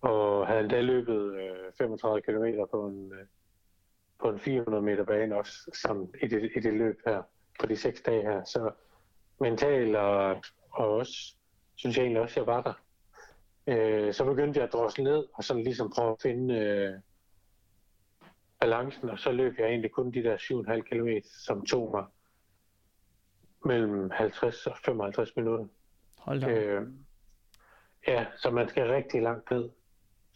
Og 0.00 0.46
havde 0.46 0.60
endda 0.60 0.80
løbet 0.80 1.34
øh, 1.34 1.72
35 1.78 2.22
km 2.22 2.44
på 2.70 2.86
en, 2.86 3.12
øh, 3.12 3.26
på 4.20 4.28
en 4.28 4.38
400 4.38 4.82
meter 4.82 5.04
bane 5.04 5.36
også, 5.36 5.52
som 5.82 6.14
i 6.22 6.26
det, 6.26 6.50
i 6.56 6.60
det 6.60 6.74
løb 6.74 7.00
her, 7.06 7.22
på 7.60 7.66
de 7.66 7.76
6 7.76 8.00
dage 8.00 8.22
her. 8.22 8.44
Så 8.44 8.70
mentalt 9.40 9.96
og, 9.96 10.42
og 10.70 10.94
også, 10.94 11.36
synes 11.76 11.96
jeg 11.96 12.02
egentlig 12.02 12.22
også, 12.22 12.40
jeg 12.40 12.46
var 12.46 12.62
der. 12.62 12.72
Øh, 13.66 14.14
så 14.14 14.24
begyndte 14.24 14.58
jeg 14.58 14.66
at 14.66 14.72
drosle 14.72 15.04
ned 15.04 15.24
og 15.34 15.44
sådan 15.44 15.62
ligesom 15.62 15.92
prøve 15.96 16.12
at 16.12 16.22
finde 16.22 16.54
øh, 16.54 16.94
balancen, 18.60 19.10
og 19.10 19.18
så 19.18 19.32
løb 19.32 19.58
jeg 19.58 19.66
egentlig 19.66 19.90
kun 19.90 20.12
de 20.12 20.22
der 20.22 20.36
7,5 20.36 20.80
km, 20.80 21.08
som 21.24 21.66
tog 21.66 21.90
mig 21.90 22.04
mellem 23.64 24.10
50 24.10 24.66
og 24.66 24.76
55 24.84 25.36
minutter. 25.36 25.66
Hold 26.18 26.40
da. 26.40 26.50
Øh, 26.50 26.88
ja, 28.06 28.26
så 28.36 28.50
man 28.50 28.68
skal 28.68 28.86
rigtig 28.86 29.22
langt 29.22 29.50
ned, 29.50 29.70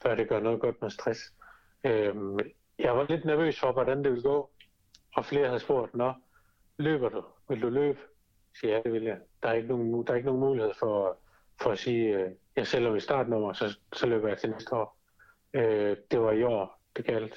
før 0.02 0.14
det 0.14 0.28
gør 0.28 0.40
noget 0.40 0.60
godt 0.60 0.82
med 0.82 0.90
stress. 0.90 1.20
Øh, 1.84 2.14
jeg 2.78 2.96
var 2.96 3.06
lidt 3.08 3.24
nervøs 3.24 3.60
for, 3.60 3.72
hvordan 3.72 4.04
det 4.04 4.10
ville 4.10 4.22
gå, 4.22 4.50
og 5.16 5.24
flere 5.24 5.46
havde 5.46 5.60
spurgt, 5.60 5.94
nå, 5.94 6.12
løber 6.78 7.08
du? 7.08 7.24
Vil 7.48 7.62
du 7.62 7.68
løbe? 7.68 7.98
Så 8.54 8.66
ja, 8.66 8.80
det 8.84 8.92
vil 8.92 9.02
jeg. 9.02 9.18
Der 9.42 9.48
er 9.48 9.52
ikke 9.52 9.68
nogen, 9.68 10.06
der 10.06 10.12
er 10.12 10.16
ikke 10.16 10.26
nogen 10.26 10.40
mulighed 10.40 10.72
for, 10.78 11.18
for 11.62 11.70
at 11.70 11.78
sige, 11.78 12.18
øh, 12.18 12.30
jeg 12.56 12.66
sælger 12.66 12.94
i 12.94 13.00
startnummer, 13.00 13.52
så, 13.52 13.78
så 13.92 14.06
løber 14.06 14.28
jeg 14.28 14.38
til 14.38 14.50
næste 14.50 14.74
år. 14.74 14.98
Øh, 15.54 15.96
det 16.10 16.20
var 16.20 16.32
i 16.32 16.42
år, 16.42 16.80
det 16.96 17.04
galt. 17.04 17.34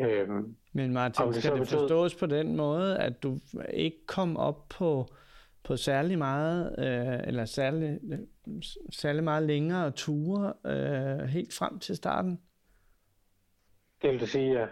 Øhm, 0.00 0.56
Men 0.72 0.92
Martin, 0.92 1.26
det 1.26 1.34
skal 1.34 1.52
det 1.52 1.60
betød... 1.60 1.78
forstås 1.78 2.14
på 2.14 2.26
den 2.26 2.56
måde, 2.56 2.98
at 2.98 3.22
du 3.22 3.38
ikke 3.72 4.06
kom 4.06 4.36
op 4.36 4.68
på, 4.68 5.06
på 5.64 5.76
særlig 5.76 6.18
meget, 6.18 6.74
øh, 6.78 7.28
eller 7.28 7.44
særlig, 7.44 8.00
særlig 8.90 9.24
meget 9.24 9.42
længere 9.42 9.90
ture 9.90 10.52
øh, 10.66 11.18
helt 11.28 11.54
frem 11.54 11.78
til 11.78 11.96
starten? 11.96 12.40
Det 14.02 14.10
vil 14.10 14.20
det 14.20 14.28
sige, 14.28 14.52
ja. 14.60 14.66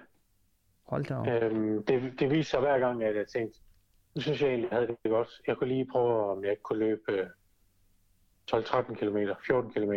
Hold 0.83 1.05
da 1.05 1.15
op. 1.15 1.27
Øhm, 1.27 1.85
det, 1.85 2.13
det 2.19 2.31
viser 2.31 2.51
sig 2.51 2.61
hver 2.61 2.79
gang, 2.79 3.05
at 3.05 3.17
jeg 3.17 3.27
tænkte, 3.27 3.59
nu 4.15 4.21
synes 4.21 4.43
jeg 4.43 4.49
egentlig, 4.49 4.71
jeg 4.71 4.77
havde 4.79 4.89
det 4.89 5.11
godt. 5.11 5.29
Jeg 5.47 5.57
kunne 5.57 5.69
lige 5.69 5.87
prøve, 5.93 6.31
om 6.31 6.45
jeg 6.45 6.51
ikke 6.51 6.63
kunne 6.63 6.79
løbe 6.79 7.29
12-13 8.55 8.95
km, 8.95 9.17
14 9.47 9.73
km. 9.73 9.93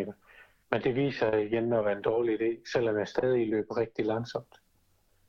Men 0.72 0.84
det 0.84 0.96
viser 0.96 1.38
igen 1.38 1.74
at 1.74 1.86
være 1.86 1.98
en 1.98 2.04
dårlig 2.04 2.42
idé, 2.42 2.72
selvom 2.72 2.98
jeg 2.98 3.08
stadig 3.08 3.50
løber 3.50 3.78
rigtig 3.78 4.06
langsomt. 4.06 4.56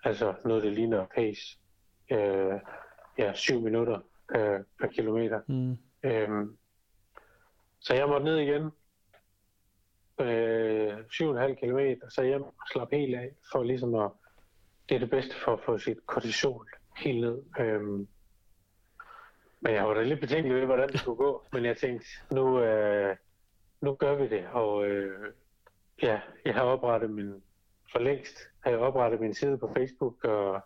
Altså 0.04 0.34
noget, 0.44 0.62
det 0.62 0.72
ligner 0.72 1.06
pace. 1.14 1.58
Øh, 2.10 2.60
ja, 3.18 3.32
7 3.34 3.60
minutter 3.60 4.00
øh, 4.36 4.60
per 4.80 4.86
kilometer. 4.86 5.40
Mm. 5.48 5.78
Øhm, 6.02 6.56
så 7.80 7.94
jeg 7.94 8.08
måtte 8.08 8.24
ned 8.24 8.36
igen. 8.38 8.70
Øh, 10.20 10.98
7,5 10.98 11.54
km, 11.54 11.78
så 12.08 12.22
hjem 12.22 12.42
og 12.42 12.54
slappe 12.72 12.96
helt 12.96 13.14
af, 13.14 13.30
for 13.52 13.62
ligesom 13.62 13.94
at, 13.94 14.10
det 14.88 14.94
er 14.94 14.98
det 14.98 15.10
bedste 15.10 15.34
for 15.44 15.52
at 15.52 15.60
få 15.64 15.78
sit 15.78 16.06
kortisol 16.06 16.66
helt 16.96 17.20
ned. 17.20 17.42
Øhm, 17.60 18.08
men 19.62 19.74
jeg 19.74 19.84
var 19.84 19.94
da 19.94 20.02
lidt 20.02 20.20
betænkelig 20.20 20.56
ved, 20.56 20.66
hvordan 20.66 20.88
det 20.88 21.00
skulle 21.00 21.16
gå. 21.16 21.44
Men 21.52 21.64
jeg 21.64 21.76
tænkte, 21.76 22.06
nu, 22.30 22.60
øh, 22.60 23.16
nu 23.80 23.94
gør 23.94 24.14
vi 24.14 24.28
det. 24.28 24.46
Og 24.52 24.86
øh, 24.86 25.32
ja, 26.02 26.20
jeg 26.44 26.54
har 26.54 26.62
oprettet 26.62 27.10
min, 27.10 27.42
for 27.92 27.98
længst 27.98 28.38
har 28.60 28.70
jeg 28.70 28.80
oprettet 28.80 29.20
min 29.20 29.34
side 29.34 29.58
på 29.58 29.72
Facebook, 29.76 30.24
og, 30.24 30.60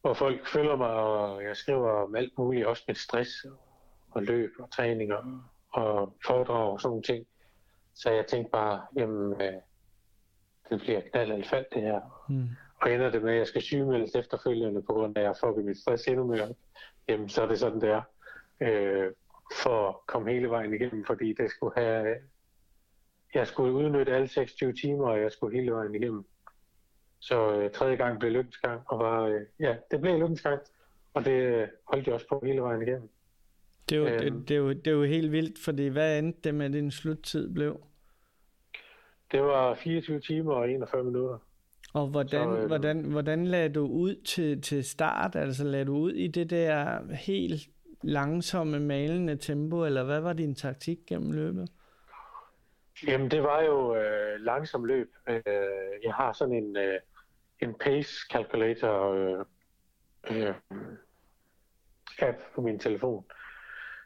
hvor 0.00 0.14
folk 0.14 0.46
følger 0.46 0.76
mig, 0.76 0.90
og 0.90 1.44
jeg 1.44 1.56
skriver 1.56 1.90
om 1.90 2.14
alt 2.14 2.38
muligt, 2.38 2.66
også 2.66 2.84
med 2.86 2.94
stress 2.94 3.30
og, 4.10 4.22
løb 4.22 4.50
og 4.58 4.70
træninger 4.70 5.40
og, 5.70 5.84
og 5.84 6.16
foredrag 6.26 6.72
og 6.72 6.80
sådan 6.80 6.90
nogle 6.90 7.02
ting. 7.02 7.26
Så 7.94 8.10
jeg 8.10 8.26
tænkte 8.26 8.50
bare, 8.50 8.86
jamen, 8.96 9.42
øh, 9.42 9.60
det 10.70 10.80
bliver 10.80 11.00
knald 11.00 11.32
eller 11.32 11.48
fald 11.48 11.66
det 11.72 11.82
her. 11.82 12.24
Mm. 12.28 12.48
Og 12.80 12.92
ender 12.92 13.10
det 13.10 13.22
med, 13.22 13.32
at 13.32 13.38
jeg 13.38 13.46
skal 13.46 13.62
sygemeldes 13.62 14.14
efterfølgende, 14.14 14.82
på 14.82 14.92
grund 14.92 15.16
af, 15.16 15.20
at 15.20 15.26
jeg 15.26 15.36
får 15.40 15.62
mit 15.62 15.78
stress 15.78 16.08
endnu 16.08 16.26
mere, 16.26 16.54
jamen 17.08 17.28
så 17.28 17.42
er 17.42 17.46
det 17.46 17.58
sådan, 17.58 17.80
det 17.80 17.88
er. 17.88 18.02
Øh, 18.60 19.12
for 19.62 19.88
at 19.88 19.96
komme 20.06 20.32
hele 20.32 20.48
vejen 20.48 20.74
igennem, 20.74 21.04
fordi 21.04 21.32
det 21.32 21.50
skulle 21.50 21.74
have 21.76 22.16
jeg 23.36 23.46
skulle 23.46 23.72
udnytte 23.72 24.12
alle 24.12 24.28
26 24.28 24.72
timer, 24.72 25.08
og 25.08 25.20
jeg 25.20 25.32
skulle 25.32 25.56
hele 25.56 25.72
vejen 25.72 25.94
igennem. 25.94 26.24
Så 27.20 27.60
øh, 27.60 27.70
tredje 27.70 27.96
gang 27.96 28.18
blev 28.18 28.32
lykkens 28.32 28.56
gang, 28.56 28.80
og 28.86 28.98
var, 28.98 29.22
øh, 29.22 29.40
ja, 29.60 29.76
det 29.90 30.00
blev 30.00 30.18
lykkens 30.18 30.42
gang, 30.42 30.60
og 31.14 31.24
det 31.24 31.30
øh, 31.30 31.68
holdt 31.84 32.06
jeg 32.06 32.14
også 32.14 32.28
på 32.28 32.42
hele 32.44 32.60
vejen 32.60 32.82
igennem. 32.82 33.08
Det 33.88 33.96
er, 33.96 34.00
jo, 34.00 34.06
øhm, 34.06 34.18
det, 34.18 34.48
det, 34.48 34.54
er 34.54 34.58
jo, 34.58 34.68
det 34.68 34.86
er 34.86 34.90
jo 34.90 35.04
helt 35.04 35.32
vildt, 35.32 35.58
fordi 35.58 35.86
hvad 35.86 36.18
endte 36.18 36.40
det 36.44 36.54
med, 36.54 36.70
din 36.70 36.90
sluttid 36.90 37.54
blev? 37.54 37.80
Det 39.32 39.42
var 39.42 39.74
24 39.74 40.20
timer 40.20 40.54
og 40.54 40.70
41 40.70 41.04
minutter. 41.04 41.38
Og 41.96 42.06
hvordan, 42.06 42.48
så, 42.48 42.56
øh, 42.56 42.66
hvordan, 42.66 43.04
hvordan 43.04 43.46
lagde 43.46 43.68
du 43.68 43.86
ud 43.86 44.14
til, 44.14 44.62
til 44.62 44.84
start? 44.84 45.36
Altså 45.36 45.64
lagde 45.64 45.84
du 45.84 45.96
ud 45.96 46.12
i 46.12 46.28
det 46.28 46.50
der 46.50 47.00
helt 47.14 47.68
langsomme, 48.02 48.80
malende 48.80 49.36
tempo, 49.36 49.84
eller 49.84 50.04
hvad 50.04 50.20
var 50.20 50.32
din 50.32 50.54
taktik 50.54 50.98
gennem 51.08 51.32
løbet? 51.32 51.68
Jamen, 53.06 53.30
det 53.30 53.42
var 53.42 53.62
jo 53.62 53.96
øh, 53.96 54.40
langsom 54.40 54.84
løb. 54.84 55.10
Øh, 55.28 55.42
jeg 56.04 56.14
har 56.14 56.32
sådan 56.32 56.54
en, 56.54 56.76
øh, 56.76 56.98
en 57.60 57.74
pace 57.74 58.12
calculator 58.32 59.12
øh, 59.12 59.44
øh, 60.30 60.54
app 62.18 62.38
på 62.54 62.60
min 62.60 62.78
telefon. 62.78 63.24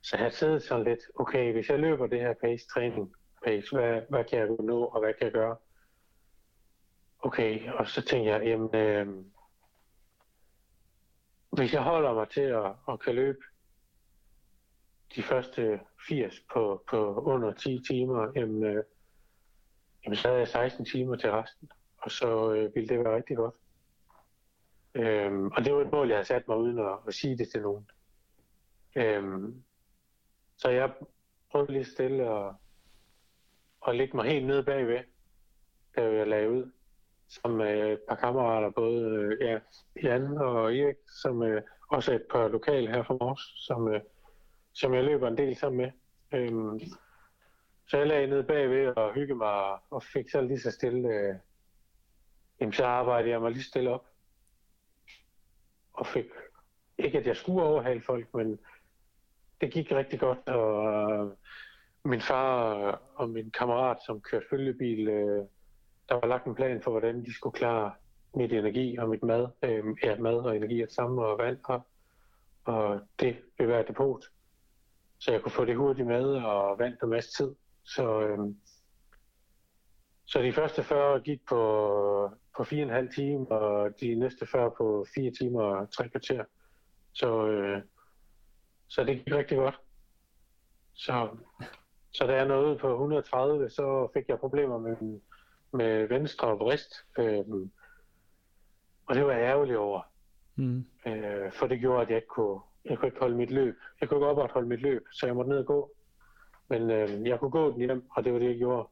Så 0.02 0.16
jeg 0.16 0.24
har 0.24 0.30
siddet 0.30 0.62
sådan 0.62 0.84
lidt, 0.84 1.00
okay, 1.14 1.52
hvis 1.52 1.70
jeg 1.70 1.78
løber 1.78 2.06
det 2.06 2.20
her 2.20 2.34
pace 2.42 2.66
træning, 2.66 3.14
pace, 3.44 3.76
hvad, 3.76 4.00
hvad 4.08 4.24
kan 4.24 4.38
jeg 4.38 4.48
nå, 4.48 4.84
og 4.84 5.00
hvad 5.00 5.12
kan 5.14 5.24
jeg 5.24 5.32
gøre? 5.32 5.56
Okay, 7.22 7.70
og 7.72 7.88
så 7.88 8.02
tænker 8.02 8.36
jeg, 8.36 8.46
jamen, 8.46 8.74
øh, 8.74 9.24
hvis 11.50 11.72
jeg 11.72 11.82
holder 11.82 12.14
mig 12.14 12.28
til 12.28 12.40
at, 12.40 12.72
at 12.88 13.00
kan 13.00 13.14
løbe 13.14 13.38
de 15.16 15.22
første 15.22 15.80
80 16.08 16.40
på, 16.52 16.84
på 16.90 17.14
under 17.14 17.52
10 17.52 17.82
timer, 17.88 18.32
jamen, 18.36 18.64
øh, 18.64 18.84
jamen 20.04 20.16
så 20.16 20.28
havde 20.28 20.40
jeg 20.40 20.48
16 20.48 20.84
timer 20.84 21.16
til 21.16 21.30
resten, 21.30 21.70
og 21.98 22.10
så 22.10 22.52
øh, 22.52 22.74
ville 22.74 22.88
det 22.88 22.98
være 22.98 23.16
rigtig 23.16 23.36
godt. 23.36 23.54
Øhm, 24.94 25.46
og 25.46 25.64
det 25.64 25.74
var 25.74 25.80
et 25.80 25.92
mål, 25.92 26.08
jeg 26.08 26.16
havde 26.16 26.26
sat 26.26 26.48
mig 26.48 26.56
uden 26.56 26.78
at, 26.78 26.98
at 27.08 27.14
sige 27.14 27.38
det 27.38 27.48
til 27.48 27.62
nogen. 27.62 27.90
Øhm, 28.96 29.64
så 30.56 30.70
jeg 30.70 30.92
prøvede 31.50 31.72
lige 31.72 31.84
stille 31.84 32.28
at, 32.28 32.54
at 33.88 33.96
lægge 33.96 34.16
mig 34.16 34.24
helt 34.30 34.46
nede 34.46 34.64
bagved, 34.64 35.04
da 35.96 36.02
jeg 36.12 36.26
lagde 36.26 36.50
ud, 36.50 36.72
som 37.30 37.60
øh, 37.60 37.92
et 37.92 38.00
par 38.08 38.16
kammerater, 38.16 38.70
både 38.70 39.02
øh, 39.04 39.36
ja, 39.40 39.58
Jan 40.02 40.38
og 40.38 40.76
Erik, 40.76 40.96
som 41.22 41.42
øh, 41.42 41.62
også 41.88 42.12
er 42.12 42.16
et 42.16 42.26
par 42.30 42.48
lokale 42.48 42.90
her 42.90 43.02
fra 43.02 43.16
Mors, 43.20 43.52
som 43.56 43.88
øh, 43.94 44.00
som 44.72 44.94
jeg 44.94 45.04
løber 45.04 45.28
en 45.28 45.38
del 45.38 45.56
sammen 45.56 45.76
med. 45.76 45.90
Øhm, 46.32 46.80
så 47.88 47.96
jeg 47.98 48.06
lagde 48.06 48.26
ned 48.26 48.42
bagved 48.42 48.96
og 48.96 49.14
hygge 49.14 49.34
mig 49.34 49.78
og 49.90 50.02
fik 50.02 50.30
så 50.30 50.40
lige 50.40 50.60
så 50.60 50.70
stille. 50.70 51.08
Øh, 51.08 51.34
jamen, 52.60 52.72
så 52.72 52.84
arbejdede 52.84 53.30
jeg 53.30 53.40
mig 53.40 53.50
lige 53.50 53.64
stille 53.64 53.90
op. 53.90 54.06
Og 55.92 56.06
fik, 56.06 56.24
ikke 56.98 57.18
at 57.18 57.26
jeg 57.26 57.36
skulle 57.36 57.62
overhale 57.62 58.02
folk, 58.02 58.34
men 58.34 58.58
det 59.60 59.72
gik 59.72 59.92
rigtig 59.92 60.20
godt. 60.20 60.48
Og 60.48 60.92
øh, 61.12 61.32
min 62.04 62.20
far 62.20 63.02
og 63.14 63.30
min 63.30 63.50
kammerat, 63.50 63.98
som 64.06 64.20
kørte 64.20 64.46
følgebil, 64.50 65.08
øh, 65.08 65.44
der 66.10 66.16
var 66.16 66.26
lagt 66.26 66.46
en 66.46 66.54
plan 66.54 66.82
for, 66.82 66.90
hvordan 66.90 67.24
de 67.24 67.34
skulle 67.34 67.54
klare 67.54 67.92
mit 68.34 68.52
energi 68.52 68.96
og 68.96 69.08
mit 69.08 69.22
mad. 69.22 69.48
Øh, 69.62 69.84
ja, 70.04 70.16
mad 70.18 70.34
og 70.34 70.56
energi 70.56 70.80
er 70.80 70.86
det 70.86 70.94
samme, 70.94 71.24
og 71.26 71.38
vand, 71.38 71.58
og, 71.64 71.80
og 72.64 73.00
det 73.20 73.36
ved 73.58 73.66
hver 73.66 73.82
depot. 73.82 74.24
Så 75.18 75.32
jeg 75.32 75.42
kunne 75.42 75.52
få 75.52 75.64
det 75.64 75.76
hurtigt 75.76 76.08
med, 76.08 76.24
og 76.24 76.78
vand 76.78 76.96
på 77.00 77.06
masse 77.06 77.30
tid. 77.32 77.54
Så, 77.84 78.20
øh, 78.20 78.38
så 80.26 80.42
de 80.42 80.52
første 80.52 80.82
40 80.82 81.20
gik 81.20 81.40
på, 81.48 81.56
på 82.56 82.62
4,5 82.62 83.14
timer, 83.14 83.46
og 83.56 84.00
de 84.00 84.14
næste 84.14 84.46
40 84.46 84.70
på 84.78 85.06
4 85.14 85.30
timer 85.30 85.62
og 85.62 85.92
3 85.92 86.08
kvarter. 86.08 86.44
Så, 87.12 87.46
øh, 87.46 87.82
så 88.88 89.04
det 89.04 89.16
gik 89.16 89.34
rigtig 89.34 89.58
godt. 89.58 89.80
Så, 90.94 91.28
så 92.12 92.26
da 92.26 92.34
jeg 92.34 92.46
nåede 92.46 92.78
på 92.78 92.90
130, 92.90 93.70
så 93.70 94.08
fik 94.14 94.28
jeg 94.28 94.38
problemer 94.38 94.78
med, 94.78 95.20
med 95.72 96.08
venstre 96.08 96.48
og 96.48 96.58
brist. 96.58 96.94
Øh, 97.18 97.44
og 99.06 99.14
det 99.14 99.26
var 99.26 99.32
jeg 99.32 99.42
ærgerlig 99.42 99.78
over. 99.78 100.02
Mm. 100.56 100.86
Øh, 101.06 101.52
for 101.52 101.66
det 101.66 101.80
gjorde, 101.80 102.02
at 102.02 102.08
jeg 102.08 102.16
ikke 102.16 102.28
kunne, 102.28 102.60
jeg 102.84 102.98
kunne 102.98 103.08
ikke 103.08 103.20
holde 103.20 103.36
mit 103.36 103.50
løb. 103.50 103.76
Jeg 104.00 104.08
kunne 104.08 104.18
ikke 104.18 104.26
opretholde 104.26 104.68
mit 104.68 104.80
løb, 104.80 105.02
så 105.12 105.26
jeg 105.26 105.36
måtte 105.36 105.50
ned 105.50 105.58
og 105.58 105.66
gå. 105.66 105.92
Men 106.68 106.90
øh, 106.90 107.26
jeg 107.26 107.38
kunne 107.38 107.50
gå 107.50 107.72
den 107.72 107.78
hjem, 107.78 108.10
og 108.10 108.24
det 108.24 108.32
var 108.32 108.38
det, 108.38 108.48
jeg 108.48 108.58
gjorde. 108.58 108.88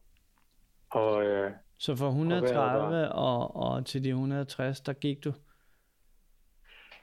Og, 0.91 1.25
øh, 1.25 1.53
så 1.79 1.97
fra 1.97 2.07
130 2.07 3.13
og, 3.13 3.57
og 3.57 3.87
til 3.87 4.05
de 4.05 4.09
160, 4.09 4.81
der 4.81 4.93
gik 4.93 5.25
du? 5.25 5.33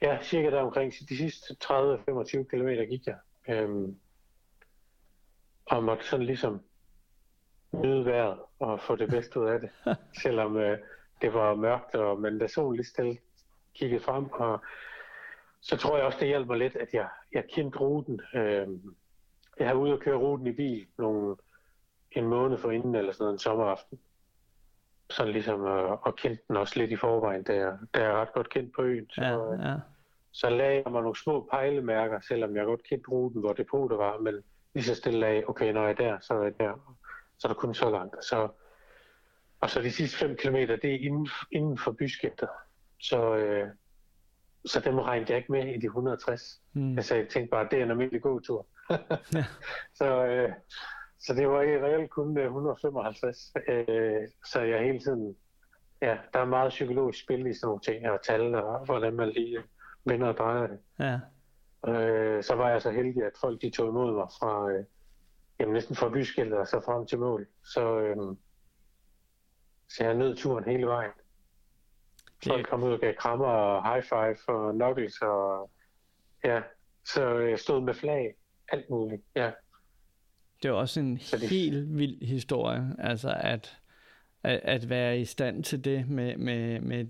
Ja, 0.01 0.17
cirka 0.21 0.49
der 0.49 0.61
omkring 0.61 0.93
de 1.09 1.17
sidste 1.17 1.55
30-25 1.63 2.43
km 2.43 2.67
gik 2.89 3.07
jeg. 3.07 3.17
Øhm, 3.49 3.99
og 5.65 5.84
måtte 5.84 6.07
sådan 6.07 6.26
ligesom 6.26 6.61
nyde 7.82 8.05
vejret 8.05 8.39
og 8.59 8.80
få 8.80 8.95
det 8.95 9.09
bedste 9.09 9.39
ud 9.39 9.45
af 9.45 9.59
det. 9.59 9.69
Selvom 10.23 10.57
øh, 10.57 10.78
det 11.21 11.34
var 11.34 11.55
mørkt, 11.55 11.95
og, 11.95 12.19
men 12.19 12.39
da 12.39 12.47
solen 12.47 12.76
lige 12.76 12.86
stille 12.86 13.17
kiggede 13.76 14.03
frem, 14.03 14.32
og 14.32 14.59
så 15.61 15.78
tror 15.78 15.97
jeg 15.97 16.05
også, 16.05 16.19
det 16.19 16.28
hjalp 16.28 16.47
mig 16.47 16.57
lidt, 16.57 16.76
at 16.76 16.93
jeg, 16.93 17.07
jeg 17.34 17.43
kendte 17.53 17.80
ruten. 17.80 18.21
Øhm, 18.36 18.95
jeg 19.59 19.67
har 19.67 19.73
ude 19.73 19.93
og 19.93 19.99
køre 19.99 20.17
ruten 20.17 20.47
i 20.47 20.51
bil 20.51 20.88
nogle, 20.97 21.36
en 22.11 22.28
måned 22.28 22.57
for 22.57 22.71
inden, 22.71 22.95
eller 22.95 23.11
sådan 23.11 23.23
noget, 23.23 23.34
en 23.34 23.39
sommeraften. 23.39 23.99
Sådan 25.09 25.34
ligesom, 25.34 25.65
øh, 25.65 25.91
og 25.91 26.15
kendte 26.15 26.43
den 26.47 26.57
også 26.57 26.80
lidt 26.80 26.91
i 26.91 26.95
forvejen, 26.95 27.43
da 27.43 27.55
jeg, 27.55 27.78
da 27.93 28.01
jeg 28.01 28.11
er 28.11 28.21
ret 28.21 28.34
godt 28.34 28.49
kendt 28.49 28.76
på 28.76 28.82
øen. 28.82 29.09
Så, 29.09 29.21
ja, 29.21 29.53
øh, 29.53 29.59
ja. 29.61 29.76
så 30.32 30.49
lagde 30.49 30.82
jeg 30.86 30.91
mig 30.91 31.01
nogle 31.01 31.15
små 31.23 31.47
pejlemærker, 31.51 32.19
selvom 32.19 32.55
jeg 32.55 32.65
godt 32.65 32.84
kendte 32.84 33.09
ruten, 33.09 33.41
hvor 33.41 33.53
depotet 33.53 33.97
var, 33.97 34.17
men 34.17 34.43
lige 34.73 34.84
så 34.84 34.95
stille 34.95 35.28
af, 35.28 35.43
okay, 35.47 35.73
når 35.73 35.82
jeg 35.82 35.91
er 35.91 35.95
der, 35.95 36.19
så 36.19 36.34
er 36.34 36.43
jeg 36.43 36.59
der. 36.59 36.97
Så 37.38 37.47
er 37.47 37.53
der 37.53 37.59
kun 37.59 37.73
så 37.73 37.89
langt. 37.89 38.25
Så, 38.25 38.49
og 39.61 39.69
så 39.69 39.81
de 39.81 39.91
sidste 39.91 40.17
5 40.17 40.36
km, 40.36 40.55
det 40.55 40.86
er 40.86 40.99
inden, 40.99 41.29
inden 41.51 41.77
for 41.77 41.91
byskæfter. 41.91 42.47
Så, 42.99 43.36
øh, 43.36 43.67
så 44.65 44.79
dem 44.79 44.99
regnede 44.99 45.31
jeg 45.31 45.38
ikke 45.38 45.51
med 45.51 45.73
i 45.73 45.77
de 45.79 45.86
160. 45.86 46.61
Mm. 46.73 46.97
Altså, 46.97 47.15
jeg 47.15 47.27
tænkte 47.29 47.51
bare, 47.51 47.67
det 47.71 47.79
er 47.79 47.83
en 47.83 47.91
almindelig 47.91 48.21
gåtur. 48.21 48.67
ja. 49.33 49.45
Så, 49.99 50.25
øh, 50.25 50.51
så 51.19 51.33
det 51.33 51.47
var 51.47 51.61
i 51.61 51.79
reelt 51.81 52.09
kun 52.09 52.38
155. 52.38 53.53
Øh, 53.67 54.27
så 54.45 54.61
jeg 54.61 54.83
hele 54.83 54.99
tiden... 54.99 55.36
Ja, 56.01 56.17
der 56.33 56.39
er 56.39 56.45
meget 56.45 56.69
psykologisk 56.69 57.23
spil 57.23 57.47
i 57.47 57.53
sådan 57.53 57.67
nogle 57.67 57.81
ting, 57.81 58.09
og 58.09 58.23
tal, 58.23 58.55
og 58.55 58.86
hvordan 58.86 59.13
man 59.13 59.29
lige 59.29 59.63
vender 60.05 60.27
og 60.27 60.38
drejer 60.38 60.67
det. 60.67 60.79
Ja. 60.99 61.19
Øh, 61.91 62.43
så 62.43 62.55
var 62.55 62.69
jeg 62.69 62.81
så 62.81 62.91
heldig, 62.91 63.23
at 63.23 63.31
folk 63.41 63.61
de 63.61 63.69
tog 63.69 63.89
imod 63.89 64.13
mig 64.13 64.27
fra, 64.39 64.71
øh, 64.71 64.83
jamen, 65.59 65.73
næsten 65.73 65.95
fra 65.95 66.09
byskiltet 66.09 66.57
og 66.57 66.67
så 66.67 66.81
frem 66.85 67.05
til 67.05 67.19
mål. 67.19 67.47
Så, 67.63 67.99
øh, 67.99 68.17
så 69.89 70.03
jeg 70.03 70.13
nød 70.13 70.35
turen 70.35 70.63
hele 70.63 70.85
vejen. 70.85 71.11
Folk 72.47 72.69
kom 72.69 72.83
ud 72.83 72.91
og 72.91 72.99
gav 72.99 73.15
krammer 73.15 73.45
og 73.45 73.93
high 73.93 74.03
five 74.03 74.55
og 74.55 74.73
knuckles 74.73 75.21
og 75.21 75.71
ja, 76.43 76.61
så 77.05 77.29
jeg 77.29 77.59
stod 77.59 77.81
med 77.81 77.93
flag, 77.93 78.35
alt 78.71 78.89
muligt, 78.89 79.21
ja. 79.35 79.51
Det 80.63 80.69
er 80.69 80.73
også 80.73 80.99
en 80.99 81.15
det... 81.15 81.49
helt 81.49 81.97
vild 81.97 82.25
historie, 82.25 82.95
altså 82.99 83.35
at, 83.39 83.77
at, 84.43 84.59
at 84.63 84.89
være 84.89 85.19
i 85.19 85.25
stand 85.25 85.63
til 85.63 85.85
det 85.85 86.09
med, 86.09 86.37
med, 86.37 86.79
med, 86.79 87.05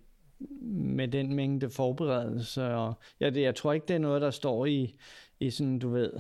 med 0.72 1.08
den 1.08 1.36
mængde 1.36 1.70
forberedelse. 1.70 2.66
Og, 2.66 2.94
ja, 3.20 3.30
det, 3.30 3.42
jeg 3.42 3.56
tror 3.56 3.74
ikke, 3.74 3.86
det 3.88 3.96
er 3.96 4.00
noget, 4.00 4.22
der 4.22 4.32
står 4.32 4.66
i, 4.66 5.00
i 5.40 5.50
sådan, 5.50 5.80
du 5.80 5.90
ved, 5.90 6.14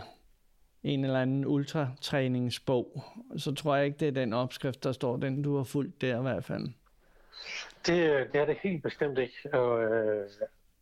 en 0.86 1.04
eller 1.04 1.22
anden 1.22 1.46
ultratræningsbog. 1.46 3.04
Så 3.38 3.56
tror 3.56 3.76
jeg 3.76 3.86
ikke, 3.86 3.98
det 3.98 4.08
er 4.08 4.12
den 4.12 4.34
opskrift, 4.34 4.84
der 4.84 4.92
står, 4.92 5.18
den 5.18 5.42
du 5.42 5.58
har 5.58 5.64
fulgt 5.64 6.02
der 6.02 6.20
i 6.20 6.22
hvert 6.22 6.44
fald. 6.44 6.64
Det, 7.86 8.28
det 8.34 8.42
er 8.42 8.46
det 8.46 8.58
helt 8.64 8.84
bestemt 8.84 9.18
ikke. 9.18 9.54
Og, 9.54 9.84
øh, 9.84 10.30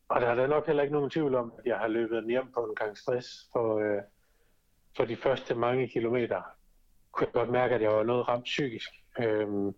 og 0.09 0.21
der 0.21 0.27
er 0.27 0.35
da 0.35 0.47
nok 0.47 0.65
heller 0.65 0.83
ikke 0.83 0.93
nogen 0.93 1.09
tvivl 1.09 1.35
om, 1.35 1.53
at 1.59 1.65
jeg 1.65 1.77
har 1.77 1.87
løbet 1.87 2.25
hjem 2.27 2.51
på 2.53 2.59
en 2.59 2.75
gang 2.75 2.97
stress 2.97 3.49
for, 3.51 3.79
øh, 3.79 4.01
for 4.97 5.05
de 5.05 5.15
første 5.15 5.55
mange 5.55 5.87
kilometer. 5.87 6.41
Kunne 7.11 7.25
jeg 7.25 7.33
godt 7.33 7.49
mærke, 7.49 7.75
at 7.75 7.81
jeg 7.81 7.91
var 7.91 8.03
noget 8.03 8.27
ramt 8.27 8.43
psykisk. 8.43 8.89
Øh, 9.19 9.73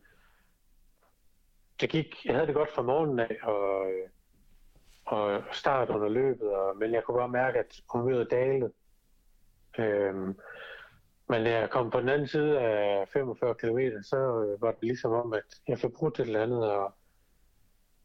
det 1.82 1.90
gik, 1.90 2.26
jeg 2.26 2.34
havde 2.34 2.48
det 2.48 2.56
godt 2.56 2.72
fra 2.72 2.82
morgenen 2.82 3.20
af, 3.20 3.38
og, 3.44 3.92
øh, 3.92 4.10
og 5.06 5.44
start 5.52 5.90
under 5.90 6.10
løbet, 6.10 6.50
og, 6.56 6.78
men 6.78 6.94
jeg 6.94 7.04
kunne 7.04 7.18
bare 7.18 7.30
mærke, 7.30 7.60
at 7.60 7.82
humøret 7.90 8.32
dalede. 8.32 8.72
Øhm, 9.80 10.36
men 11.30 11.44
da 11.44 11.60
jeg 11.60 11.70
kom 11.70 11.90
på 11.90 12.00
den 12.00 12.10
anden 12.10 12.28
side 12.28 12.60
af 12.60 13.08
45 13.08 13.56
km, 13.56 13.80
så 14.04 14.18
øh, 14.18 14.62
var 14.62 14.72
det 14.72 14.82
ligesom 14.82 15.12
om, 15.12 15.34
at 15.34 15.46
jeg 15.68 15.80
fik 15.80 15.94
brugt 15.94 16.20
et 16.20 16.26
eller 16.26 16.44
andet, 16.44 16.72
og, 16.72 16.94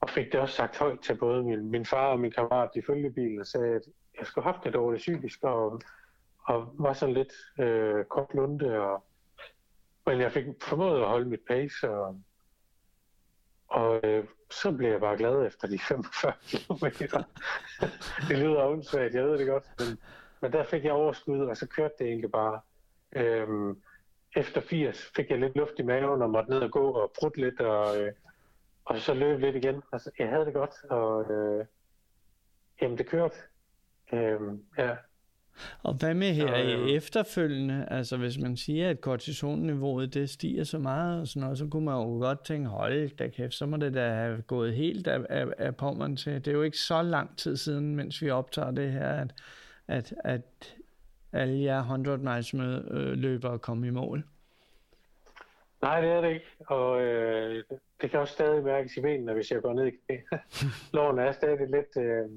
og 0.00 0.10
fik 0.10 0.32
det 0.32 0.40
også 0.40 0.54
sagt 0.54 0.78
højt 0.78 1.00
til 1.00 1.14
både 1.18 1.42
min, 1.42 1.70
min 1.70 1.86
far 1.86 2.06
og 2.06 2.20
min 2.20 2.32
kammerat 2.32 2.70
i 2.74 2.82
følgebilen, 2.86 3.40
og 3.40 3.46
sagde, 3.46 3.74
at 3.74 3.82
jeg 4.18 4.26
skulle 4.26 4.44
have 4.44 4.52
haft 4.52 4.64
det 4.64 4.74
dårligt 4.74 5.00
psykisk, 5.00 5.38
og, 5.42 5.80
og 6.44 6.74
var 6.78 6.92
sådan 6.92 7.14
lidt 7.14 7.32
øh, 7.58 8.04
kort 8.04 8.34
lunde, 8.34 8.80
og, 8.80 9.04
men 10.06 10.20
jeg 10.20 10.32
fik 10.32 10.44
formået 10.62 11.00
at 11.00 11.08
holde 11.08 11.28
mit 11.28 11.40
pace, 11.48 11.90
og, 11.90 12.20
og 13.68 14.00
øh, 14.04 14.24
så 14.50 14.72
blev 14.72 14.90
jeg 14.90 15.00
bare 15.00 15.16
glad 15.16 15.46
efter 15.46 15.68
de 15.68 15.78
45 15.78 16.32
km. 16.48 16.84
det 18.28 18.38
lyder 18.38 18.64
åndssvagt, 18.64 19.14
jeg 19.14 19.24
ved 19.24 19.38
det 19.38 19.46
godt, 19.46 19.64
men, 19.78 19.98
men 20.40 20.52
der 20.52 20.64
fik 20.64 20.84
jeg 20.84 20.92
overskud, 20.92 21.40
og 21.40 21.56
så 21.56 21.66
kørte 21.66 21.94
det 21.98 22.06
egentlig 22.06 22.32
bare. 22.32 22.60
Øhm, 23.12 23.82
efter 24.36 24.60
80 24.60 25.10
fik 25.16 25.30
jeg 25.30 25.40
lidt 25.40 25.56
luft 25.56 25.78
i 25.78 25.82
maven 25.82 26.22
og 26.22 26.30
måtte 26.30 26.50
ned 26.50 26.58
og 26.58 26.70
gå 26.70 26.90
og 26.90 27.12
prutte 27.20 27.40
lidt, 27.40 27.60
og, 27.60 28.00
øh, 28.00 28.12
og 28.84 28.98
så 28.98 29.14
løb 29.14 29.40
lidt 29.40 29.56
igen. 29.56 29.82
Altså, 29.92 30.10
jeg 30.18 30.28
havde 30.28 30.44
det 30.44 30.54
godt, 30.54 30.84
og 30.90 31.30
øh, 31.30 31.64
jamen, 32.82 32.98
det 32.98 33.06
kørte. 33.06 33.36
Øhm, 34.12 34.62
ja. 34.78 34.96
Og 35.82 35.94
hvad 35.94 36.14
med 36.14 36.32
her 36.32 36.46
så, 36.46 36.62
øh, 36.62 36.90
efterfølgende? 36.90 37.86
Altså 37.90 38.16
hvis 38.16 38.38
man 38.38 38.56
siger, 38.56 38.90
at 38.90 39.00
kortisonniveauet 39.00 40.14
det 40.14 40.30
stiger 40.30 40.64
så 40.64 40.78
meget, 40.78 41.20
og 41.20 41.26
sådan 41.26 41.42
noget, 41.42 41.58
så 41.58 41.66
kunne 41.66 41.84
man 41.84 41.94
jo 41.94 42.18
godt 42.18 42.44
tænke, 42.44 42.68
hold 42.68 43.16
da 43.16 43.28
kæft, 43.28 43.54
så 43.54 43.66
må 43.66 43.76
det 43.76 43.94
da 43.94 44.10
have 44.10 44.42
gået 44.42 44.74
helt 44.74 45.06
af, 45.06 45.26
af, 45.28 45.46
af 45.58 45.76
pommeren 45.76 46.16
til. 46.16 46.34
Det 46.34 46.48
er 46.48 46.52
jo 46.52 46.62
ikke 46.62 46.78
så 46.78 47.02
lang 47.02 47.38
tid 47.38 47.56
siden, 47.56 47.96
mens 47.96 48.22
vi 48.22 48.30
optager 48.30 48.70
det 48.70 48.92
her, 48.92 49.08
at, 49.08 49.34
at, 49.90 50.14
at 50.24 50.76
alle 51.32 51.62
jer 51.62 51.78
100 51.78 52.18
miles 52.18 52.54
med, 52.54 52.90
øh, 52.90 53.12
løbere 53.12 53.58
komme 53.58 53.86
i 53.86 53.90
mål. 53.90 54.24
Nej, 55.82 56.00
det 56.00 56.10
er 56.10 56.20
det 56.20 56.30
ikke. 56.30 56.46
Og 56.66 57.02
øh, 57.02 57.64
det 58.00 58.10
kan 58.10 58.20
også 58.20 58.34
stadig 58.34 58.64
mærkes 58.64 58.96
i 58.96 59.00
benene, 59.00 59.32
hvis 59.32 59.50
jeg 59.50 59.62
går 59.62 59.72
ned 59.72 59.86
i 59.86 59.90
knæ. 59.90 60.16
Låren 60.94 61.18
er 61.18 61.32
stadig 61.32 61.70
lidt... 61.70 61.96
Øh, 61.96 62.30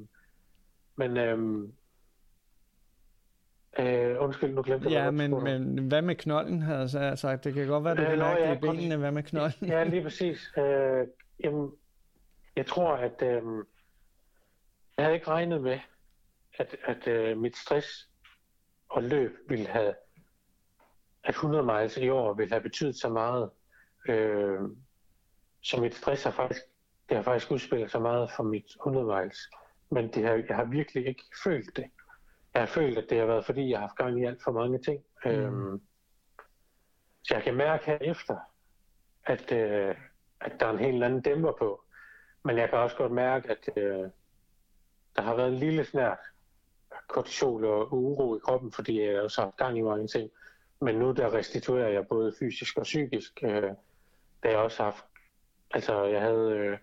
men... 0.95 1.18
Øh, 1.18 1.70
Øh, 3.80 4.16
undskyld, 4.20 4.54
nu 4.54 4.62
glemte 4.62 4.86
jeg. 4.86 4.91
Ja, 4.91 5.12
men, 5.12 5.43
men 5.43 5.88
hvad 5.88 6.01
med 6.01 6.16
knolden, 6.16 6.62
havde 6.62 6.89
jeg 6.93 7.18
sagt? 7.18 7.43
Det 7.43 7.54
kan 7.54 7.68
godt 7.68 7.84
være, 7.84 7.95
du 7.95 8.01
øh, 8.01 8.10
kan 8.10 8.20
mærke 8.20 8.41
det 8.41 8.56
i 8.56 8.60
benene. 8.60 8.97
Hvad 8.97 9.12
med 9.12 9.24
knolden? 9.24 9.68
Ja, 9.68 9.84
lige 9.84 10.04
præcis. 10.04 10.54
Øh, 10.58 11.08
jamen, 11.43 11.72
jeg 12.56 12.66
tror, 12.66 12.93
at 12.95 13.22
øh, 13.22 13.41
jeg 14.97 15.06
havde 15.06 15.14
ikke 15.14 15.28
regnet 15.28 15.62
med, 15.62 15.80
at, 16.60 16.76
at 16.84 17.08
øh, 17.08 17.38
mit 17.38 17.58
stress 17.58 18.10
og 18.89 19.04
løb 19.04 19.32
ville 19.49 19.68
have, 19.68 19.95
at 21.24 21.30
100 21.30 21.64
miles 21.64 21.97
i 21.97 22.10
år 22.10 22.34
ville 22.34 22.51
have 22.51 22.64
betydet 22.64 22.95
så 22.95 23.10
meget. 23.10 23.49
Øh, 24.10 24.60
så 25.62 25.82
mit 25.82 25.95
stress 25.95 26.24
har 26.24 26.32
faktisk, 26.32 26.62
det 27.10 27.18
har 27.18 27.24
faktisk 27.24 27.51
udspillet 27.51 27.91
så 27.91 27.99
meget 27.99 28.32
for 28.36 28.43
mit 28.43 28.66
100 28.66 29.06
miles. 29.06 29.39
Men 29.91 30.14
det 30.14 30.24
har, 30.24 30.43
jeg 30.47 30.56
har 30.56 30.66
virkelig 30.66 31.08
ikke 31.08 31.24
følt 31.43 31.76
det 31.76 31.86
jeg 32.54 32.62
har 32.62 32.68
følt, 32.68 32.97
at 32.97 33.06
det 33.10 33.20
har 33.20 33.26
været, 33.26 33.45
fordi 33.45 33.70
jeg 33.70 33.80
har 33.80 33.88
haft 33.88 33.97
gang 33.97 34.22
i 34.22 34.26
alt 34.26 34.43
for 34.43 34.51
mange 34.51 34.82
ting. 34.82 35.04
Mm. 35.26 35.32
Øhm, 35.32 35.82
så 37.24 37.36
jeg 37.36 37.43
kan 37.43 37.56
mærke 37.56 37.86
herefter, 37.86 38.38
at, 39.26 39.51
øh, 39.51 39.95
at 40.41 40.60
der 40.60 40.66
er 40.66 40.72
en 40.72 40.80
helt 40.80 41.04
anden 41.04 41.22
dæmper 41.22 41.51
på. 41.60 41.84
Men 42.43 42.58
jeg 42.58 42.70
kan 42.70 42.78
også 42.78 42.97
godt 42.97 43.12
mærke, 43.12 43.49
at 43.49 43.70
øh, 43.78 44.10
der 45.16 45.22
har 45.22 45.36
været 45.36 45.49
en 45.49 45.60
lille 45.60 45.86
snært 45.86 46.20
kortisol 47.08 47.66
og 47.66 47.93
uro 47.93 48.36
i 48.36 48.39
kroppen, 48.39 48.72
fordi 48.72 49.01
jeg 49.01 49.22
har 49.22 49.41
haft 49.41 49.58
gang 49.58 49.78
i 49.78 49.82
mange 49.82 50.08
ting. 50.08 50.30
Men 50.82 50.95
nu 50.95 51.12
der 51.12 51.34
restituerer 51.34 51.89
jeg 51.89 52.08
både 52.08 52.34
fysisk 52.39 52.78
og 52.78 52.84
psykisk. 52.84 53.39
Øh, 53.43 53.72
da 54.43 54.49
jeg 54.49 54.58
også 54.58 54.84
har 54.84 54.91
haft, 54.91 55.06
altså 55.72 56.04
jeg 56.04 56.22
havde 56.22 56.51
øh, 56.51 56.78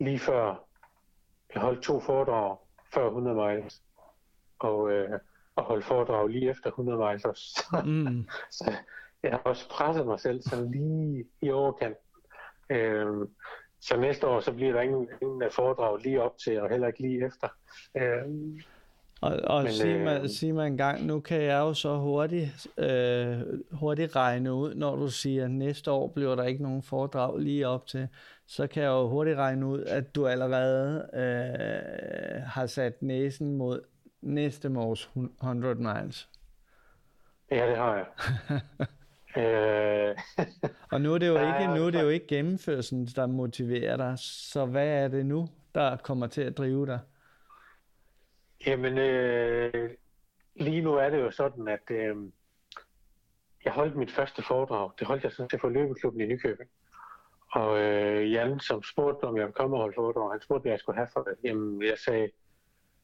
lige 0.00 0.18
før, 0.18 0.64
jeg 1.54 1.62
holdt 1.62 1.82
to 1.82 2.00
foredrag 2.00 2.56
før 2.94 3.06
100 3.06 3.36
miles, 3.36 3.82
og, 4.58 4.90
øh, 4.90 5.20
og 5.56 5.64
holdt 5.64 5.84
foredrag 5.84 6.28
lige 6.28 6.50
efter 6.50 6.70
100 6.70 6.98
miles 6.98 7.24
også. 7.24 7.66
Mm. 7.84 8.28
så 8.50 8.72
jeg 9.22 9.30
har 9.30 9.38
også 9.38 9.68
presset 9.68 10.06
mig 10.06 10.20
selv 10.20 10.42
sådan 10.42 10.70
lige 10.70 11.26
i 11.40 11.50
overkant. 11.50 11.96
Øh, 12.70 13.28
så 13.80 13.96
næste 13.96 14.26
år, 14.26 14.40
så 14.40 14.52
bliver 14.52 14.72
der 14.72 14.80
ingen, 14.80 15.08
ingen 15.22 15.50
foredrag 15.50 15.98
lige 15.98 16.22
op 16.22 16.38
til, 16.38 16.60
og 16.60 16.70
heller 16.70 16.86
ikke 16.86 17.00
lige 17.00 17.26
efter. 17.26 17.48
Øh, 17.96 18.24
og, 19.20 19.40
og 19.44 19.62
Men, 19.62 19.72
sig, 19.72 20.00
mig, 20.00 20.20
øh, 20.22 20.28
sig 20.28 20.54
mig 20.54 20.66
en 20.66 20.76
gang, 20.76 21.06
nu 21.06 21.20
kan 21.20 21.42
jeg 21.42 21.58
jo 21.58 21.74
så 21.74 21.96
hurtigt, 21.96 22.66
øh, 22.78 23.40
hurtigt 23.72 24.16
regne 24.16 24.54
ud, 24.54 24.74
når 24.74 24.96
du 24.96 25.08
siger, 25.08 25.44
at 25.44 25.50
næste 25.50 25.90
år 25.90 26.08
bliver 26.08 26.34
der 26.34 26.44
ikke 26.44 26.62
nogen 26.62 26.82
foredrag 26.82 27.38
lige 27.38 27.68
op 27.68 27.86
til, 27.86 28.08
så 28.46 28.66
kan 28.66 28.82
jeg 28.82 28.88
jo 28.88 29.08
hurtigt 29.08 29.36
regne 29.36 29.66
ud, 29.66 29.82
at 29.82 30.14
du 30.14 30.26
allerede 30.26 31.08
øh, 31.14 32.42
har 32.42 32.66
sat 32.66 33.02
næsen 33.02 33.56
mod 33.56 33.80
næste 34.22 34.68
mårs 34.68 35.10
100 35.42 35.74
miles. 35.74 36.28
Ja, 37.50 37.68
det 37.68 37.76
har 37.76 37.94
jeg. 37.94 38.06
øh, 39.44 40.16
og 40.92 41.00
nu 41.00 41.14
er 41.14 41.18
det 41.18 41.28
jo 41.28 41.38
ikke, 41.38 41.74
nu 41.74 41.86
er 41.86 41.90
det 41.90 42.02
jo 42.02 42.08
ikke 42.08 42.26
gennemførelsen, 42.26 43.06
der 43.06 43.26
motiverer 43.26 43.96
dig, 43.96 44.14
så 44.18 44.66
hvad 44.66 44.88
er 44.88 45.08
det 45.08 45.26
nu, 45.26 45.48
der 45.74 45.96
kommer 45.96 46.26
til 46.26 46.42
at 46.42 46.58
drive 46.58 46.86
dig? 46.86 46.98
Jamen, 48.66 48.98
øh, 48.98 49.90
lige 50.54 50.82
nu 50.82 50.94
er 50.94 51.10
det 51.10 51.20
jo 51.20 51.30
sådan, 51.30 51.68
at 51.68 51.90
øh, 51.90 52.16
jeg 53.64 53.72
holdt 53.72 53.96
mit 53.96 54.12
første 54.12 54.42
foredrag. 54.42 54.90
Det 54.98 55.06
holdt 55.06 55.24
jeg 55.24 55.32
sådan 55.32 55.48
til 55.48 55.58
for 55.60 55.68
løbeklubben 55.68 56.20
i 56.20 56.26
Nykøbing. 56.26 56.70
Og 57.52 57.78
øh, 57.78 58.32
Jan, 58.32 58.60
som 58.60 58.82
spurgte, 58.82 59.24
om 59.24 59.36
jeg 59.36 59.44
ville 59.44 59.54
komme 59.54 59.76
og 59.76 59.80
holde 59.80 59.94
foredrag, 59.94 60.30
han 60.30 60.40
spurgte, 60.40 60.62
hvad 60.62 60.72
jeg 60.72 60.80
skulle 60.80 60.96
have 60.96 61.08
for 61.12 61.22
det. 61.22 61.34
Jamen, 61.44 61.82
jeg 61.82 61.98
sagde, 61.98 62.30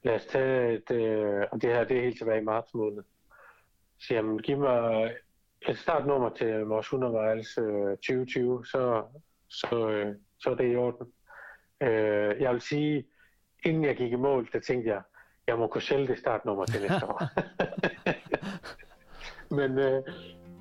lad 0.02 0.14
os 0.14 0.26
tage 0.26 0.74
et, 0.74 0.90
øh, 0.90 1.46
og 1.52 1.62
det 1.62 1.70
her, 1.70 1.84
det 1.84 1.96
er 1.98 2.02
helt 2.02 2.18
tilbage 2.18 2.40
i 2.40 2.44
marts 2.44 2.74
måned. 2.74 3.02
Så 4.00 4.14
jamen, 4.14 4.38
giv 4.38 4.58
mig 4.58 5.04
øh, 5.04 5.10
et 5.68 5.78
startnummer 5.78 6.30
til 6.30 6.60
vores 6.60 6.86
100 6.86 7.12
miles 7.12 7.58
øh, 7.58 7.96
2020, 7.96 8.66
så, 8.66 9.04
så, 9.48 9.88
øh, 9.90 10.14
så 10.38 10.50
er 10.50 10.54
det 10.54 10.72
i 10.72 10.76
orden. 10.76 11.12
Øh, 11.80 12.40
jeg 12.40 12.52
vil 12.52 12.60
sige, 12.60 13.06
inden 13.64 13.84
jeg 13.84 13.96
gik 13.96 14.12
i 14.12 14.16
mål, 14.16 14.48
der 14.52 14.60
tænkte 14.60 14.90
jeg, 14.90 15.02
jeg 15.46 15.58
må 15.58 15.66
kunne 15.66 15.82
sælge 15.82 16.06
det 16.06 16.18
startnummer 16.18 16.64
til 16.64 16.80
næste 16.80 17.06
år. 17.06 17.22
men, 19.58 19.78
øh, 19.78 20.02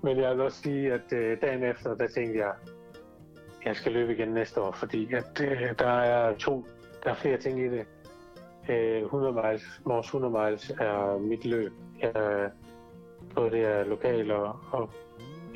men 0.03 0.17
jeg 0.17 0.31
vil 0.31 0.41
også 0.41 0.61
sige, 0.61 0.93
at 0.93 1.13
øh, 1.13 1.41
dagen 1.41 1.63
efter, 1.63 1.95
der 1.95 2.07
tænkte 2.07 2.39
jeg, 2.39 2.53
jeg 3.65 3.75
skal 3.75 3.91
løbe 3.91 4.13
igen 4.13 4.27
næste 4.27 4.61
år, 4.61 4.71
fordi 4.71 5.13
at, 5.13 5.41
øh, 5.41 5.79
der 5.79 5.99
er 5.99 6.37
to, 6.37 6.65
der 7.03 7.09
er 7.09 7.15
flere 7.15 7.37
ting 7.37 7.59
i 7.59 7.69
det. 7.69 7.85
Øh, 8.69 9.01
100 9.01 9.33
miles, 9.33 9.81
Mors 9.85 10.05
100 10.05 10.45
miles 10.45 10.69
er 10.69 11.17
mit 11.17 11.45
løb. 11.45 11.71
Jeg, 12.01 12.51
både 13.35 13.51
det 13.51 13.65
er 13.65 13.83
lokal 13.83 14.31
og, 14.31 14.59
og 14.71 14.89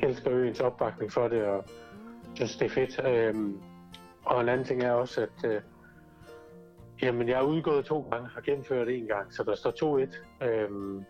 elsker 0.02 0.32
øens 0.32 0.60
opbakning 0.60 1.12
for 1.12 1.28
det, 1.28 1.44
og 1.44 1.64
synes 2.34 2.56
det 2.56 2.64
er 2.64 2.70
fedt. 2.70 3.00
Øh, 3.06 3.34
og 4.24 4.40
en 4.40 4.48
anden 4.48 4.66
ting 4.66 4.82
er 4.82 4.92
også, 4.92 5.20
at 5.20 5.50
øh, 5.50 5.60
Jamen, 7.02 7.28
jeg 7.28 7.38
er 7.38 7.42
udgået 7.42 7.84
to 7.84 8.08
gange 8.10 8.28
og 8.36 8.42
gennemført 8.42 8.88
en 8.88 9.06
gang, 9.06 9.34
så 9.34 9.42
der 9.42 9.54
står 9.54 10.04
2-1. 10.40 10.46
Øhm, 10.46 11.04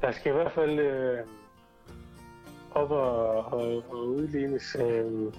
der 0.00 0.12
skal 0.12 0.32
i 0.32 0.34
hvert 0.34 0.52
fald 0.52 0.78
øh, 0.78 1.18
op 2.70 2.90
og, 2.90 3.36
og, 3.36 3.82
og 3.90 4.08
udlignes, 4.08 4.76
øhm, 4.80 5.32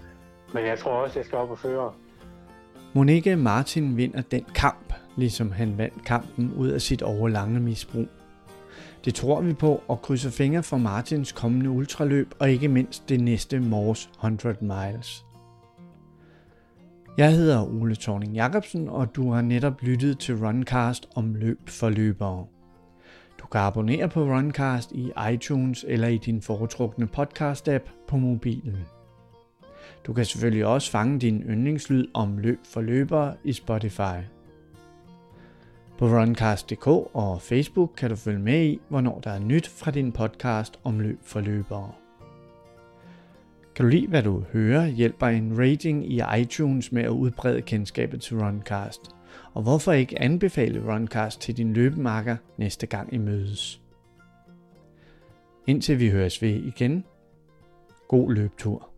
men 0.53 0.65
jeg 0.65 0.79
tror 0.79 0.91
også, 0.91 1.19
jeg 1.19 1.25
skal 1.25 1.37
op 1.37 1.51
og 1.51 1.59
føre. 1.59 1.93
Monique 2.93 3.35
Martin 3.35 3.97
vinder 3.97 4.21
den 4.21 4.45
kamp, 4.55 4.93
ligesom 5.15 5.51
han 5.51 5.77
vandt 5.77 6.05
kampen 6.05 6.53
ud 6.57 6.67
af 6.67 6.81
sit 6.81 7.01
overlange 7.01 7.59
misbrug. 7.59 8.07
Det 9.05 9.15
tror 9.15 9.41
vi 9.41 9.53
på 9.53 9.83
og 9.87 10.01
krydser 10.01 10.29
fingre 10.29 10.63
for 10.63 10.77
Martins 10.77 11.31
kommende 11.31 11.69
ultraløb 11.69 12.33
og 12.39 12.49
ikke 12.49 12.67
mindst 12.67 13.09
det 13.09 13.21
næste 13.21 13.59
Mors 13.59 14.09
100 14.23 14.57
Miles. 14.61 15.25
Jeg 17.17 17.33
hedder 17.33 17.81
Ole 17.81 17.95
Thorning 17.95 18.35
Jacobsen, 18.35 18.89
og 18.89 19.15
du 19.15 19.31
har 19.31 19.41
netop 19.41 19.81
lyttet 19.81 20.19
til 20.19 20.35
Runcast 20.35 21.09
om 21.15 21.35
løb 21.35 21.69
for 21.69 21.89
løbere. 21.89 22.45
Du 23.39 23.47
kan 23.51 23.61
abonnere 23.61 24.09
på 24.09 24.21
Runcast 24.21 24.91
i 24.91 25.11
iTunes 25.33 25.85
eller 25.87 26.07
i 26.07 26.17
din 26.17 26.41
foretrukne 26.41 27.07
podcast-app 27.17 27.89
på 28.07 28.17
mobilen. 28.17 28.77
Du 30.05 30.13
kan 30.13 30.25
selvfølgelig 30.25 30.65
også 30.65 30.91
fange 30.91 31.19
din 31.19 31.41
yndlingslyd 31.41 32.07
om 32.13 32.37
løb 32.37 32.59
for 32.63 32.81
løbere 32.81 33.35
i 33.43 33.53
Spotify. 33.53 34.19
På 35.97 36.05
runcast.dk 36.05 36.87
og 36.87 37.41
Facebook 37.41 37.91
kan 37.97 38.09
du 38.09 38.15
følge 38.15 38.39
med 38.39 38.65
i, 38.65 38.79
hvornår 38.89 39.19
der 39.19 39.31
er 39.31 39.39
nyt 39.39 39.67
fra 39.67 39.91
din 39.91 40.11
podcast 40.11 40.79
om 40.83 40.99
løb 40.99 41.19
for 41.23 41.39
løbere. 41.39 41.91
Kan 43.79 43.85
du 43.85 43.89
lide, 43.89 44.07
hvad 44.07 44.23
du 44.23 44.43
hører, 44.53 44.87
hjælper 44.87 45.27
en 45.27 45.59
rating 45.59 46.11
i 46.11 46.21
iTunes 46.39 46.91
med 46.91 47.03
at 47.03 47.09
udbrede 47.09 47.61
kendskabet 47.61 48.21
til 48.21 48.37
Runcast. 48.39 49.01
Og 49.53 49.63
hvorfor 49.63 49.91
ikke 49.91 50.21
anbefale 50.21 50.93
Runcast 50.93 51.41
til 51.41 51.57
din 51.57 51.73
løbemarker 51.73 52.37
næste 52.57 52.87
gang 52.87 53.13
I 53.13 53.17
mødes? 53.17 53.81
Indtil 55.67 55.99
vi 55.99 56.09
høres 56.09 56.41
ved 56.41 56.49
igen. 56.49 57.03
God 58.07 58.33
løbetur. 58.33 58.88